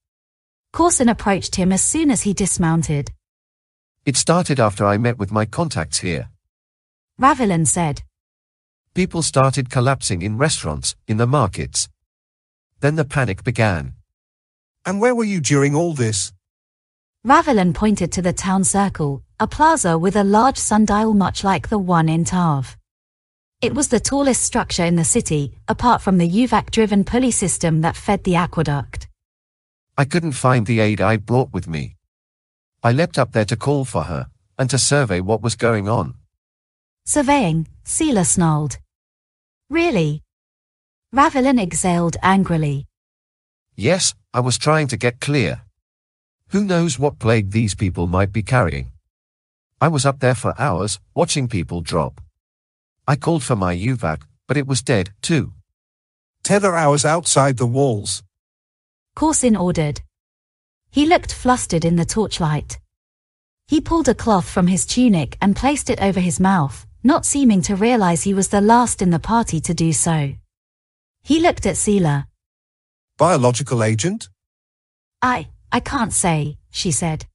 Korsin 0.73 1.11
approached 1.11 1.57
him 1.57 1.71
as 1.71 1.83
soon 1.83 2.11
as 2.11 2.23
he 2.23 2.33
dismounted. 2.33 3.13
It 4.07 4.17
started 4.17 4.61
after 4.61 4.87
I 4.87 4.99
met 4.99 5.19
with 5.19 5.33
my 5.33 5.47
contacts 5.47 5.99
here. 5.99 6.31
Ravelin 7.21 7.67
said. 7.67 8.05
People 8.95 9.21
started 9.21 9.69
collapsing 9.69 10.23
in 10.23 10.39
restaurants, 10.39 10.95
in 11.09 11.17
the 11.17 11.27
markets. 11.27 11.89
Then 12.79 12.95
the 12.95 13.05
panic 13.05 13.43
began. 13.43 13.95
And 14.85 15.01
where 15.01 15.13
were 15.13 15.25
you 15.25 15.41
during 15.41 15.75
all 15.75 15.93
this? 15.93 16.33
Ravelin 17.27 17.75
pointed 17.75 18.13
to 18.13 18.23
the 18.23 18.33
town 18.33 18.63
circle, 18.63 19.25
a 19.41 19.49
plaza 19.49 19.99
with 19.99 20.15
a 20.15 20.23
large 20.23 20.57
sundial 20.57 21.13
much 21.13 21.43
like 21.43 21.69
the 21.69 21.79
one 21.79 22.09
in 22.09 22.25
Tahv. 22.25 22.77
It 23.61 23.75
was 23.75 23.89
the 23.89 23.99
tallest 23.99 24.45
structure 24.45 24.85
in 24.85 24.95
the 24.95 25.03
city, 25.03 25.59
apart 25.67 26.01
from 26.01 26.19
the 26.19 26.31
Uvak-driven 26.31 27.03
pulley 27.03 27.33
system 27.33 27.81
that 27.81 27.97
fed 27.97 28.23
the 28.23 28.37
aqueduct. 28.37 29.09
I 29.99 30.05
couldn't 30.05 30.33
find 30.33 30.65
the 30.65 30.79
aid 30.79 31.01
I 31.01 31.17
brought 31.17 31.53
with 31.53 31.67
me. 31.67 31.96
I 32.83 32.93
leapt 32.93 33.19
up 33.19 33.33
there 33.33 33.45
to 33.47 33.57
call 33.57 33.85
for 33.85 34.05
her, 34.05 34.29
and 34.59 34.71
to 34.71 34.79
survey 34.79 35.21
what 35.21 35.43
was 35.43 35.57
going 35.57 35.89
on. 35.89 36.15
Surveying, 37.05 37.69
Seela 37.85 38.25
snarled. 38.25 38.79
Really? 39.71 40.23
Ravelin 41.15 41.61
exhaled 41.61 42.17
angrily. 42.23 42.87
Yes, 43.75 44.15
I 44.33 44.41
was 44.41 44.59
trying 44.59 44.89
to 44.89 44.97
get 44.97 45.21
clear. 45.21 45.63
Who 46.49 46.65
knows 46.65 46.99
what 46.99 47.19
plague 47.19 47.51
these 47.51 47.75
people 47.75 48.07
might 48.07 48.33
be 48.33 48.43
carrying? 48.43 48.93
I 49.81 49.89
was 49.89 50.07
up 50.07 50.21
there 50.21 50.35
for 50.35 50.55
hours, 50.59 50.99
watching 51.15 51.49
people 51.49 51.81
drop. 51.81 52.21
I 53.07 53.17
called 53.17 53.43
for 53.43 53.57
my 53.57 53.77
Uvak, 53.77 54.23
but 54.47 54.57
it 54.57 54.67
was 54.67 54.83
dead, 54.83 55.11
too. 55.23 55.53
Tether 56.43 56.75
hours 56.75 57.05
outside 57.05 57.57
the 57.57 57.67
walls. 57.67 58.23
Korsin 59.17 59.59
ordered. 59.59 60.01
He 60.97 61.05
looked 61.05 61.35
flustered 61.35 61.85
in 61.85 61.97
the 61.97 62.07
torchlight. 62.07 62.79
He 63.69 63.83
pulled 63.83 64.09
a 64.09 64.15
cloth 64.15 64.49
from 64.49 64.67
his 64.67 64.87
tunic 64.87 65.37
and 65.43 65.55
placed 65.55 65.91
it 65.91 66.01
over 66.01 66.21
his 66.21 66.41
mouth, 66.41 66.87
not 67.05 67.27
seeming 67.27 67.61
to 67.69 67.77
realize 67.77 68.23
he 68.23 68.33
was 68.33 68.49
the 68.49 68.63
last 68.63 69.03
in 69.03 69.11
the 69.11 69.19
party 69.19 69.61
to 69.61 69.75
do 69.75 69.93
so. 69.93 70.33
He 71.23 71.41
looked 71.41 71.67
at 71.67 71.75
Seela. 71.75 72.29
Biological 73.19 73.85
agent? 73.85 74.31
I, 75.21 75.49
I 75.71 75.81
can't 75.81 76.15
say, 76.15 76.57
she 76.71 76.93
said. 76.93 77.27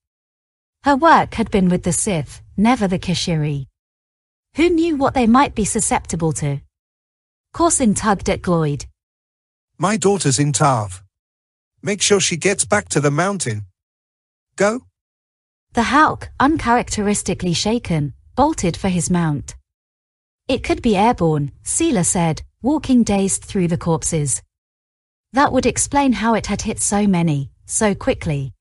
Her 0.84 0.96
work 0.96 1.36
had 1.36 1.52
been 1.52 1.70
with 1.70 1.84
the 1.84 1.94
Sith, 1.94 2.42
never 2.58 2.88
the 2.88 2.98
Keshiri. 2.98 3.68
Who 4.56 4.70
knew 4.70 4.96
what 4.96 5.14
they 5.14 5.28
might 5.28 5.54
be 5.54 5.66
susceptible 5.66 6.34
to? 6.42 6.62
Korsin 7.54 7.96
tugged 7.96 8.28
at 8.28 8.42
Gloyd. 8.42 8.88
My 9.78 9.98
daughter's 9.98 10.40
in 10.40 10.52
Tahv. 10.52 11.04
Make 11.84 12.02
sure 12.02 12.20
she 12.20 12.38
gets 12.38 12.64
back 12.66 12.90
to 12.90 13.00
the 13.00 13.10
mountain. 13.10 13.66
Go. 14.56 14.82
The 15.74 15.84
Houk, 15.84 16.30
uncharacteristically 16.40 17.54
shaken, 17.54 18.14
bolted 18.36 18.78
for 18.78 18.90
his 18.90 19.10
mount. 19.10 19.56
It 20.48 20.64
could 20.64 20.82
be 20.82 20.96
airborne, 20.96 21.52
Seela 21.64 22.06
said, 22.06 22.44
walking 22.62 23.04
dazed 23.04 23.44
through 23.44 23.68
the 23.68 23.78
corpses. 23.78 24.42
That 25.34 25.52
would 25.52 25.66
explain 25.66 26.14
how 26.14 26.34
it 26.36 26.48
had 26.48 26.62
hit 26.62 26.80
so 26.80 27.08
many, 27.08 27.52
so 27.66 27.96
quickly. 27.96 28.54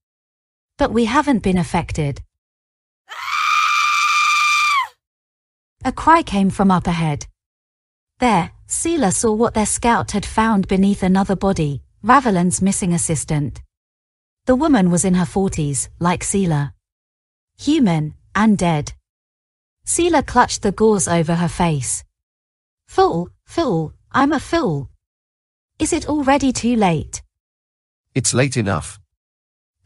But 0.78 0.92
we 0.92 1.04
haven't 1.04 1.42
been 1.42 1.58
affected. 1.58 2.22
A 5.84 5.92
cry 5.92 6.22
came 6.22 6.50
from 6.50 6.70
up 6.70 6.86
ahead. 6.86 7.26
There, 8.18 8.52
Seela 8.68 9.12
saw 9.12 9.32
what 9.32 9.54
their 9.54 9.66
scout 9.66 10.12
had 10.12 10.24
found 10.24 10.68
beneath 10.68 11.02
another 11.02 11.36
body, 11.36 11.82
Ravelin's 12.02 12.62
missing 12.62 12.94
assistant. 12.94 13.60
The 14.46 14.56
woman 14.56 14.90
was 14.90 15.04
in 15.04 15.14
her 15.14 15.26
forties, 15.26 15.90
like 15.98 16.22
Seela. 16.22 16.72
Human, 17.58 18.14
and 18.34 18.56
dead. 18.56 18.94
Seela 19.84 20.26
clutched 20.26 20.62
the 20.62 20.72
gauze 20.72 21.06
over 21.06 21.34
her 21.34 21.48
face. 21.48 22.02
Fool, 22.88 23.28
fool, 23.44 23.92
I'm 24.10 24.32
a 24.32 24.40
fool. 24.40 24.88
Is 25.78 25.92
it 25.92 26.08
already 26.08 26.52
too 26.52 26.74
late? 26.74 27.22
It's 28.14 28.32
late 28.32 28.56
enough. 28.56 28.98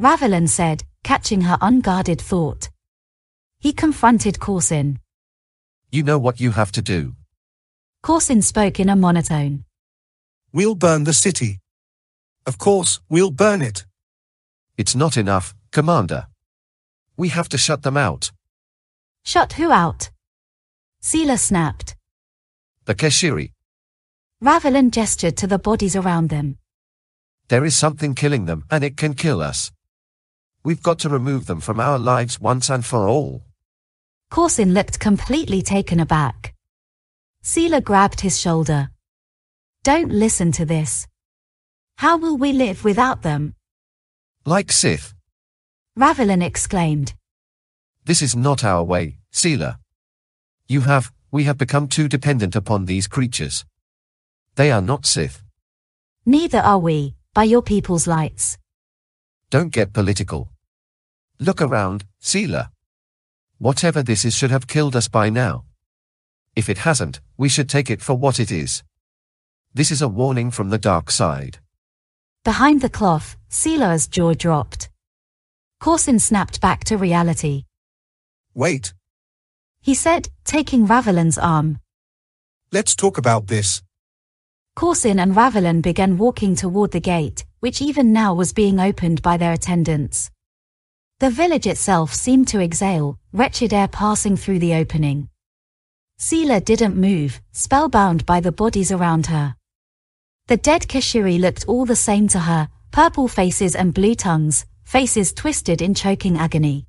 Ravelin 0.01 0.49
said, 0.49 0.85
catching 1.03 1.43
her 1.43 1.59
unguarded 1.61 2.21
thought. 2.21 2.71
He 3.59 3.73
confronted 3.73 4.39
Korsin. 4.39 4.99
You 5.91 6.05
know 6.05 6.19
what 6.19 6.41
you 6.41 6.53
have 6.53 6.71
to 6.73 6.83
do. 6.83 7.15
Korsin 8.05 8.43
spoke 8.43 8.79
in 8.79 8.89
a 8.89 8.97
monotone. 8.97 9.65
We'll 10.53 10.75
burn 10.77 11.05
the 11.05 11.13
city. 11.13 11.61
Of 12.47 12.59
course, 12.59 13.01
we'll 13.09 13.31
burn 13.31 13.63
it. 13.63 13.87
It's 14.77 14.95
not 14.95 15.17
enough, 15.17 15.55
Commander. 15.73 16.27
We 17.17 17.29
have 17.31 17.49
to 17.51 17.59
shut 17.59 17.83
them 17.83 17.97
out. 17.97 18.33
Shut 19.25 19.55
who 19.55 19.73
out? 19.73 20.11
Seela 21.03 21.39
snapped. 21.39 21.97
The 22.85 22.95
Keshiri. 22.95 23.53
Ravelin 24.43 24.91
gestured 24.91 25.37
to 25.39 25.47
the 25.47 25.59
bodies 25.59 25.97
around 25.97 26.29
them. 26.29 26.59
There 27.49 27.65
is 27.65 27.77
something 27.77 28.15
killing 28.15 28.45
them, 28.45 28.65
and 28.71 28.85
it 28.85 28.97
can 28.97 29.15
kill 29.15 29.41
us. 29.41 29.73
We've 30.65 30.83
got 30.83 30.99
to 31.01 31.09
remove 31.09 31.47
them 31.47 31.61
from 31.61 31.81
our 31.81 31.99
lives 31.99 32.41
once 32.41 32.69
and 32.69 32.85
for 32.85 33.09
all. 33.09 33.45
Korsin 34.31 34.73
looked 34.75 34.99
completely 34.99 35.63
taken 35.63 36.01
aback. 36.01 36.55
Sela 37.43 37.83
grabbed 37.83 38.21
his 38.21 38.41
shoulder. 38.41 38.91
Don't 39.83 40.11
listen 40.11 40.53
to 40.53 40.65
this. 40.65 41.07
How 41.97 42.17
will 42.17 42.37
we 42.37 42.53
live 42.53 42.85
without 42.85 43.23
them? 43.23 43.55
Like 44.45 44.73
Sith. 44.73 45.15
Ravelin 45.99 46.43
exclaimed. 46.43 47.15
This 48.05 48.21
is 48.21 48.35
not 48.35 48.65
our 48.65 48.83
way, 48.83 49.19
Seela. 49.33 49.77
You 50.67 50.83
have, 50.83 51.13
we 51.31 51.45
have 51.45 51.57
become 51.57 51.89
too 51.89 52.09
dependent 52.09 52.57
upon 52.57 52.85
these 52.85 53.07
creatures. 53.07 53.65
They 54.57 54.71
are 54.71 54.83
not 54.83 55.07
Sith. 55.07 55.43
Neither 56.27 56.59
are 56.59 56.79
we, 56.79 57.15
by 57.33 57.45
your 57.45 57.63
people's 57.63 58.07
lights. 58.07 58.59
Don't 59.51 59.73
get 59.73 59.93
political. 59.93 60.51
Look 61.39 61.63
around, 61.63 62.05
Seela. 62.21 62.69
Whatever 63.59 64.03
this 64.03 64.25
is 64.25 64.35
should 64.35 64.51
have 64.51 64.67
killed 64.67 64.97
us 64.97 65.09
by 65.09 65.31
now. 65.31 65.65
If 66.57 66.69
it 66.69 66.79
hasn't, 66.79 67.21
we 67.37 67.49
should 67.49 67.69
take 67.69 67.89
it 67.89 68.03
for 68.03 68.15
what 68.15 68.39
it 68.41 68.51
is. 68.51 68.83
This 69.73 69.91
is 69.91 70.03
a 70.03 70.09
warning 70.09 70.51
from 70.51 70.71
the 70.71 70.79
dark 70.79 71.11
side. 71.11 71.59
Behind 72.45 72.83
the 72.83 72.91
cloth, 72.91 73.39
Seela's 73.49 74.07
jaw 74.07 74.35
dropped. 74.35 74.91
Korsin 75.83 76.21
snapped 76.21 76.61
back 76.61 76.85
to 76.85 76.99
reality. 76.99 77.65
Wait. 78.53 78.93
He 79.81 79.95
said, 79.95 80.29
taking 80.45 80.87
Ravelin's 80.87 81.39
arm. 81.39 81.79
Let's 82.71 82.95
talk 82.95 83.17
about 83.17 83.47
this. 83.47 83.83
Korsin 84.77 85.23
and 85.23 85.35
Ravelin 85.35 85.81
began 85.81 86.19
walking 86.19 86.55
toward 86.55 86.91
the 86.91 87.01
gate, 87.01 87.47
which 87.61 87.81
even 87.81 88.13
now 88.13 88.35
was 88.35 88.53
being 88.53 88.79
opened 88.79 89.23
by 89.23 89.39
their 89.39 89.55
attendants. 89.55 90.31
The 91.21 91.31
village 91.31 91.67
itself 91.67 92.13
seemed 92.13 92.49
to 92.49 92.61
exhale, 92.61 93.19
wretched 93.33 93.73
air 93.73 93.89
passing 93.89 94.37
through 94.37 94.59
the 94.59 94.75
opening. 94.75 95.31
Seela 96.21 96.63
didn't 96.63 96.95
move, 96.95 97.41
spellbound 97.53 98.27
by 98.27 98.41
the 98.41 98.53
bodies 98.53 98.93
around 98.93 99.29
her. 99.29 99.57
The 100.47 100.59
dead 100.59 100.83
Keshiri 100.89 101.41
looked 101.41 101.65
all 101.67 101.87
the 101.87 101.97
same 101.97 102.29
to 102.29 102.41
her, 102.41 102.69
purple 102.91 103.29
faces 103.29 103.75
and 103.75 103.95
blue 103.95 104.15
tongues, 104.15 104.67
faces 104.85 105.33
twisted 105.33 105.81
in 105.81 105.95
choking 105.95 106.37
agony. 106.37 106.87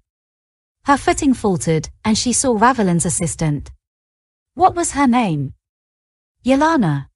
Her 0.84 0.97
footing 0.97 1.34
faltered, 1.34 1.88
and 2.03 2.18
she 2.18 2.34
saw 2.34 2.58
Ravelin's 2.58 3.06
assistant. 3.06 3.72
What 4.56 4.76
was 4.76 4.91
her 4.91 5.08
name? 5.08 5.53
Yelana. 6.43 7.08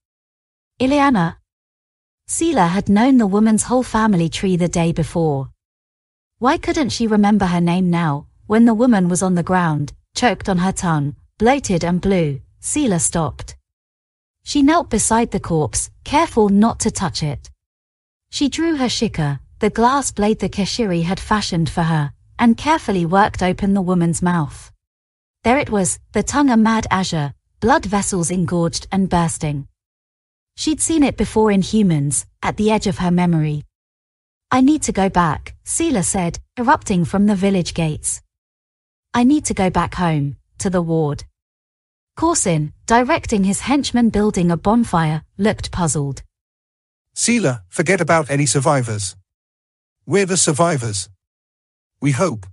Ileana. 0.80 1.36
Seela 2.30 2.70
had 2.70 2.88
known 2.88 3.18
the 3.18 3.28
woman's 3.28 3.64
whole 3.64 3.84
family 3.84 4.30
tree 4.30 4.56
the 4.56 4.70
day 4.70 4.94
before. 4.94 5.50
Why 6.38 6.58
couldn't 6.58 6.94
she 6.94 7.06
remember 7.06 7.48
her 7.48 7.60
name 7.60 7.90
now, 7.90 8.28
when 8.48 8.64
the 8.64 8.74
woman 8.74 9.10
was 9.10 9.22
on 9.22 9.36
the 9.36 9.44
ground, 9.44 9.92
choked 10.16 10.48
on 10.48 10.60
her 10.60 10.72
tongue, 10.72 11.18
bloated 11.38 11.84
and 11.84 12.00
blue? 12.00 12.40
Seela 12.62 13.02
stopped. 13.02 13.58
She 14.44 14.62
knelt 14.64 14.90
beside 14.90 15.32
the 15.32 15.40
corpse, 15.40 15.92
careful 16.10 16.50
not 16.50 16.80
to 16.80 16.90
touch 16.90 17.22
it. 17.22 17.52
She 18.32 18.50
drew 18.50 18.78
her 18.78 18.88
shika, 18.88 19.40
the 19.60 19.70
glass 19.70 20.10
blade 20.10 20.40
the 20.40 20.50
Keshiri 20.50 21.04
had 21.04 21.20
fashioned 21.20 21.70
for 21.70 21.84
her, 21.84 22.12
and 22.40 22.58
carefully 22.58 23.06
worked 23.06 23.44
open 23.44 23.76
the 23.76 23.84
woman's 23.84 24.24
mouth. 24.24 24.72
There 25.44 25.60
it 25.60 25.70
was, 25.70 26.00
the 26.14 26.24
tongue 26.24 26.50
a 26.50 26.58
mad 26.58 26.88
azure, 26.90 27.36
blood 27.60 27.86
vessels 27.86 28.32
engorged 28.32 28.88
and 28.92 29.08
bursting. 29.08 29.68
She'd 30.58 30.82
seen 30.82 31.04
it 31.04 31.16
before 31.16 31.52
in 31.52 31.62
humans, 31.62 32.26
at 32.42 32.58
the 32.58 32.72
edge 32.72 32.88
of 32.88 32.98
her 32.98 33.12
memory. 33.12 33.66
I 34.50 34.62
need 34.62 34.82
to 34.84 34.92
go 34.92 35.10
back, 35.10 35.54
Seela 35.64 36.04
said, 36.04 36.40
erupting 36.58 37.06
from 37.06 37.28
the 37.28 37.36
village 37.36 37.76
gates. 37.76 38.20
I 39.14 39.24
need 39.24 39.46
to 39.46 39.54
go 39.54 39.70
back 39.70 39.94
home, 39.94 40.38
to 40.58 40.72
the 40.72 40.82
ward. 40.82 41.26
Korsin, 42.20 42.74
directing 42.86 43.46
his 43.46 43.62
henchmen 43.62 44.10
building 44.10 44.52
a 44.52 44.58
bonfire, 44.58 45.24
looked 45.38 45.72
puzzled. 45.72 46.22
Seela, 47.16 47.62
forget 47.70 48.02
about 48.02 48.30
any 48.30 48.46
survivors. 48.46 49.16
We're 50.06 50.26
the 50.26 50.36
survivors. 50.36 51.08
We 52.02 52.12
hope. 52.12 52.46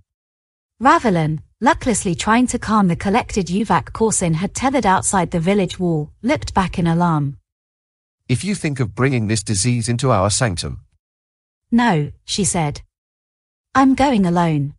Ravelin, 0.81 1.39
lucklessly 1.59 2.15
trying 2.15 2.47
to 2.47 2.57
calm 2.57 2.87
the 2.87 2.95
collected 2.95 3.47
Uvak 3.47 3.91
Korsin 3.91 4.35
had 4.35 4.53
tethered 4.53 4.85
outside 4.85 5.31
the 5.31 5.41
village 5.41 5.77
wall, 5.77 6.13
looked 6.21 6.53
back 6.53 6.79
in 6.79 6.87
alarm. 6.87 7.37
If 8.29 8.45
you 8.45 8.55
think 8.55 8.79
of 8.79 8.95
bringing 8.95 9.27
this 9.27 9.43
disease 9.43 9.89
into 9.89 10.11
our 10.11 10.29
sanctum, 10.29 10.79
No, 11.71 12.13
she 12.23 12.45
said. 12.45 12.83
I'm 13.75 13.95
going 13.95 14.25
alone. 14.25 14.75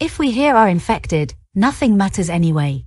If 0.00 0.18
we 0.18 0.32
here 0.32 0.56
are 0.56 0.68
infected, 0.68 1.34
nothing 1.54 1.96
matters 1.96 2.28
anyway. 2.28 2.84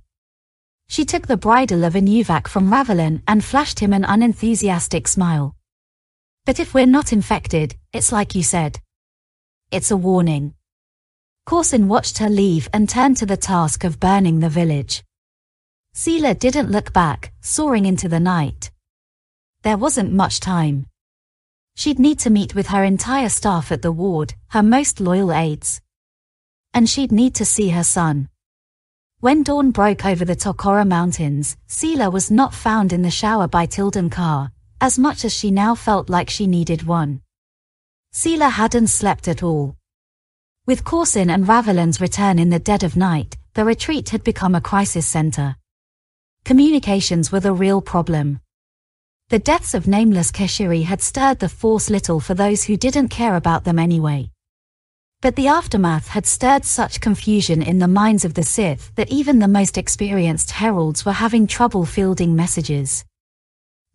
She 0.88 1.04
took 1.04 1.26
the 1.26 1.36
bridle 1.36 1.84
of 1.84 1.96
a 1.96 2.00
Nuvak 2.00 2.48
from 2.48 2.70
Ravelin 2.70 3.22
and 3.26 3.44
flashed 3.44 3.80
him 3.80 3.92
an 3.92 4.04
unenthusiastic 4.04 5.08
smile. 5.08 5.56
But 6.44 6.60
if 6.60 6.74
we're 6.74 6.86
not 6.86 7.12
infected, 7.12 7.74
it's 7.92 8.12
like 8.12 8.34
you 8.34 8.42
said. 8.42 8.80
It's 9.70 9.90
a 9.90 9.96
warning. 9.96 10.54
Korsin 11.48 11.86
watched 11.86 12.18
her 12.18 12.28
leave 12.28 12.68
and 12.72 12.88
turned 12.88 13.16
to 13.18 13.26
the 13.26 13.36
task 13.36 13.84
of 13.84 14.00
burning 14.00 14.40
the 14.40 14.48
village. 14.48 15.02
Seela 15.94 16.38
didn't 16.38 16.70
look 16.70 16.92
back, 16.92 17.32
soaring 17.40 17.86
into 17.86 18.08
the 18.08 18.20
night. 18.20 18.70
There 19.62 19.76
wasn't 19.76 20.12
much 20.12 20.40
time. 20.40 20.86
She'd 21.74 21.98
need 21.98 22.18
to 22.20 22.30
meet 22.30 22.54
with 22.54 22.68
her 22.68 22.84
entire 22.84 23.28
staff 23.28 23.72
at 23.72 23.82
the 23.82 23.92
ward, 23.92 24.34
her 24.48 24.62
most 24.62 25.00
loyal 25.00 25.32
aides. 25.32 25.80
And 26.72 26.88
she'd 26.88 27.12
need 27.12 27.34
to 27.36 27.44
see 27.44 27.70
her 27.70 27.84
son. 27.84 28.28
When 29.26 29.42
dawn 29.42 29.72
broke 29.72 30.06
over 30.06 30.24
the 30.24 30.36
Takara 30.36 30.86
Mountains, 30.86 31.56
Seela 31.68 32.12
was 32.12 32.30
not 32.30 32.54
found 32.54 32.92
in 32.92 33.02
the 33.02 33.10
shower 33.10 33.48
by 33.48 33.66
Tilden 33.66 34.08
Carr, 34.08 34.52
as 34.80 35.00
much 35.00 35.24
as 35.24 35.34
she 35.34 35.50
now 35.50 35.74
felt 35.74 36.08
like 36.08 36.30
she 36.30 36.46
needed 36.46 36.86
one. 36.86 37.22
Seela 38.14 38.48
hadn't 38.48 38.86
slept 38.86 39.26
at 39.26 39.42
all. 39.42 39.74
With 40.64 40.84
Korsin 40.84 41.28
and 41.28 41.44
Ravelin's 41.44 42.00
return 42.00 42.38
in 42.38 42.50
the 42.50 42.60
dead 42.60 42.84
of 42.84 42.96
night, 42.96 43.36
the 43.54 43.64
retreat 43.64 44.10
had 44.10 44.22
become 44.22 44.54
a 44.54 44.60
crisis 44.60 45.08
center. 45.08 45.56
Communications 46.44 47.32
were 47.32 47.40
the 47.40 47.52
real 47.52 47.82
problem. 47.82 48.38
The 49.30 49.40
deaths 49.40 49.74
of 49.74 49.88
nameless 49.88 50.30
Keshiri 50.30 50.84
had 50.84 51.02
stirred 51.02 51.40
the 51.40 51.48
force 51.48 51.90
little 51.90 52.20
for 52.20 52.34
those 52.34 52.62
who 52.62 52.76
didn't 52.76 53.08
care 53.08 53.34
about 53.34 53.64
them 53.64 53.80
anyway. 53.80 54.30
But 55.22 55.34
the 55.34 55.48
aftermath 55.48 56.08
had 56.08 56.26
stirred 56.26 56.64
such 56.64 57.00
confusion 57.00 57.62
in 57.62 57.78
the 57.78 57.88
minds 57.88 58.24
of 58.24 58.34
the 58.34 58.42
Sith 58.42 58.94
that 58.96 59.10
even 59.10 59.38
the 59.38 59.48
most 59.48 59.78
experienced 59.78 60.50
heralds 60.50 61.06
were 61.06 61.12
having 61.12 61.46
trouble 61.46 61.86
fielding 61.86 62.36
messages. 62.36 63.02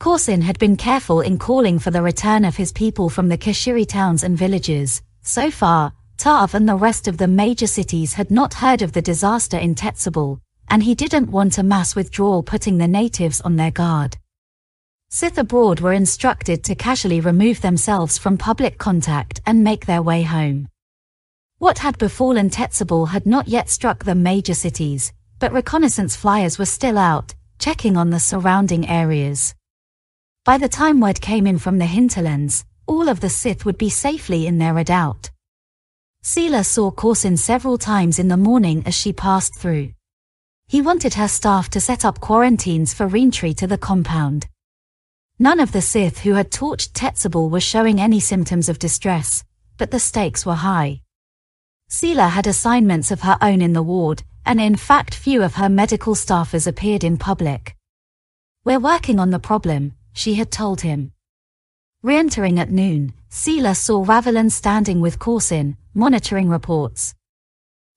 Korsin 0.02 0.42
had 0.42 0.58
been 0.58 0.76
careful 0.76 1.22
in 1.22 1.38
calling 1.38 1.78
for 1.78 1.92
the 1.92 2.02
return 2.02 2.44
of 2.44 2.56
his 2.56 2.72
people 2.72 3.08
from 3.08 3.30
the 3.30 3.38
Keshiri 3.38 3.88
towns 3.88 4.24
and 4.24 4.36
villages. 4.36 5.04
So 5.22 5.52
far, 5.52 5.94
Tahv 6.18 6.56
and 6.56 6.68
the 6.68 6.76
rest 6.76 7.08
of 7.08 7.18
the 7.18 7.28
major 7.28 7.68
cities 7.68 8.14
had 8.14 8.32
not 8.32 8.56
heard 8.56 8.82
of 8.82 8.94
the 8.94 9.02
disaster 9.02 9.58
in 9.60 9.76
Tetsubal, 9.76 10.40
and 10.70 10.82
he 10.82 10.96
didn't 10.96 11.30
want 11.30 11.60
a 11.60 11.64
mass 11.64 11.96
withdrawal 11.96 12.42
putting 12.42 12.80
the 12.80 12.88
natives 12.88 13.42
on 13.42 13.58
their 13.58 13.70
guard. 13.70 14.18
Sith 15.12 15.38
abroad 15.38 15.82
were 15.82 15.94
instructed 15.94 16.64
to 16.64 16.74
casually 16.74 17.22
remove 17.22 17.62
themselves 17.62 18.18
from 18.18 18.40
public 18.40 18.80
contact 18.80 19.40
and 19.46 19.64
make 19.64 19.86
their 19.86 20.02
way 20.02 20.24
home. 20.24 20.68
What 21.62 21.78
had 21.78 22.00
befallen 22.00 22.50
Tetsubal 22.50 23.10
had 23.10 23.28
not 23.28 23.48
yet 23.48 23.70
struck 23.70 24.04
the 24.04 24.16
major 24.16 24.56
cities, 24.56 25.14
but 25.38 25.54
reconnaissance 25.54 26.16
flyers 26.16 26.58
were 26.58 26.66
still 26.66 26.98
out, 26.98 27.36
checking 27.60 27.96
on 27.96 28.10
the 28.10 28.20
surrounding 28.20 28.88
areas. 28.90 29.54
By 30.44 30.58
the 30.58 30.68
time 30.68 31.00
word 31.00 31.22
came 31.22 31.46
in 31.46 31.60
from 31.60 31.78
the 31.78 31.86
hinterlands, 31.86 32.66
all 32.88 33.08
of 33.08 33.20
the 33.20 33.30
Sith 33.30 33.64
would 33.64 33.78
be 33.78 33.92
safely 33.92 34.48
in 34.48 34.58
their 34.58 34.74
redoubt. 34.74 35.30
Seela 36.24 36.66
saw 36.66 36.90
Korsin 36.90 37.38
several 37.38 37.78
times 37.78 38.18
in 38.18 38.28
the 38.28 38.38
morning 38.38 38.82
as 38.88 38.96
she 38.96 39.14
passed 39.14 39.56
through. 39.56 39.92
He 40.68 40.82
wanted 40.82 41.14
her 41.14 41.28
staff 41.28 41.70
to 41.70 41.80
set 41.80 42.04
up 42.04 42.20
quarantines 42.20 42.92
for 42.92 43.06
reentry 43.06 43.54
to 43.54 43.68
the 43.68 43.78
compound. 43.78 44.48
None 45.38 45.60
of 45.60 45.74
the 45.74 45.82
Sith 45.84 46.22
who 46.22 46.34
had 46.34 46.50
torched 46.50 46.94
Tetsubal 46.94 47.52
were 47.52 47.60
showing 47.60 48.02
any 48.02 48.20
symptoms 48.20 48.68
of 48.68 48.80
distress, 48.80 49.44
but 49.78 49.92
the 49.92 50.00
stakes 50.00 50.44
were 50.44 50.56
high. 50.56 51.02
Seela 51.92 52.30
had 52.30 52.48
assignments 52.48 53.12
of 53.12 53.20
her 53.20 53.38
own 53.42 53.62
in 53.62 53.74
the 53.74 53.84
ward, 53.84 54.24
and 54.46 54.62
in 54.62 54.78
fact 54.78 55.14
few 55.14 55.44
of 55.44 55.56
her 55.56 55.68
medical 55.68 56.16
staffers 56.16 56.66
appeared 56.66 57.04
in 57.04 57.18
public. 57.18 57.76
We're 58.64 58.80
working 58.80 59.20
on 59.20 59.32
the 59.32 59.40
problem, 59.40 59.92
she 60.14 60.36
had 60.36 60.52
told 60.52 60.80
him. 60.82 61.12
Re-entering 62.02 62.60
at 62.62 62.72
noon, 62.72 63.12
Seela 63.30 63.76
saw 63.76 64.06
Ravelan 64.06 64.50
standing 64.52 65.02
with 65.02 65.20
Korsin, 65.20 65.76
monitoring 65.94 66.48
reports. 66.48 67.14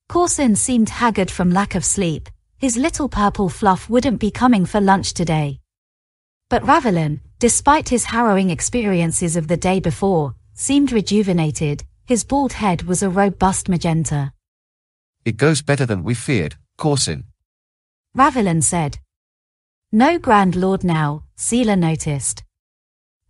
Korsin 0.09 0.57
seemed 0.57 0.89
haggard 0.89 1.31
from 1.31 1.51
lack 1.51 1.73
of 1.73 1.85
sleep, 1.85 2.27
his 2.57 2.75
little 2.75 3.07
purple 3.07 3.47
fluff 3.47 3.89
wouldn't 3.89 4.19
be 4.19 4.29
coming 4.29 4.65
for 4.65 4.81
lunch 4.81 5.13
today. 5.13 5.61
But 6.49 6.63
Ravelan, 6.63 7.21
despite 7.39 7.87
his 7.87 8.03
harrowing 8.03 8.49
experiences 8.49 9.37
of 9.37 9.47
the 9.47 9.57
day 9.57 9.79
before, 9.79 10.35
seemed 10.53 10.91
rejuvenated, 10.91 11.85
his 12.05 12.23
bald 12.23 12.53
head 12.53 12.83
was 12.83 13.01
a 13.01 13.09
robust 13.09 13.67
magenta. 13.67 14.31
It 15.25 15.37
goes 15.37 15.63
better 15.63 15.85
than 15.85 16.03
we 16.03 16.13
feared, 16.13 16.55
Korsin. 16.77 17.23
Ravelin 18.15 18.61
said. 18.63 18.99
No 19.91 20.19
Grand 20.19 20.55
Lord 20.55 20.83
now, 20.83 21.23
Seela 21.35 21.77
noticed. 21.77 22.43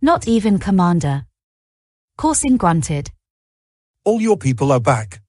Not 0.02 0.28
even 0.28 0.58
Commander. 0.58 1.26
Korsin 2.18 2.58
grunted. 2.58 3.10
All 4.04 4.20
your 4.20 4.36
people 4.36 4.70
are 4.72 4.80
back. 4.80 5.22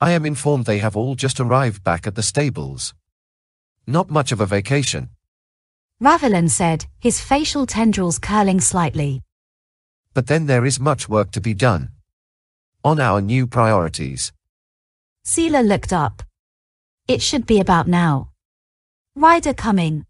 I 0.00 0.10
am 0.10 0.26
informed 0.26 0.66
they 0.66 0.78
have 0.78 0.96
all 0.96 1.14
just 1.14 1.40
arrived 1.40 1.84
back 1.84 2.06
at 2.06 2.16
the 2.16 2.22
stables. 2.22 2.94
Not 3.86 4.10
much 4.10 4.32
of 4.32 4.40
a 4.40 4.46
vacation. 4.46 5.10
Ravelin 6.02 6.50
said, 6.50 6.86
his 6.98 7.20
facial 7.20 7.64
tendrils 7.64 8.18
curling 8.18 8.60
slightly. 8.60 9.22
But 10.12 10.26
then 10.26 10.46
there 10.46 10.66
is 10.66 10.78
much 10.80 11.08
work 11.08 11.30
to 11.30 11.40
be 11.40 11.54
done. 11.54 11.90
On 12.84 13.00
our 13.00 13.20
new 13.20 13.46
priorities. 13.46 14.32
Seela 15.24 15.66
looked 15.66 15.92
up. 15.92 16.22
It 17.08 17.20
should 17.20 17.46
be 17.46 17.60
about 17.60 17.88
now. 17.88 18.30
Rider 19.14 19.54
coming. 19.54 20.06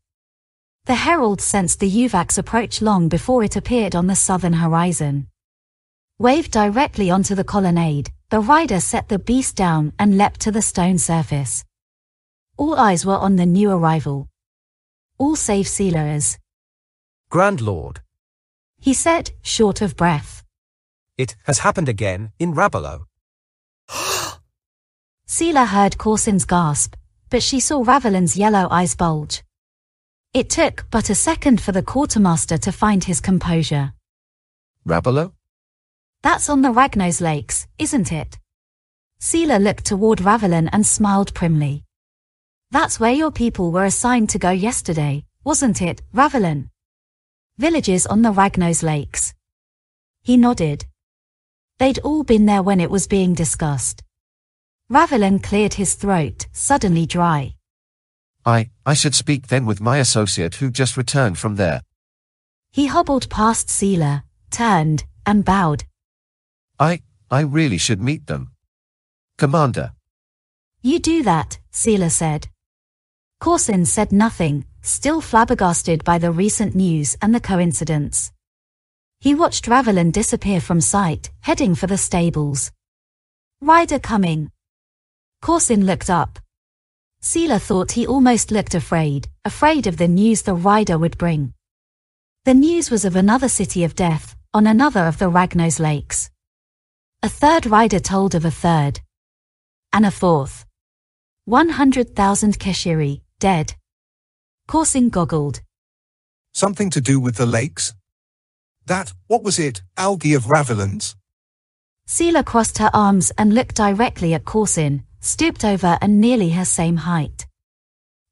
The 0.84 0.94
herald 0.94 1.40
sensed 1.40 1.80
the 1.80 1.90
Uvak's 1.90 2.38
approach 2.38 2.80
long 2.80 3.08
before 3.08 3.42
it 3.42 3.56
appeared 3.56 3.94
on 3.94 4.06
the 4.06 4.14
southern 4.14 4.52
horizon. 4.52 5.28
Waved 6.18 6.52
directly 6.52 7.10
onto 7.10 7.34
the 7.34 7.44
colonnade, 7.44 8.10
the 8.30 8.40
rider 8.40 8.80
set 8.80 9.08
the 9.08 9.18
beast 9.18 9.56
down 9.56 9.92
and 9.98 10.16
leapt 10.16 10.40
to 10.40 10.52
the 10.52 10.62
stone 10.62 10.98
surface. 10.98 11.64
All 12.56 12.76
eyes 12.76 13.04
were 13.04 13.16
on 13.16 13.36
the 13.36 13.46
new 13.46 13.70
arrival. 13.70 14.28
All 15.18 15.36
save 15.36 15.66
Seela 15.66 16.14
as. 16.14 16.38
Grand 17.30 17.60
Lord. 17.60 18.00
He 18.78 18.94
said, 18.94 19.32
short 19.42 19.82
of 19.82 19.96
breath. 19.96 20.42
It 21.18 21.34
has 21.44 21.60
happened 21.60 21.88
again, 21.88 22.32
in 22.38 22.54
Rabelo. 22.54 23.06
Seela 25.26 25.66
heard 25.66 25.96
Korsin's 25.96 26.44
gasp, 26.44 26.94
but 27.30 27.42
she 27.42 27.58
saw 27.58 27.82
Ravelin's 27.82 28.36
yellow 28.36 28.68
eyes 28.70 28.94
bulge. 28.94 29.42
It 30.34 30.50
took 30.50 30.86
but 30.90 31.08
a 31.08 31.14
second 31.14 31.62
for 31.62 31.72
the 31.72 31.82
quartermaster 31.82 32.58
to 32.58 32.70
find 32.70 33.02
his 33.04 33.20
composure. 33.20 33.94
Rabelo? 34.86 35.32
That's 36.22 36.50
on 36.50 36.60
the 36.60 36.72
Ragnos 36.72 37.20
Lakes, 37.22 37.66
isn't 37.78 38.12
it? 38.12 38.38
Sela 39.18 39.58
looked 39.62 39.86
toward 39.86 40.18
Ravelin 40.18 40.68
and 40.72 40.86
smiled 40.86 41.32
primly. 41.32 41.84
That's 42.70 43.00
where 43.00 43.12
your 43.12 43.30
people 43.30 43.72
were 43.72 43.86
assigned 43.86 44.28
to 44.30 44.38
go 44.38 44.50
yesterday, 44.50 45.24
wasn't 45.44 45.80
it, 45.80 46.02
Ravelin? 46.12 46.68
Villages 47.56 48.04
on 48.06 48.20
the 48.20 48.32
Ragnos 48.32 48.82
Lakes. 48.82 49.32
He 50.22 50.36
nodded. 50.36 50.84
They'd 51.78 51.98
all 51.98 52.24
been 52.24 52.46
there 52.46 52.62
when 52.62 52.80
it 52.80 52.90
was 52.90 53.06
being 53.06 53.34
discussed. 53.34 54.02
Ravelin 54.90 55.42
cleared 55.42 55.74
his 55.74 55.94
throat, 55.94 56.46
suddenly 56.52 57.06
dry. 57.06 57.54
I, 58.46 58.70
I 58.86 58.94
should 58.94 59.14
speak 59.14 59.48
then 59.48 59.66
with 59.66 59.80
my 59.80 59.98
associate 59.98 60.56
who 60.56 60.70
just 60.70 60.96
returned 60.96 61.38
from 61.38 61.56
there. 61.56 61.82
He 62.70 62.86
hobbled 62.86 63.28
past 63.28 63.68
Seela, 63.68 64.22
turned, 64.50 65.04
and 65.26 65.44
bowed. 65.44 65.84
I, 66.78 67.02
I 67.30 67.40
really 67.40 67.78
should 67.78 68.00
meet 68.00 68.26
them. 68.26 68.52
Commander. 69.36 69.92
You 70.82 70.98
do 70.98 71.22
that, 71.24 71.58
Seela 71.72 72.10
said. 72.10 72.48
Korsin 73.40 73.86
said 73.86 74.12
nothing, 74.12 74.64
still 74.82 75.20
flabbergasted 75.20 76.04
by 76.04 76.18
the 76.18 76.30
recent 76.30 76.74
news 76.74 77.16
and 77.20 77.34
the 77.34 77.40
coincidence. 77.40 78.30
He 79.20 79.34
watched 79.34 79.66
Ravelin 79.66 80.12
disappear 80.12 80.60
from 80.60 80.80
sight, 80.80 81.30
heading 81.40 81.74
for 81.74 81.86
the 81.86 81.96
stables. 81.96 82.70
Rider 83.60 83.98
coming. 83.98 84.50
Korsin 85.42 85.84
looked 85.84 86.10
up. 86.10 86.38
Seela 87.22 87.60
thought 87.60 87.92
he 87.92 88.06
almost 88.06 88.50
looked 88.50 88.74
afraid, 88.74 89.28
afraid 89.44 89.86
of 89.86 89.96
the 89.96 90.06
news 90.06 90.42
the 90.42 90.54
rider 90.54 90.98
would 90.98 91.18
bring. 91.18 91.54
The 92.44 92.54
news 92.54 92.90
was 92.90 93.04
of 93.04 93.16
another 93.16 93.48
city 93.48 93.82
of 93.82 93.96
death, 93.96 94.36
on 94.54 94.68
another 94.68 95.06
of 95.06 95.18
the 95.18 95.30
Ragnos 95.30 95.80
lakes. 95.80 96.30
A 97.24 97.28
third 97.28 97.66
rider 97.66 97.98
told 97.98 98.36
of 98.36 98.44
a 98.44 98.50
third. 98.52 99.00
And 99.92 100.06
a 100.06 100.12
fourth. 100.12 100.64
100,000 101.46 102.58
Keshiri, 102.60 103.22
dead. 103.40 103.74
Korsin 104.68 105.10
goggled. 105.10 105.62
Something 106.52 106.90
to 106.90 107.00
do 107.00 107.18
with 107.18 107.34
the 107.34 107.46
lakes? 107.46 107.94
That, 108.86 109.12
what 109.26 109.42
was 109.42 109.58
it, 109.58 109.82
algae 109.96 110.34
of 110.34 110.44
Ravelans? 110.44 111.16
Seela 112.08 112.44
crossed 112.44 112.78
her 112.78 112.90
arms 112.94 113.32
and 113.36 113.52
looked 113.52 113.74
directly 113.74 114.32
at 114.32 114.44
Korsin, 114.44 115.02
stooped 115.20 115.64
over 115.64 115.98
and 116.00 116.20
nearly 116.20 116.50
her 116.50 116.64
same 116.64 116.98
height. 116.98 117.46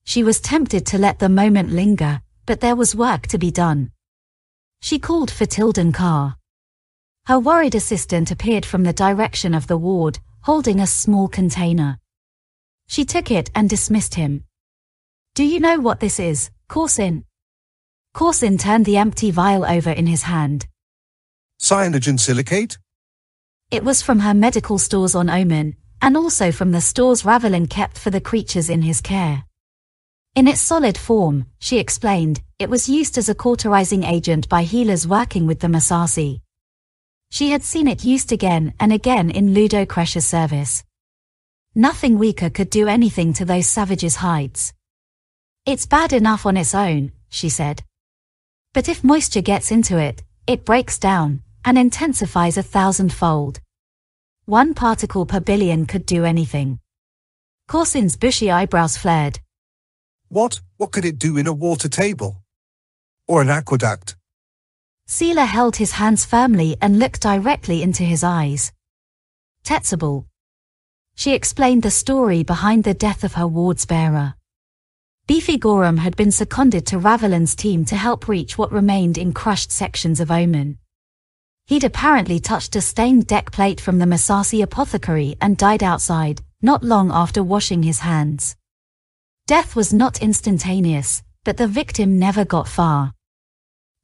She 0.05 0.23
was 0.23 0.41
tempted 0.41 0.87
to 0.87 0.99
let 0.99 1.19
the 1.19 1.29
moment 1.29 1.71
linger, 1.71 2.23
but 2.47 2.61
there 2.61 2.77
was 2.77 2.95
work 2.95 3.27
to 3.29 3.39
be 3.39 3.51
done. 3.51 3.91
She 4.81 4.99
called 5.01 5.31
for 5.31 5.47
Tilden 5.47 5.93
Carr. 5.93 6.37
Her 7.27 7.41
worried 7.41 7.75
assistant 7.75 8.31
appeared 8.31 8.65
from 8.65 8.85
the 8.85 8.93
direction 8.93 9.55
of 9.55 9.67
the 9.67 9.79
ward, 9.79 10.21
holding 10.43 10.79
a 10.79 10.87
small 10.87 11.27
container. 11.27 11.99
She 12.87 13.05
took 13.05 13.31
it 13.31 13.51
and 13.55 13.69
dismissed 13.69 14.15
him. 14.15 14.45
Do 15.35 15.43
you 15.43 15.59
know 15.59 15.81
what 15.81 15.99
this 15.99 16.21
is, 16.21 16.51
Korsin? 16.69 17.25
Korsin 18.15 18.61
turned 18.61 18.85
the 18.85 18.97
empty 18.97 19.33
vial 19.33 19.65
over 19.65 19.91
in 19.91 20.07
his 20.07 20.23
hand. 20.23 20.67
Cyanogen 21.61 22.19
silicate? 22.19 22.79
It 23.73 23.83
was 23.83 24.03
from 24.03 24.21
her 24.21 24.33
medical 24.33 24.79
stores 24.79 25.17
on 25.17 25.29
Omen, 25.29 25.75
and 26.01 26.17
also 26.17 26.53
from 26.53 26.71
the 26.71 26.81
stores 26.81 27.25
Ravelin 27.25 27.69
kept 27.69 27.99
for 27.99 28.11
the 28.11 28.21
creatures 28.21 28.71
in 28.71 28.83
his 28.83 29.01
care. 29.01 29.45
In 30.37 30.47
its 30.47 30.61
solid 30.61 30.97
form, 30.97 31.47
she 31.59 31.79
explained, 31.79 32.41
it 32.61 32.71
was 32.71 32.89
used 32.89 33.19
as 33.19 33.29
a 33.29 33.35
cauterizing 33.35 34.05
agent 34.05 34.49
by 34.49 34.63
healers 34.63 35.09
working 35.09 35.47
with 35.47 35.59
the 35.59 35.67
Massassi. 35.67 36.41
She 37.31 37.51
had 37.51 37.65
seen 37.65 37.89
it 37.89 38.05
used 38.05 38.31
again 38.31 38.75
and 38.79 38.93
again 38.93 39.29
in 39.29 39.55
Ludo 39.55 39.85
Kressh's 39.85 40.25
service. 40.27 40.85
Nothing 41.75 42.17
weaker 42.17 42.49
could 42.49 42.71
do 42.71 42.87
anything 42.87 43.33
to 43.33 43.45
those 43.45 43.67
savages' 43.67 44.17
hides. 44.17 44.73
It's 45.67 45.87
bad 45.87 46.13
enough 46.13 46.47
on 46.47 46.57
its 46.57 46.77
own, 46.77 47.11
she 47.29 47.49
said. 47.49 47.83
But 48.75 48.89
if 48.89 49.05
moisture 49.05 49.41
gets 49.41 49.71
into 49.71 49.99
it, 49.99 50.25
it 50.49 50.65
breaks 50.65 50.99
down 50.99 51.43
and 51.65 51.79
intensifies 51.79 52.59
a 52.59 52.63
thousandfold. 52.63 53.61
One 54.47 54.75
particle 54.75 55.25
per 55.27 55.39
billion 55.39 55.87
could 55.87 56.05
do 56.05 56.25
anything. 56.25 56.81
Korsin's 57.69 58.17
bushy 58.17 58.51
eyebrows 58.51 58.97
flared. 58.97 59.39
What? 60.29 60.61
What 60.77 60.91
could 60.91 61.05
it 61.05 61.21
do 61.21 61.37
in 61.37 61.47
a 61.47 61.53
water 61.53 61.89
table? 61.89 62.43
Or 63.29 63.41
an 63.41 63.49
aqueduct? 63.49 64.17
Seela 65.09 65.47
held 65.47 65.77
his 65.77 65.93
hands 65.93 66.25
firmly 66.25 66.77
and 66.83 66.99
looked 66.99 67.21
directly 67.21 67.81
into 67.81 68.03
his 68.03 68.25
eyes. 68.25 68.73
Tetsubal. 69.63 70.27
She 71.15 71.33
explained 71.33 71.85
the 71.85 71.93
story 71.93 72.43
behind 72.43 72.83
the 72.83 72.93
death 72.93 73.23
of 73.23 73.35
her 73.35 73.47
ward's 73.47 73.87
bearer. 73.87 74.35
Beefy 75.27 75.57
Gorham 75.57 75.97
had 75.97 76.17
been 76.17 76.31
seconded 76.31 76.85
to 76.89 76.99
Ravelin's 76.99 77.57
team 77.57 77.87
to 77.87 77.97
help 77.97 78.29
reach 78.29 78.59
what 78.59 78.71
remained 78.71 79.17
in 79.17 79.33
crushed 79.33 79.73
sections 79.73 80.21
of 80.21 80.31
Omen. 80.31 80.77
He'd 81.67 81.83
apparently 81.83 82.39
touched 82.39 82.77
a 82.77 82.83
stained 82.83 83.27
deck 83.27 83.51
plate 83.51 83.81
from 83.81 83.99
the 83.99 84.05
Massassi 84.05 84.61
apothecary 84.61 85.35
and 85.41 85.57
died 85.57 85.83
outside, 85.83 86.43
not 86.61 86.85
long 86.85 87.11
after 87.11 87.43
washing 87.43 87.83
his 87.83 88.01
hands. 88.01 88.55
Death 89.47 89.75
was 89.75 89.95
not 89.95 90.21
instantaneous, 90.21 91.23
but 91.43 91.57
the 91.57 91.69
victim 91.69 92.19
never 92.19 92.45
got 92.45 92.69
far. 92.69 93.15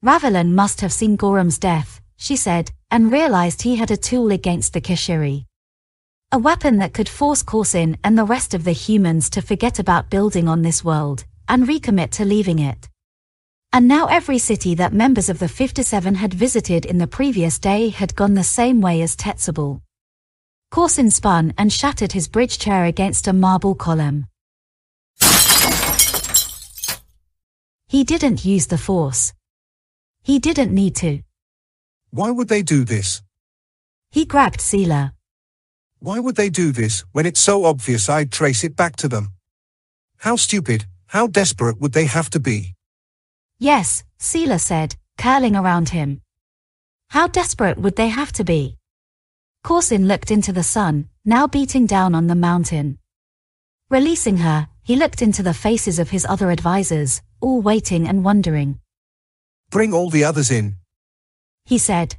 Ravelin 0.03 0.53
must 0.53 0.81
have 0.81 0.91
seen 0.91 1.17
Gorham's 1.17 1.59
death, 1.59 2.01
she 2.17 2.35
said, 2.35 2.71
and 2.89 3.11
realized 3.11 3.61
he 3.61 3.75
had 3.75 3.91
a 3.91 3.97
tool 3.97 4.31
against 4.31 4.73
the 4.73 4.81
Keshiri. 4.81 5.45
A 6.33 6.39
weapon 6.39 6.77
that 6.77 6.93
could 6.93 7.09
force 7.09 7.43
Korsin 7.43 7.97
and 8.05 8.17
the 8.17 8.23
rest 8.23 8.53
of 8.53 8.63
the 8.63 8.71
humans 8.71 9.29
to 9.31 9.41
forget 9.41 9.79
about 9.79 10.09
building 10.09 10.47
on 10.47 10.61
this 10.61 10.81
world, 10.81 11.25
and 11.49 11.67
recommit 11.67 12.11
to 12.11 12.23
leaving 12.23 12.59
it. 12.59 12.87
And 13.73 13.85
now 13.85 14.05
every 14.05 14.37
city 14.37 14.73
that 14.75 14.93
members 14.93 15.27
of 15.27 15.39
the 15.39 15.49
57 15.49 16.15
had 16.15 16.33
visited 16.33 16.85
in 16.85 16.99
the 16.99 17.07
previous 17.07 17.59
day 17.59 17.89
had 17.89 18.15
gone 18.15 18.35
the 18.35 18.45
same 18.45 18.79
way 18.79 19.01
as 19.01 19.17
Tetsubal. 19.17 19.81
Korsin 20.73 21.11
spun 21.11 21.53
and 21.57 21.71
shattered 21.71 22.13
his 22.13 22.29
bridge 22.29 22.57
chair 22.57 22.85
against 22.85 23.27
a 23.27 23.33
marble 23.33 23.75
column. 23.75 24.27
He 27.89 28.05
didn't 28.05 28.45
use 28.45 28.67
the 28.67 28.77
force. 28.77 29.33
He 30.23 30.39
didn't 30.39 30.73
need 30.73 30.95
to. 30.95 31.23
Why 32.11 32.31
would 32.31 32.47
they 32.47 32.61
do 32.61 32.85
this? 32.85 33.21
He 34.11 34.23
grabbed 34.23 34.61
Seela. 34.61 35.11
Why 36.03 36.19
would 36.19 36.35
they 36.35 36.49
do 36.49 36.71
this 36.71 37.01
when 37.11 37.27
it's 37.27 37.39
so 37.39 37.63
obvious 37.65 38.09
I'd 38.09 38.31
trace 38.31 38.63
it 38.63 38.75
back 38.75 38.95
to 38.97 39.07
them? 39.07 39.33
How 40.17 40.35
stupid, 40.35 40.85
how 41.05 41.27
desperate 41.27 41.79
would 41.79 41.93
they 41.93 42.05
have 42.05 42.27
to 42.31 42.39
be? 42.39 42.73
Yes, 43.59 44.03
Seela 44.19 44.59
said, 44.59 44.95
curling 45.19 45.55
around 45.55 45.89
him. 45.89 46.21
How 47.09 47.27
desperate 47.27 47.77
would 47.77 47.97
they 47.97 48.07
have 48.07 48.31
to 48.33 48.43
be? 48.43 48.77
Korsin 49.63 50.07
looked 50.07 50.31
into 50.31 50.51
the 50.51 50.63
sun, 50.63 51.07
now 51.23 51.45
beating 51.45 51.85
down 51.85 52.15
on 52.15 52.25
the 52.25 52.33
mountain. 52.33 52.97
Releasing 53.91 54.37
her, 54.37 54.69
he 54.81 54.95
looked 54.95 55.21
into 55.21 55.43
the 55.43 55.53
faces 55.53 55.99
of 55.99 56.09
his 56.09 56.25
other 56.25 56.49
advisors, 56.49 57.21
all 57.41 57.61
waiting 57.61 58.07
and 58.07 58.25
wondering. 58.25 58.79
Bring 59.69 59.93
all 59.93 60.09
the 60.09 60.23
others 60.23 60.49
in. 60.49 60.77
He 61.65 61.77
said. 61.77 62.15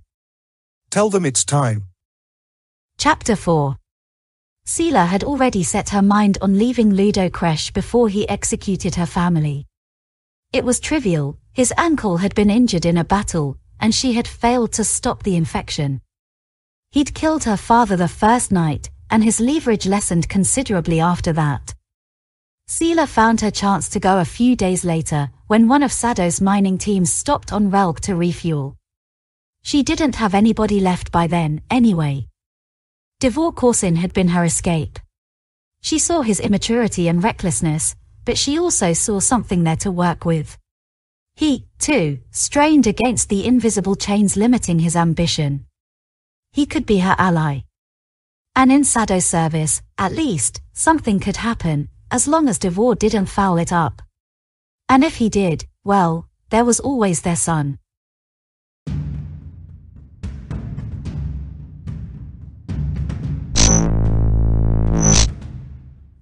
Tell 0.88 1.10
them 1.10 1.26
it's 1.26 1.44
time. 1.44 1.91
Chapter 3.04 3.34
4 3.34 3.76
Seela 4.64 5.08
had 5.08 5.24
already 5.24 5.64
set 5.64 5.88
her 5.88 6.02
mind 6.02 6.38
on 6.40 6.56
leaving 6.56 6.94
Ludo 6.94 7.28
Kressh 7.28 7.72
before 7.72 8.08
he 8.08 8.28
executed 8.28 8.94
her 8.94 9.06
family. 9.06 9.66
It 10.52 10.64
was 10.64 10.78
trivial, 10.78 11.36
his 11.52 11.74
ankle 11.76 12.18
had 12.18 12.32
been 12.36 12.48
injured 12.48 12.86
in 12.86 12.96
a 12.96 13.02
battle, 13.02 13.58
and 13.80 13.92
she 13.92 14.12
had 14.12 14.28
failed 14.28 14.70
to 14.74 14.84
stop 14.84 15.24
the 15.24 15.34
infection. 15.34 16.00
He'd 16.92 17.12
killed 17.12 17.42
her 17.42 17.56
father 17.56 17.96
the 17.96 18.06
first 18.06 18.52
night, 18.52 18.88
and 19.10 19.24
his 19.24 19.40
leverage 19.40 19.84
lessened 19.84 20.28
considerably 20.28 21.00
after 21.00 21.32
that. 21.32 21.74
Seela 22.68 23.08
found 23.08 23.40
her 23.40 23.50
chance 23.50 23.88
to 23.88 23.98
go 23.98 24.20
a 24.20 24.24
few 24.24 24.54
days 24.54 24.84
later, 24.84 25.28
when 25.48 25.66
one 25.66 25.82
of 25.82 25.90
Sadow's 25.90 26.40
mining 26.40 26.78
teams 26.78 27.12
stopped 27.12 27.52
on 27.52 27.68
Relk 27.68 27.98
to 28.02 28.14
refuel. 28.14 28.76
She 29.64 29.82
didn't 29.82 30.14
have 30.14 30.34
anybody 30.34 30.78
left 30.78 31.10
by 31.10 31.26
then, 31.26 31.62
anyway. 31.68 32.28
Devore 33.22 33.52
Korsin 33.52 33.98
had 33.98 34.12
been 34.12 34.30
her 34.30 34.42
escape. 34.42 34.98
She 35.80 36.00
saw 36.00 36.22
his 36.22 36.40
immaturity 36.40 37.06
and 37.06 37.22
recklessness, 37.22 37.94
but 38.24 38.36
she 38.36 38.58
also 38.58 38.94
saw 38.94 39.20
something 39.20 39.62
there 39.62 39.76
to 39.76 39.92
work 39.92 40.24
with. 40.24 40.58
He, 41.36 41.68
too, 41.78 42.18
strained 42.32 42.88
against 42.88 43.28
the 43.28 43.46
invisible 43.46 43.94
chains 43.94 44.36
limiting 44.36 44.80
his 44.80 44.96
ambition. 44.96 45.66
He 46.50 46.66
could 46.66 46.84
be 46.84 46.98
her 46.98 47.14
ally. 47.16 47.60
And 48.56 48.72
in 48.72 48.82
Sadow's 48.82 49.26
service, 49.26 49.82
at 49.96 50.10
least, 50.10 50.60
something 50.72 51.20
could 51.20 51.36
happen, 51.36 51.90
as 52.10 52.26
long 52.26 52.48
as 52.48 52.58
Devore 52.58 52.96
didn't 52.96 53.26
foul 53.26 53.56
it 53.56 53.72
up. 53.72 54.02
And 54.88 55.04
if 55.04 55.18
he 55.18 55.28
did, 55.28 55.66
well, 55.84 56.26
there 56.50 56.64
was 56.64 56.80
always 56.80 57.22
their 57.22 57.36
son. 57.36 57.78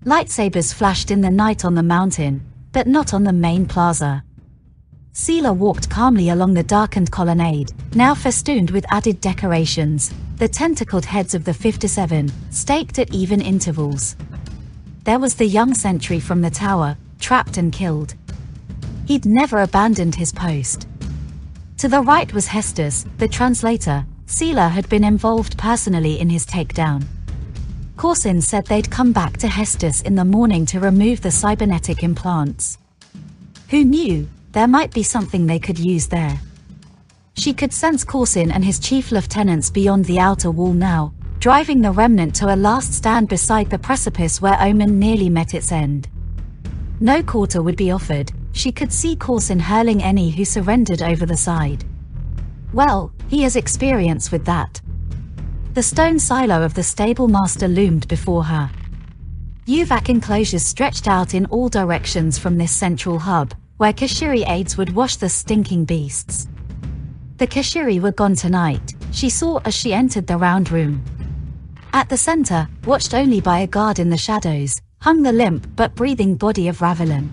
Lightsabers 0.06 0.72
flashed 0.72 1.10
in 1.10 1.20
the 1.20 1.28
night 1.28 1.62
on 1.62 1.74
the 1.74 1.82
mountain, 1.82 2.40
but 2.72 2.86
not 2.86 3.12
on 3.12 3.22
the 3.22 3.34
main 3.34 3.66
plaza. 3.66 4.24
Seela 5.12 5.54
walked 5.54 5.90
calmly 5.90 6.30
along 6.30 6.54
the 6.54 6.62
darkened 6.62 7.10
colonnade, 7.10 7.70
now 7.94 8.14
festooned 8.14 8.70
with 8.70 8.90
added 8.90 9.20
decorations, 9.20 10.10
the 10.36 10.48
tentacled 10.48 11.04
heads 11.04 11.34
of 11.34 11.44
the 11.44 11.52
57, 11.52 12.32
staked 12.50 12.98
at 12.98 13.12
even 13.12 13.42
intervals. 13.42 14.16
There 15.04 15.18
was 15.18 15.34
the 15.34 15.44
young 15.44 15.74
sentry 15.74 16.18
from 16.18 16.40
the 16.40 16.50
tower, 16.50 16.96
trapped 17.18 17.58
and 17.58 17.70
killed. 17.70 18.14
He'd 19.04 19.26
never 19.26 19.60
abandoned 19.60 20.14
his 20.14 20.32
post. 20.32 20.88
To 21.76 21.88
the 21.88 22.00
right 22.00 22.32
was 22.32 22.46
Hestus, 22.46 23.04
the 23.18 23.28
translator. 23.28 24.06
Seela 24.24 24.70
had 24.70 24.88
been 24.88 25.04
involved 25.04 25.58
personally 25.58 26.18
in 26.18 26.30
his 26.30 26.46
takedown. 26.46 27.04
Korsin 28.00 28.42
said 28.42 28.64
they'd 28.64 28.90
come 28.90 29.12
back 29.12 29.36
to 29.36 29.46
Hestus 29.46 30.00
in 30.00 30.14
the 30.14 30.24
morning 30.24 30.64
to 30.64 30.80
remove 30.80 31.20
the 31.20 31.30
cybernetic 31.30 32.02
implants. 32.02 32.78
Who 33.68 33.84
knew, 33.84 34.26
there 34.52 34.66
might 34.66 34.94
be 34.94 35.02
something 35.02 35.46
they 35.46 35.58
could 35.58 35.78
use 35.78 36.06
there. 36.06 36.40
She 37.34 37.52
could 37.52 37.74
sense 37.74 38.02
Korsin 38.02 38.54
and 38.54 38.64
his 38.64 38.78
chief 38.78 39.12
lieutenants 39.12 39.68
beyond 39.68 40.06
the 40.06 40.18
outer 40.18 40.50
wall 40.50 40.72
now, 40.72 41.12
driving 41.40 41.82
the 41.82 41.90
remnant 41.90 42.34
to 42.36 42.54
a 42.54 42.56
last 42.56 42.94
stand 42.94 43.28
beside 43.28 43.68
the 43.68 43.78
precipice 43.78 44.40
where 44.40 44.58
Omen 44.62 44.98
nearly 44.98 45.28
met 45.28 45.52
its 45.52 45.70
end. 45.70 46.08
No 47.00 47.22
quarter 47.22 47.62
would 47.62 47.76
be 47.76 47.90
offered, 47.90 48.32
she 48.52 48.72
could 48.72 48.94
see 48.94 49.14
Korsin 49.14 49.60
hurling 49.60 50.02
any 50.02 50.30
who 50.30 50.46
surrendered 50.46 51.02
over 51.02 51.26
the 51.26 51.36
side. 51.36 51.84
Well, 52.72 53.12
he 53.28 53.42
has 53.42 53.56
experience 53.56 54.32
with 54.32 54.46
that. 54.46 54.80
The 55.72 55.84
stone 55.84 56.18
silo 56.18 56.64
of 56.64 56.74
the 56.74 56.82
stable 56.82 57.28
master 57.28 57.68
loomed 57.68 58.08
before 58.08 58.42
her. 58.42 58.68
Uvak 59.66 60.08
enclosures 60.08 60.64
stretched 60.64 61.06
out 61.06 61.32
in 61.32 61.46
all 61.46 61.68
directions 61.68 62.36
from 62.36 62.58
this 62.58 62.72
central 62.72 63.20
hub, 63.20 63.54
where 63.76 63.92
Keshiri 63.92 64.42
aides 64.48 64.76
would 64.76 64.92
wash 64.96 65.14
the 65.14 65.28
stinking 65.28 65.84
beasts. 65.84 66.48
The 67.36 67.46
Keshiri 67.46 68.00
were 68.00 68.10
gone 68.10 68.34
tonight, 68.34 68.94
she 69.12 69.30
saw 69.30 69.58
as 69.64 69.72
she 69.72 69.94
entered 69.94 70.26
the 70.26 70.38
round 70.38 70.72
room. 70.72 71.04
At 71.92 72.08
the 72.08 72.16
center, 72.16 72.68
watched 72.84 73.14
only 73.14 73.40
by 73.40 73.60
a 73.60 73.68
guard 73.68 74.00
in 74.00 74.10
the 74.10 74.16
shadows, 74.16 74.80
hung 75.00 75.22
the 75.22 75.32
limp 75.32 75.68
but 75.76 75.94
breathing 75.94 76.34
body 76.34 76.66
of 76.66 76.80
Ravelin. 76.80 77.28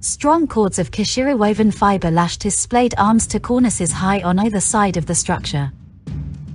Strong 0.00 0.48
cords 0.48 0.78
of 0.78 0.90
Keshiri 0.90 1.36
woven 1.36 1.70
fiber 1.70 2.10
lashed 2.10 2.42
his 2.42 2.58
splayed 2.58 2.94
arms 2.98 3.26
to 3.28 3.40
cornices 3.40 3.90
high 3.90 4.20
on 4.20 4.38
either 4.38 4.60
side 4.60 4.98
of 4.98 5.06
the 5.06 5.14
structure. 5.14 5.72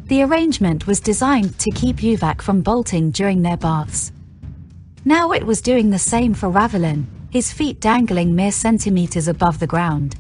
The 0.08 0.22
arrangement 0.22 0.86
was 0.86 1.00
designed 1.00 1.58
to 1.60 1.72
keep 1.72 1.98
Uvak 1.98 2.42
from 2.42 2.62
bolting 2.62 3.12
during 3.12 3.42
their 3.42 3.56
baths. 3.56 4.12
Now 5.06 5.32
it 5.32 5.46
was 5.46 5.62
doing 5.62 5.90
the 5.90 6.00
same 6.00 6.34
for 6.34 6.50
Ravelin, 6.50 7.06
his 7.30 7.54
feet 7.54 7.80
dangling 7.80 8.36
mere 8.36 8.52
centimeters 8.52 9.30
above 9.30 9.60
the 9.60 9.68
ground. 9.68 10.18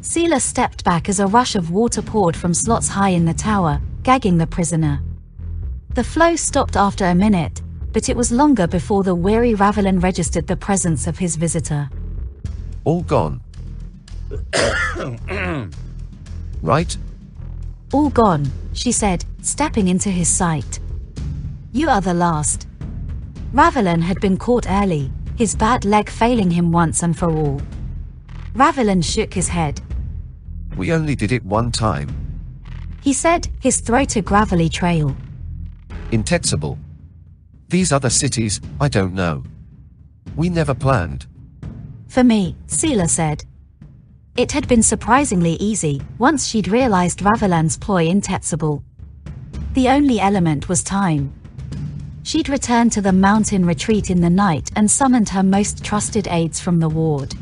Seela 0.00 0.40
stepped 0.40 0.82
back 0.82 1.08
as 1.08 1.20
a 1.20 1.26
rush 1.26 1.56
of 1.56 1.70
water 1.70 2.00
poured 2.00 2.36
from 2.36 2.54
slots 2.54 2.88
high 2.88 3.10
in 3.10 3.26
the 3.26 3.34
tower, 3.34 3.80
gagging 4.02 4.38
the 4.38 4.46
prisoner. 4.46 5.02
The 5.90 6.04
flow 6.04 6.34
stopped 6.34 6.76
after 6.76 7.04
a 7.04 7.14
minute, 7.14 7.60
but 7.92 8.08
it 8.08 8.16
was 8.16 8.32
longer 8.32 8.66
before 8.66 9.02
the 9.02 9.14
weary 9.14 9.54
Ravelin 9.54 10.02
registered 10.02 10.46
the 10.46 10.56
presence 10.56 11.06
of 11.06 11.18
his 11.18 11.36
visitor. 11.36 11.90
All 12.84 13.02
gone. 13.02 13.40
right? 16.62 16.96
All 17.92 18.10
gone, 18.10 18.50
she 18.72 18.90
said, 18.90 19.24
stepping 19.42 19.88
into 19.88 20.10
his 20.10 20.28
sight. 20.28 20.80
You 21.72 21.88
are 21.88 22.00
the 22.00 22.14
last. 22.14 22.66
Ravelin 23.52 24.02
had 24.02 24.20
been 24.20 24.36
caught 24.36 24.68
early, 24.68 25.10
his 25.36 25.54
bad 25.54 25.84
leg 25.84 26.10
failing 26.10 26.50
him 26.50 26.72
once 26.72 27.02
and 27.02 27.16
for 27.16 27.30
all. 27.30 27.60
Ravelin 28.54 29.04
shook 29.04 29.32
his 29.32 29.48
head. 29.48 29.80
We 30.76 30.92
only 30.92 31.14
did 31.14 31.30
it 31.30 31.44
one 31.44 31.70
time. 31.70 32.08
He 33.02 33.12
said, 33.12 33.48
his 33.60 33.80
throat 33.80 34.16
a 34.16 34.20
gravelly 34.22 34.68
trail. 34.68 35.16
In 36.10 36.24
Tetsubal. 36.24 36.78
These 37.68 37.92
other 37.92 38.10
cities, 38.10 38.60
I 38.80 38.88
don't 38.88 39.14
know. 39.14 39.44
We 40.34 40.48
never 40.48 40.74
planned. 40.74 41.26
For 42.08 42.24
me, 42.24 42.56
Seela 42.66 43.08
said. 43.08 43.44
It 44.36 44.52
had 44.52 44.68
been 44.68 44.82
surprisingly 44.82 45.54
easy 45.54 46.02
once 46.18 46.46
she'd 46.46 46.68
realized 46.68 47.22
Ravelan's 47.22 47.78
ploy 47.78 48.04
in 48.06 48.20
Tetsubal. 48.20 48.82
The 49.72 49.88
only 49.88 50.20
element 50.20 50.68
was 50.68 50.82
time. 50.82 51.32
She'd 52.22 52.50
returned 52.50 52.92
to 52.92 53.00
the 53.00 53.12
mountain 53.12 53.64
retreat 53.64 54.10
in 54.10 54.20
the 54.20 54.28
night 54.28 54.70
and 54.76 54.90
summoned 54.90 55.30
her 55.30 55.42
most 55.42 55.82
trusted 55.82 56.28
aides 56.28 56.60
from 56.60 56.80
the 56.80 56.88
ward. 56.90 57.34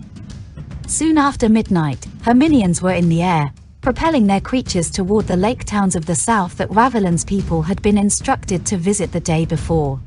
Soon 0.87 1.19
after 1.19 1.49
midnight, 1.49 2.07
her 2.23 2.35
minions 2.35 2.81
were 2.81 2.93
in 2.93 3.09
the 3.09 3.23
air, 3.23 3.53
propelling 3.81 4.29
their 4.29 4.41
creatures 4.41 4.89
toward 4.89 5.27
the 5.27 5.37
lake 5.37 5.65
towns 5.65 5.97
of 5.97 6.07
the 6.07 6.15
south 6.15 6.57
that 6.59 6.71
Ravelan's 6.71 7.25
people 7.25 7.63
had 7.63 7.83
been 7.83 7.99
instructed 7.99 8.65
to 8.67 8.77
visit 8.77 9.11
the 9.11 9.19
day 9.19 9.45
before. 9.45 9.99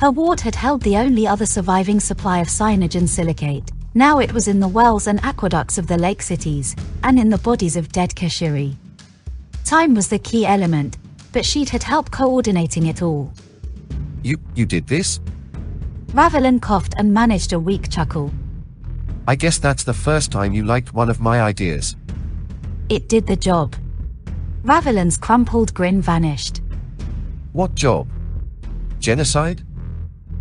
Her 0.00 0.10
ward 0.10 0.40
had 0.40 0.54
held 0.54 0.80
the 0.80 0.96
only 0.96 1.26
other 1.26 1.44
surviving 1.44 2.00
supply 2.00 2.38
of 2.38 2.48
cyanogen 2.48 3.06
silicate. 3.06 3.70
Now 3.94 4.20
it 4.20 4.32
was 4.32 4.46
in 4.46 4.60
the 4.60 4.68
wells 4.68 5.08
and 5.08 5.18
aqueducts 5.24 5.76
of 5.76 5.88
the 5.88 5.98
lake 5.98 6.22
cities, 6.22 6.76
and 7.02 7.18
in 7.18 7.28
the 7.28 7.38
bodies 7.38 7.76
of 7.76 7.90
dead 7.90 8.14
Keshiri. 8.14 8.76
Time 9.64 9.94
was 9.94 10.06
the 10.06 10.18
key 10.18 10.46
element, 10.46 10.96
but 11.32 11.44
she'd 11.44 11.68
had 11.68 11.82
help 11.82 12.10
coordinating 12.12 12.86
it 12.86 13.02
all. 13.02 13.32
You, 14.22 14.38
you 14.54 14.64
did 14.64 14.86
this? 14.86 15.18
Ravelin 16.12 16.60
coughed 16.60 16.94
and 16.98 17.12
managed 17.12 17.52
a 17.52 17.58
weak 17.58 17.90
chuckle. 17.90 18.32
I 19.26 19.34
guess 19.34 19.58
that's 19.58 19.82
the 19.82 19.94
first 19.94 20.30
time 20.30 20.52
you 20.52 20.64
liked 20.64 20.94
one 20.94 21.10
of 21.10 21.20
my 21.20 21.42
ideas. 21.42 21.96
It 22.88 23.08
did 23.08 23.26
the 23.26 23.36
job. 23.36 23.74
Ravelin's 24.62 25.16
crumpled 25.16 25.74
grin 25.74 26.00
vanished. 26.00 26.60
What 27.52 27.74
job? 27.74 28.08
Genocide? 29.00 29.64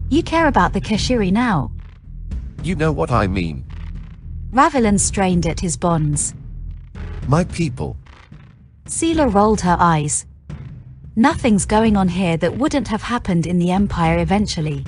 You 0.10 0.22
care 0.22 0.48
about 0.48 0.74
the 0.74 0.82
Keshiri 0.82 1.32
now. 1.32 1.72
You 2.64 2.76
know 2.76 2.92
what 2.92 3.12
I 3.12 3.28
mean. 3.28 3.66
Ravelin 4.52 5.00
strained 5.00 5.46
at 5.46 5.60
his 5.60 5.78
bonds. 5.78 6.34
My 7.28 7.44
people. 7.44 7.96
Seela 8.86 9.32
rolled 9.34 9.62
her 9.62 9.78
eyes. 9.80 10.26
Nothing's 11.16 11.66
going 11.66 11.96
on 11.96 12.08
here 12.08 12.38
that 12.38 12.58
wouldn't 12.58 12.88
have 12.88 13.04
happened 13.04 13.46
in 13.46 13.60
the 13.60 13.72
Empire 13.72 14.20
eventually. 14.20 14.86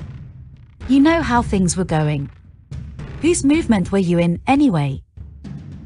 You 0.88 1.00
know 1.00 1.22
how 1.22 1.42
things 1.42 1.76
were 1.76 1.84
going. 1.84 2.30
Whose 3.20 3.44
movement 3.44 3.92
were 3.92 3.98
you 3.98 4.18
in, 4.18 4.40
anyway? 4.46 5.02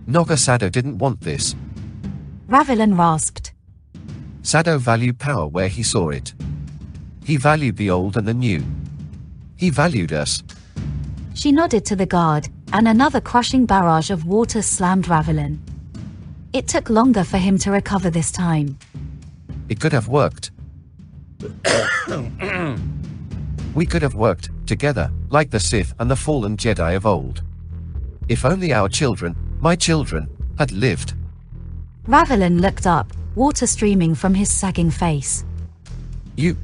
Naga 0.06 0.34
Sadow 0.34 0.70
didn't 0.70 0.98
want 0.98 1.20
this. 1.20 1.54
Ravelin 2.48 2.96
rasped. 2.96 3.52
Sadow 4.42 4.78
valued 4.78 5.18
power 5.18 5.46
where 5.46 5.68
he 5.68 5.82
saw 5.82 6.10
it. 6.10 6.32
He 7.24 7.36
valued 7.36 7.76
the 7.76 7.90
old 7.90 8.16
and 8.16 8.26
the 8.26 8.32
new. 8.32 8.64
He 9.56 9.70
valued 9.70 10.12
us. 10.12 10.42
She 11.36 11.52
nodded 11.52 11.84
to 11.84 11.96
the 11.96 12.06
guard, 12.06 12.48
and 12.72 12.88
another 12.88 13.20
crushing 13.20 13.66
barrage 13.66 14.10
of 14.10 14.24
water 14.24 14.62
slammed 14.62 15.04
Ravelan. 15.04 15.58
It 16.54 16.66
took 16.66 16.88
longer 16.88 17.24
for 17.24 17.36
him 17.36 17.58
to 17.58 17.70
recover 17.70 18.08
this 18.08 18.32
time. 18.32 18.78
It 19.68 19.78
could 19.78 19.92
have 19.92 20.08
worked. 20.08 20.50
we 23.74 23.84
could 23.84 24.00
have 24.00 24.14
worked 24.14 24.48
together, 24.66 25.12
like 25.28 25.50
the 25.50 25.60
Sith 25.60 25.92
and 25.98 26.10
the 26.10 26.16
fallen 26.16 26.56
Jedi 26.56 26.96
of 26.96 27.04
old. 27.04 27.42
If 28.28 28.46
only 28.46 28.72
our 28.72 28.88
children, 28.88 29.36
my 29.60 29.76
children, 29.76 30.30
had 30.58 30.72
lived. 30.72 31.12
Ravelan 32.06 32.62
looked 32.62 32.86
up, 32.86 33.12
water 33.34 33.66
streaming 33.66 34.14
from 34.14 34.32
his 34.32 34.50
sagging 34.50 34.90
face. 34.90 35.44
You. 36.34 36.56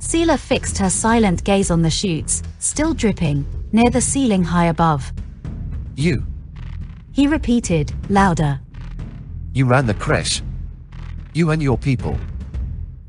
Seela 0.00 0.38
fixed 0.40 0.76
her 0.78 0.90
silent 0.90 1.44
gaze 1.44 1.70
on 1.70 1.82
the 1.82 1.90
chutes, 1.90 2.42
still 2.58 2.92
dripping, 2.92 3.46
near 3.76 3.90
the 3.90 4.00
ceiling 4.00 4.42
high 4.42 4.66
above. 4.66 5.12
You. 5.96 6.24
He 7.12 7.26
repeated, 7.26 7.92
louder. 8.08 8.58
You 9.52 9.66
ran 9.66 9.86
the 9.86 9.92
creche. 9.92 10.42
You 11.34 11.50
and 11.50 11.62
your 11.62 11.76
people. 11.76 12.16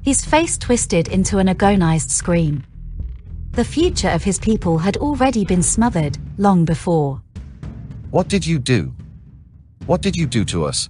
His 0.03 0.26
face 0.26 0.57
twisted 0.57 1.07
into 1.07 1.38
an 1.38 1.47
agonized 1.47 2.11
scream. 2.11 2.65
The 3.51 3.63
future 3.63 4.09
of 4.09 4.24
his 4.24 4.39
people 4.39 4.78
had 4.78 4.97
already 4.97 5.45
been 5.45 5.63
smothered, 5.63 6.18
long 6.38 6.65
before. 6.65 7.22
What 8.11 8.28
did 8.28 8.45
you 8.45 8.59
do? 8.59 8.93
What 9.86 10.01
did 10.01 10.18
you 10.18 10.26
do 10.26 10.43
to 10.45 10.65
us? 10.65 10.89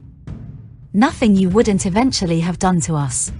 Nothing 0.93 1.35
you 1.35 1.49
wouldn't 1.49 1.85
eventually 1.85 2.39
have 2.39 2.57
done 2.57 2.81
to 2.81 2.95
us. 2.95 3.31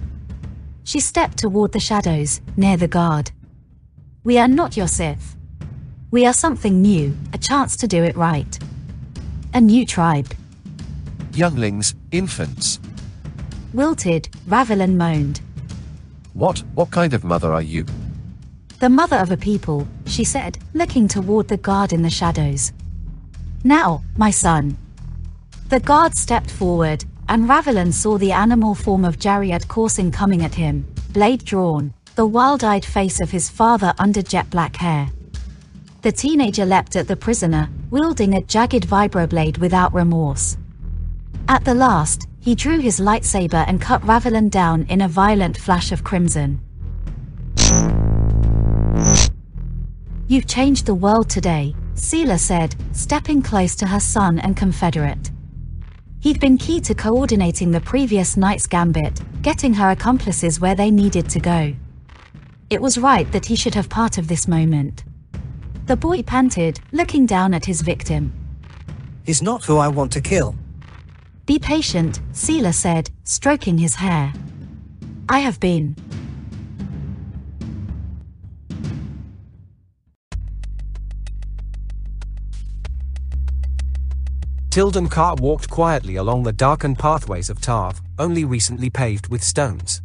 She 0.84 1.00
stepped 1.00 1.38
toward 1.38 1.72
the 1.72 1.80
shadows, 1.80 2.40
near 2.56 2.76
the 2.76 2.86
guard. 2.86 3.32
We 4.22 4.38
are 4.38 4.48
not 4.48 4.76
your 4.76 4.86
Sith. 4.88 5.37
We 6.10 6.24
are 6.24 6.32
something 6.32 6.80
new, 6.80 7.14
a 7.34 7.38
chance 7.38 7.76
to 7.76 7.86
do 7.86 8.02
it 8.02 8.16
right. 8.16 8.58
A 9.52 9.60
new 9.60 9.84
tribe. 9.84 10.32
Younglings, 11.34 11.94
infants. 12.12 12.80
Wilted, 13.74 14.30
Ravelin 14.48 14.96
moaned. 14.96 15.42
What, 16.32 16.60
what 16.74 16.90
kind 16.90 17.12
of 17.12 17.24
mother 17.24 17.52
are 17.52 17.60
you? 17.60 17.84
The 18.80 18.88
mother 18.88 19.16
of 19.16 19.30
a 19.32 19.36
people, 19.36 19.86
she 20.06 20.24
said, 20.24 20.56
looking 20.72 21.08
toward 21.08 21.48
the 21.48 21.58
guard 21.58 21.92
in 21.92 22.00
the 22.00 22.08
shadows. 22.08 22.72
Now, 23.62 24.02
my 24.16 24.30
son. 24.30 24.78
The 25.68 25.80
guard 25.80 26.16
stepped 26.16 26.50
forward, 26.50 27.04
and 27.28 27.46
Ravelin 27.46 27.92
saw 27.92 28.16
the 28.16 28.32
animal 28.32 28.74
form 28.74 29.04
of 29.04 29.18
Jaric 29.18 29.66
Korsin 29.66 30.10
coming 30.10 30.42
at 30.42 30.54
him, 30.54 30.86
blade 31.12 31.44
drawn, 31.44 31.92
the 32.14 32.26
wild-eyed 32.26 32.86
face 32.86 33.20
of 33.20 33.30
his 33.30 33.50
father 33.50 33.92
under 33.98 34.22
jet-black 34.22 34.76
hair. 34.76 35.10
The 36.00 36.12
teenager 36.12 36.64
leapt 36.64 36.94
at 36.94 37.08
the 37.08 37.16
prisoner, 37.16 37.68
wielding 37.90 38.34
a 38.34 38.42
jagged 38.42 38.86
vibroblade 38.86 39.58
without 39.58 39.92
remorse. 39.92 40.56
At 41.48 41.64
the 41.64 41.74
last, 41.74 42.28
he 42.38 42.54
drew 42.54 42.78
his 42.78 43.00
lightsaber 43.00 43.64
and 43.66 43.80
cut 43.80 44.02
Ravelan 44.02 44.48
down 44.48 44.86
in 44.88 45.00
a 45.00 45.08
violent 45.08 45.58
flash 45.58 45.90
of 45.90 46.04
crimson. 46.04 46.60
You've 50.28 50.46
changed 50.46 50.86
the 50.86 50.94
world 50.94 51.28
today, 51.28 51.74
Seela 51.94 52.38
said, 52.38 52.76
stepping 52.92 53.42
close 53.42 53.74
to 53.76 53.86
her 53.88 53.98
son 53.98 54.38
and 54.38 54.56
confederate. 54.56 55.32
He'd 56.20 56.38
been 56.38 56.58
key 56.58 56.80
to 56.82 56.94
coordinating 56.94 57.72
the 57.72 57.80
previous 57.80 58.36
night's 58.36 58.68
gambit, 58.68 59.20
getting 59.42 59.74
her 59.74 59.90
accomplices 59.90 60.60
where 60.60 60.76
they 60.76 60.92
needed 60.92 61.28
to 61.30 61.40
go. 61.40 61.74
It 62.70 62.80
was 62.80 62.98
right 62.98 63.30
that 63.32 63.46
he 63.46 63.56
should 63.56 63.74
have 63.74 63.88
part 63.88 64.16
of 64.16 64.28
this 64.28 64.46
moment. 64.46 65.02
The 65.88 65.96
boy 65.96 66.22
panted, 66.22 66.80
looking 66.92 67.24
down 67.24 67.54
at 67.54 67.64
his 67.64 67.80
victim. 67.80 68.34
He's 69.24 69.40
not 69.40 69.64
who 69.64 69.78
I 69.78 69.88
want 69.88 70.12
to 70.12 70.20
kill. 70.20 70.54
Be 71.46 71.58
patient, 71.58 72.20
Seela 72.34 72.74
said, 72.74 73.08
stroking 73.24 73.78
his 73.78 73.94
hair. 73.94 74.30
I 75.30 75.38
have 75.38 75.58
been. 75.60 75.96
Tilden 84.68 85.08
Carr 85.08 85.36
walked 85.36 85.70
quietly 85.70 86.16
along 86.16 86.42
the 86.42 86.52
darkened 86.52 86.98
pathways 86.98 87.48
of 87.48 87.62
Tahv, 87.62 88.02
only 88.18 88.44
recently 88.44 88.90
paved 88.90 89.28
with 89.28 89.42
stones. 89.42 90.02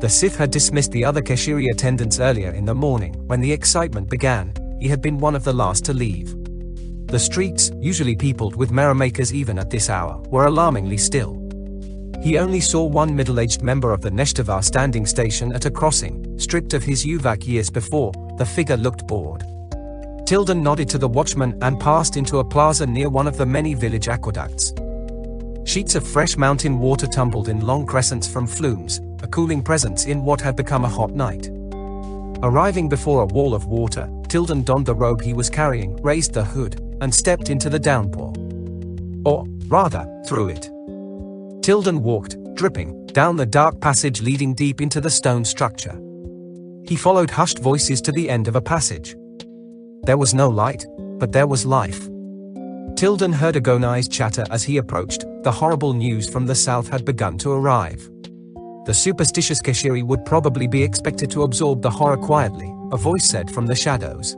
The 0.00 0.08
Sith 0.08 0.38
had 0.38 0.50
dismissed 0.50 0.92
the 0.92 1.04
other 1.04 1.20
Keshiri 1.20 1.70
attendants 1.70 2.18
earlier 2.18 2.52
in 2.52 2.64
the 2.64 2.74
morning. 2.74 3.12
When 3.26 3.42
the 3.42 3.52
excitement 3.52 4.08
began, 4.08 4.54
he 4.80 4.88
had 4.88 5.00
been 5.00 5.18
one 5.18 5.34
of 5.34 5.44
the 5.44 5.52
last 5.52 5.84
to 5.86 5.92
leave. 5.92 6.34
The 7.06 7.18
streets, 7.18 7.70
usually 7.78 8.16
peopled 8.16 8.56
with 8.56 8.72
merrymakers 8.72 9.32
even 9.32 9.58
at 9.58 9.70
this 9.70 9.88
hour, 9.88 10.20
were 10.28 10.46
alarmingly 10.46 10.98
still. 10.98 11.42
He 12.22 12.38
only 12.38 12.60
saw 12.60 12.84
one 12.84 13.14
middle-aged 13.14 13.62
member 13.62 13.92
of 13.92 14.00
the 14.00 14.10
Neshtovar 14.10 14.64
standing 14.64 15.06
station 15.06 15.52
at 15.52 15.66
a 15.66 15.70
crossing, 15.70 16.38
stripped 16.38 16.74
of 16.74 16.82
his 16.82 17.06
Uvak 17.06 17.46
years 17.46 17.70
before, 17.70 18.12
the 18.38 18.44
figure 18.44 18.76
looked 18.76 19.06
bored. 19.06 19.44
Tilden 20.26 20.60
nodded 20.60 20.88
to 20.88 20.98
the 20.98 21.06
watchman 21.06 21.56
and 21.62 21.78
passed 21.78 22.16
into 22.16 22.40
a 22.40 22.44
plaza 22.44 22.84
near 22.84 23.08
one 23.08 23.28
of 23.28 23.36
the 23.36 23.46
many 23.46 23.74
village 23.74 24.08
aqueducts. 24.08 24.74
Sheets 25.64 25.94
of 25.94 26.06
fresh 26.06 26.36
mountain 26.36 26.80
water 26.80 27.06
tumbled 27.06 27.48
in 27.48 27.64
long 27.64 27.86
crescents 27.86 28.26
from 28.26 28.48
flumes, 28.48 29.00
a 29.22 29.28
cooling 29.28 29.62
presence 29.62 30.06
in 30.06 30.24
what 30.24 30.40
had 30.40 30.56
become 30.56 30.84
a 30.84 30.88
hot 30.88 31.12
night. 31.12 31.48
Arriving 32.42 32.88
before 32.88 33.22
a 33.22 33.26
wall 33.26 33.54
of 33.54 33.66
water, 33.66 34.08
Tilden 34.36 34.64
donned 34.64 34.84
the 34.84 34.94
robe 34.94 35.22
he 35.22 35.32
was 35.32 35.48
carrying, 35.48 35.96
raised 36.02 36.34
the 36.34 36.44
hood, 36.44 36.78
and 37.00 37.14
stepped 37.14 37.48
into 37.48 37.70
the 37.70 37.78
downpour. 37.78 38.34
Or, 39.24 39.46
rather, 39.66 40.04
through 40.26 40.50
it. 40.50 40.68
Tilden 41.62 42.02
walked, 42.02 42.36
dripping, 42.52 43.06
down 43.06 43.36
the 43.36 43.46
dark 43.46 43.80
passage 43.80 44.20
leading 44.20 44.52
deep 44.52 44.82
into 44.82 45.00
the 45.00 45.08
stone 45.08 45.42
structure. 45.42 45.98
He 46.84 46.96
followed 46.96 47.30
hushed 47.30 47.60
voices 47.60 48.02
to 48.02 48.12
the 48.12 48.28
end 48.28 48.46
of 48.46 48.56
a 48.56 48.60
passage. 48.60 49.16
There 50.02 50.18
was 50.18 50.34
no 50.34 50.50
light, 50.50 50.84
but 51.18 51.32
there 51.32 51.46
was 51.46 51.64
life. 51.64 52.06
Tilden 52.94 53.32
heard 53.32 53.56
agonized 53.56 54.12
chatter 54.12 54.44
as 54.50 54.62
he 54.62 54.76
approached, 54.76 55.24
the 55.44 55.50
horrible 55.50 55.94
news 55.94 56.28
from 56.28 56.44
the 56.44 56.54
south 56.54 56.88
had 56.88 57.06
begun 57.06 57.38
to 57.38 57.52
arrive. 57.52 58.06
The 58.84 58.92
superstitious 58.92 59.62
Keshiri 59.62 60.02
would 60.02 60.26
probably 60.26 60.66
be 60.68 60.82
expected 60.82 61.30
to 61.30 61.44
absorb 61.44 61.80
the 61.80 61.88
horror 61.88 62.18
quietly, 62.18 62.75
a 62.92 62.96
voice 62.96 63.24
said 63.24 63.50
from 63.50 63.66
the 63.66 63.74
shadows. 63.74 64.36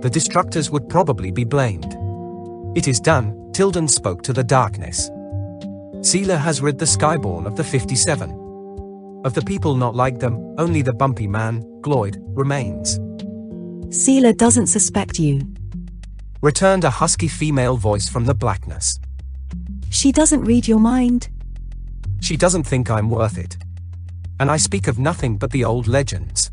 The 0.00 0.10
destructors 0.10 0.70
would 0.70 0.88
probably 0.88 1.30
be 1.30 1.44
blamed. 1.44 1.96
It 2.76 2.88
is 2.88 3.00
done, 3.00 3.50
Tilden 3.52 3.88
spoke 3.88 4.22
to 4.22 4.32
the 4.32 4.44
darkness. 4.44 5.10
Seela 6.00 6.38
has 6.38 6.62
rid 6.62 6.78
the 6.78 6.86
Skyborn 6.86 7.46
of 7.46 7.56
the 7.56 7.64
57. 7.64 8.30
Of 9.24 9.34
the 9.34 9.42
people 9.42 9.74
not 9.74 9.94
like 9.94 10.18
them, 10.18 10.54
only 10.56 10.80
the 10.80 10.94
bumpy 10.94 11.26
man, 11.26 11.62
Gloyd, 11.82 12.16
remains. 12.20 12.98
Seela 13.88 14.34
doesn't 14.34 14.68
suspect 14.68 15.18
you. 15.18 15.42
Returned 16.40 16.84
a 16.84 16.90
husky 16.90 17.28
female 17.28 17.76
voice 17.76 18.08
from 18.08 18.24
the 18.24 18.34
blackness. 18.34 18.98
She 19.90 20.12
doesn't 20.12 20.44
read 20.44 20.66
your 20.66 20.78
mind. 20.78 21.28
She 22.22 22.36
doesn't 22.36 22.62
think 22.62 22.90
I'm 22.90 23.10
worth 23.10 23.36
it. 23.36 23.58
And 24.38 24.50
I 24.50 24.56
speak 24.56 24.88
of 24.88 24.98
nothing 24.98 25.36
but 25.36 25.50
the 25.50 25.64
old 25.64 25.86
legends. 25.86 26.50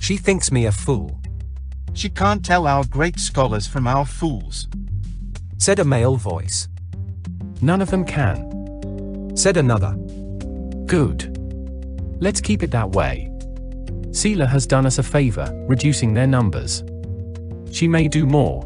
She 0.00 0.16
thinks 0.16 0.50
me 0.50 0.66
a 0.66 0.72
fool, 0.72 1.20
She 1.92 2.08
can't 2.08 2.44
tell 2.44 2.66
our 2.66 2.84
great 2.84 3.18
scholars 3.18 3.66
from 3.66 3.86
our 3.86 4.06
fools. 4.06 4.68
said 5.58 5.80
a 5.80 5.84
male 5.84 6.16
voice. 6.16 6.68
None 7.60 7.82
of 7.82 7.90
them 7.90 8.04
can. 8.04 9.36
Said 9.36 9.56
another. 9.56 9.92
Good. 10.86 11.36
Let's 12.20 12.40
keep 12.40 12.62
it 12.62 12.70
that 12.70 12.90
way. 12.90 13.28
Seela 14.10 14.48
has 14.48 14.66
done 14.66 14.86
us 14.86 14.98
a 14.98 15.02
favor, 15.02 15.50
reducing 15.68 16.14
their 16.14 16.26
numbers. 16.26 16.84
She 17.72 17.88
may 17.88 18.08
do 18.08 18.24
more. 18.26 18.62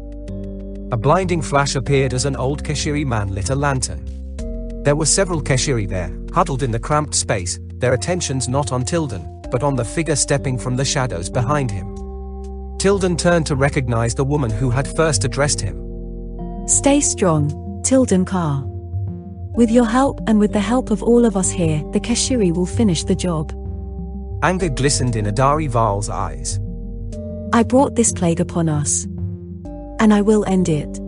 A 0.91 0.97
blinding 0.97 1.41
flash 1.41 1.75
appeared 1.75 2.13
as 2.13 2.25
an 2.25 2.35
old 2.35 2.63
Keshiri 2.63 3.05
man 3.05 3.33
lit 3.33 3.49
a 3.49 3.55
lantern. 3.55 4.05
There 4.83 4.95
were 4.95 5.07
several 5.07 5.41
Keshiri 5.41 5.87
there, 5.89 6.11
huddled 6.33 6.61
in 6.63 6.71
the 6.71 6.79
cramped 6.79 7.15
space, 7.15 7.59
their 7.79 7.93
attentions 7.93 8.47
not 8.47 8.71
on 8.71 8.85
Tilden, 8.85 9.41
but 9.53 9.61
on 9.61 9.75
the 9.75 9.85
figure 9.85 10.15
stepping 10.15 10.57
from 10.57 10.75
the 10.75 10.83
shadows 10.83 11.29
behind 11.29 11.69
him. 11.69 11.95
Tilden 12.79 13.15
turned 13.15 13.45
to 13.45 13.55
recognize 13.55 14.15
the 14.15 14.23
woman 14.25 14.49
who 14.49 14.71
had 14.71 14.87
first 14.87 15.23
addressed 15.23 15.61
him. 15.61 15.77
Stay 16.67 16.99
strong, 16.99 17.81
Tilden 17.83 18.25
Carr. 18.25 18.63
With 19.55 19.69
your 19.69 19.85
help 19.85 20.21
and 20.25 20.39
with 20.39 20.53
the 20.53 20.59
help 20.59 20.89
of 20.89 21.03
all 21.03 21.23
of 21.23 21.37
us 21.37 21.51
here, 21.51 21.83
the 21.91 21.99
Keshiri 21.99 22.51
will 22.51 22.65
finish 22.65 23.03
the 23.03 23.13
job. 23.13 23.51
Anger 24.41 24.69
glistened 24.69 25.15
in 25.15 25.25
Adari 25.27 25.69
Vaal's 25.69 26.09
eyes. 26.09 26.59
I 27.53 27.61
brought 27.61 27.93
this 27.95 28.11
plague 28.11 28.39
upon 28.39 28.67
us. 28.69 29.03
And 29.99 30.11
I 30.11 30.21
will 30.21 30.43
end 30.45 30.67
it. 30.67 30.99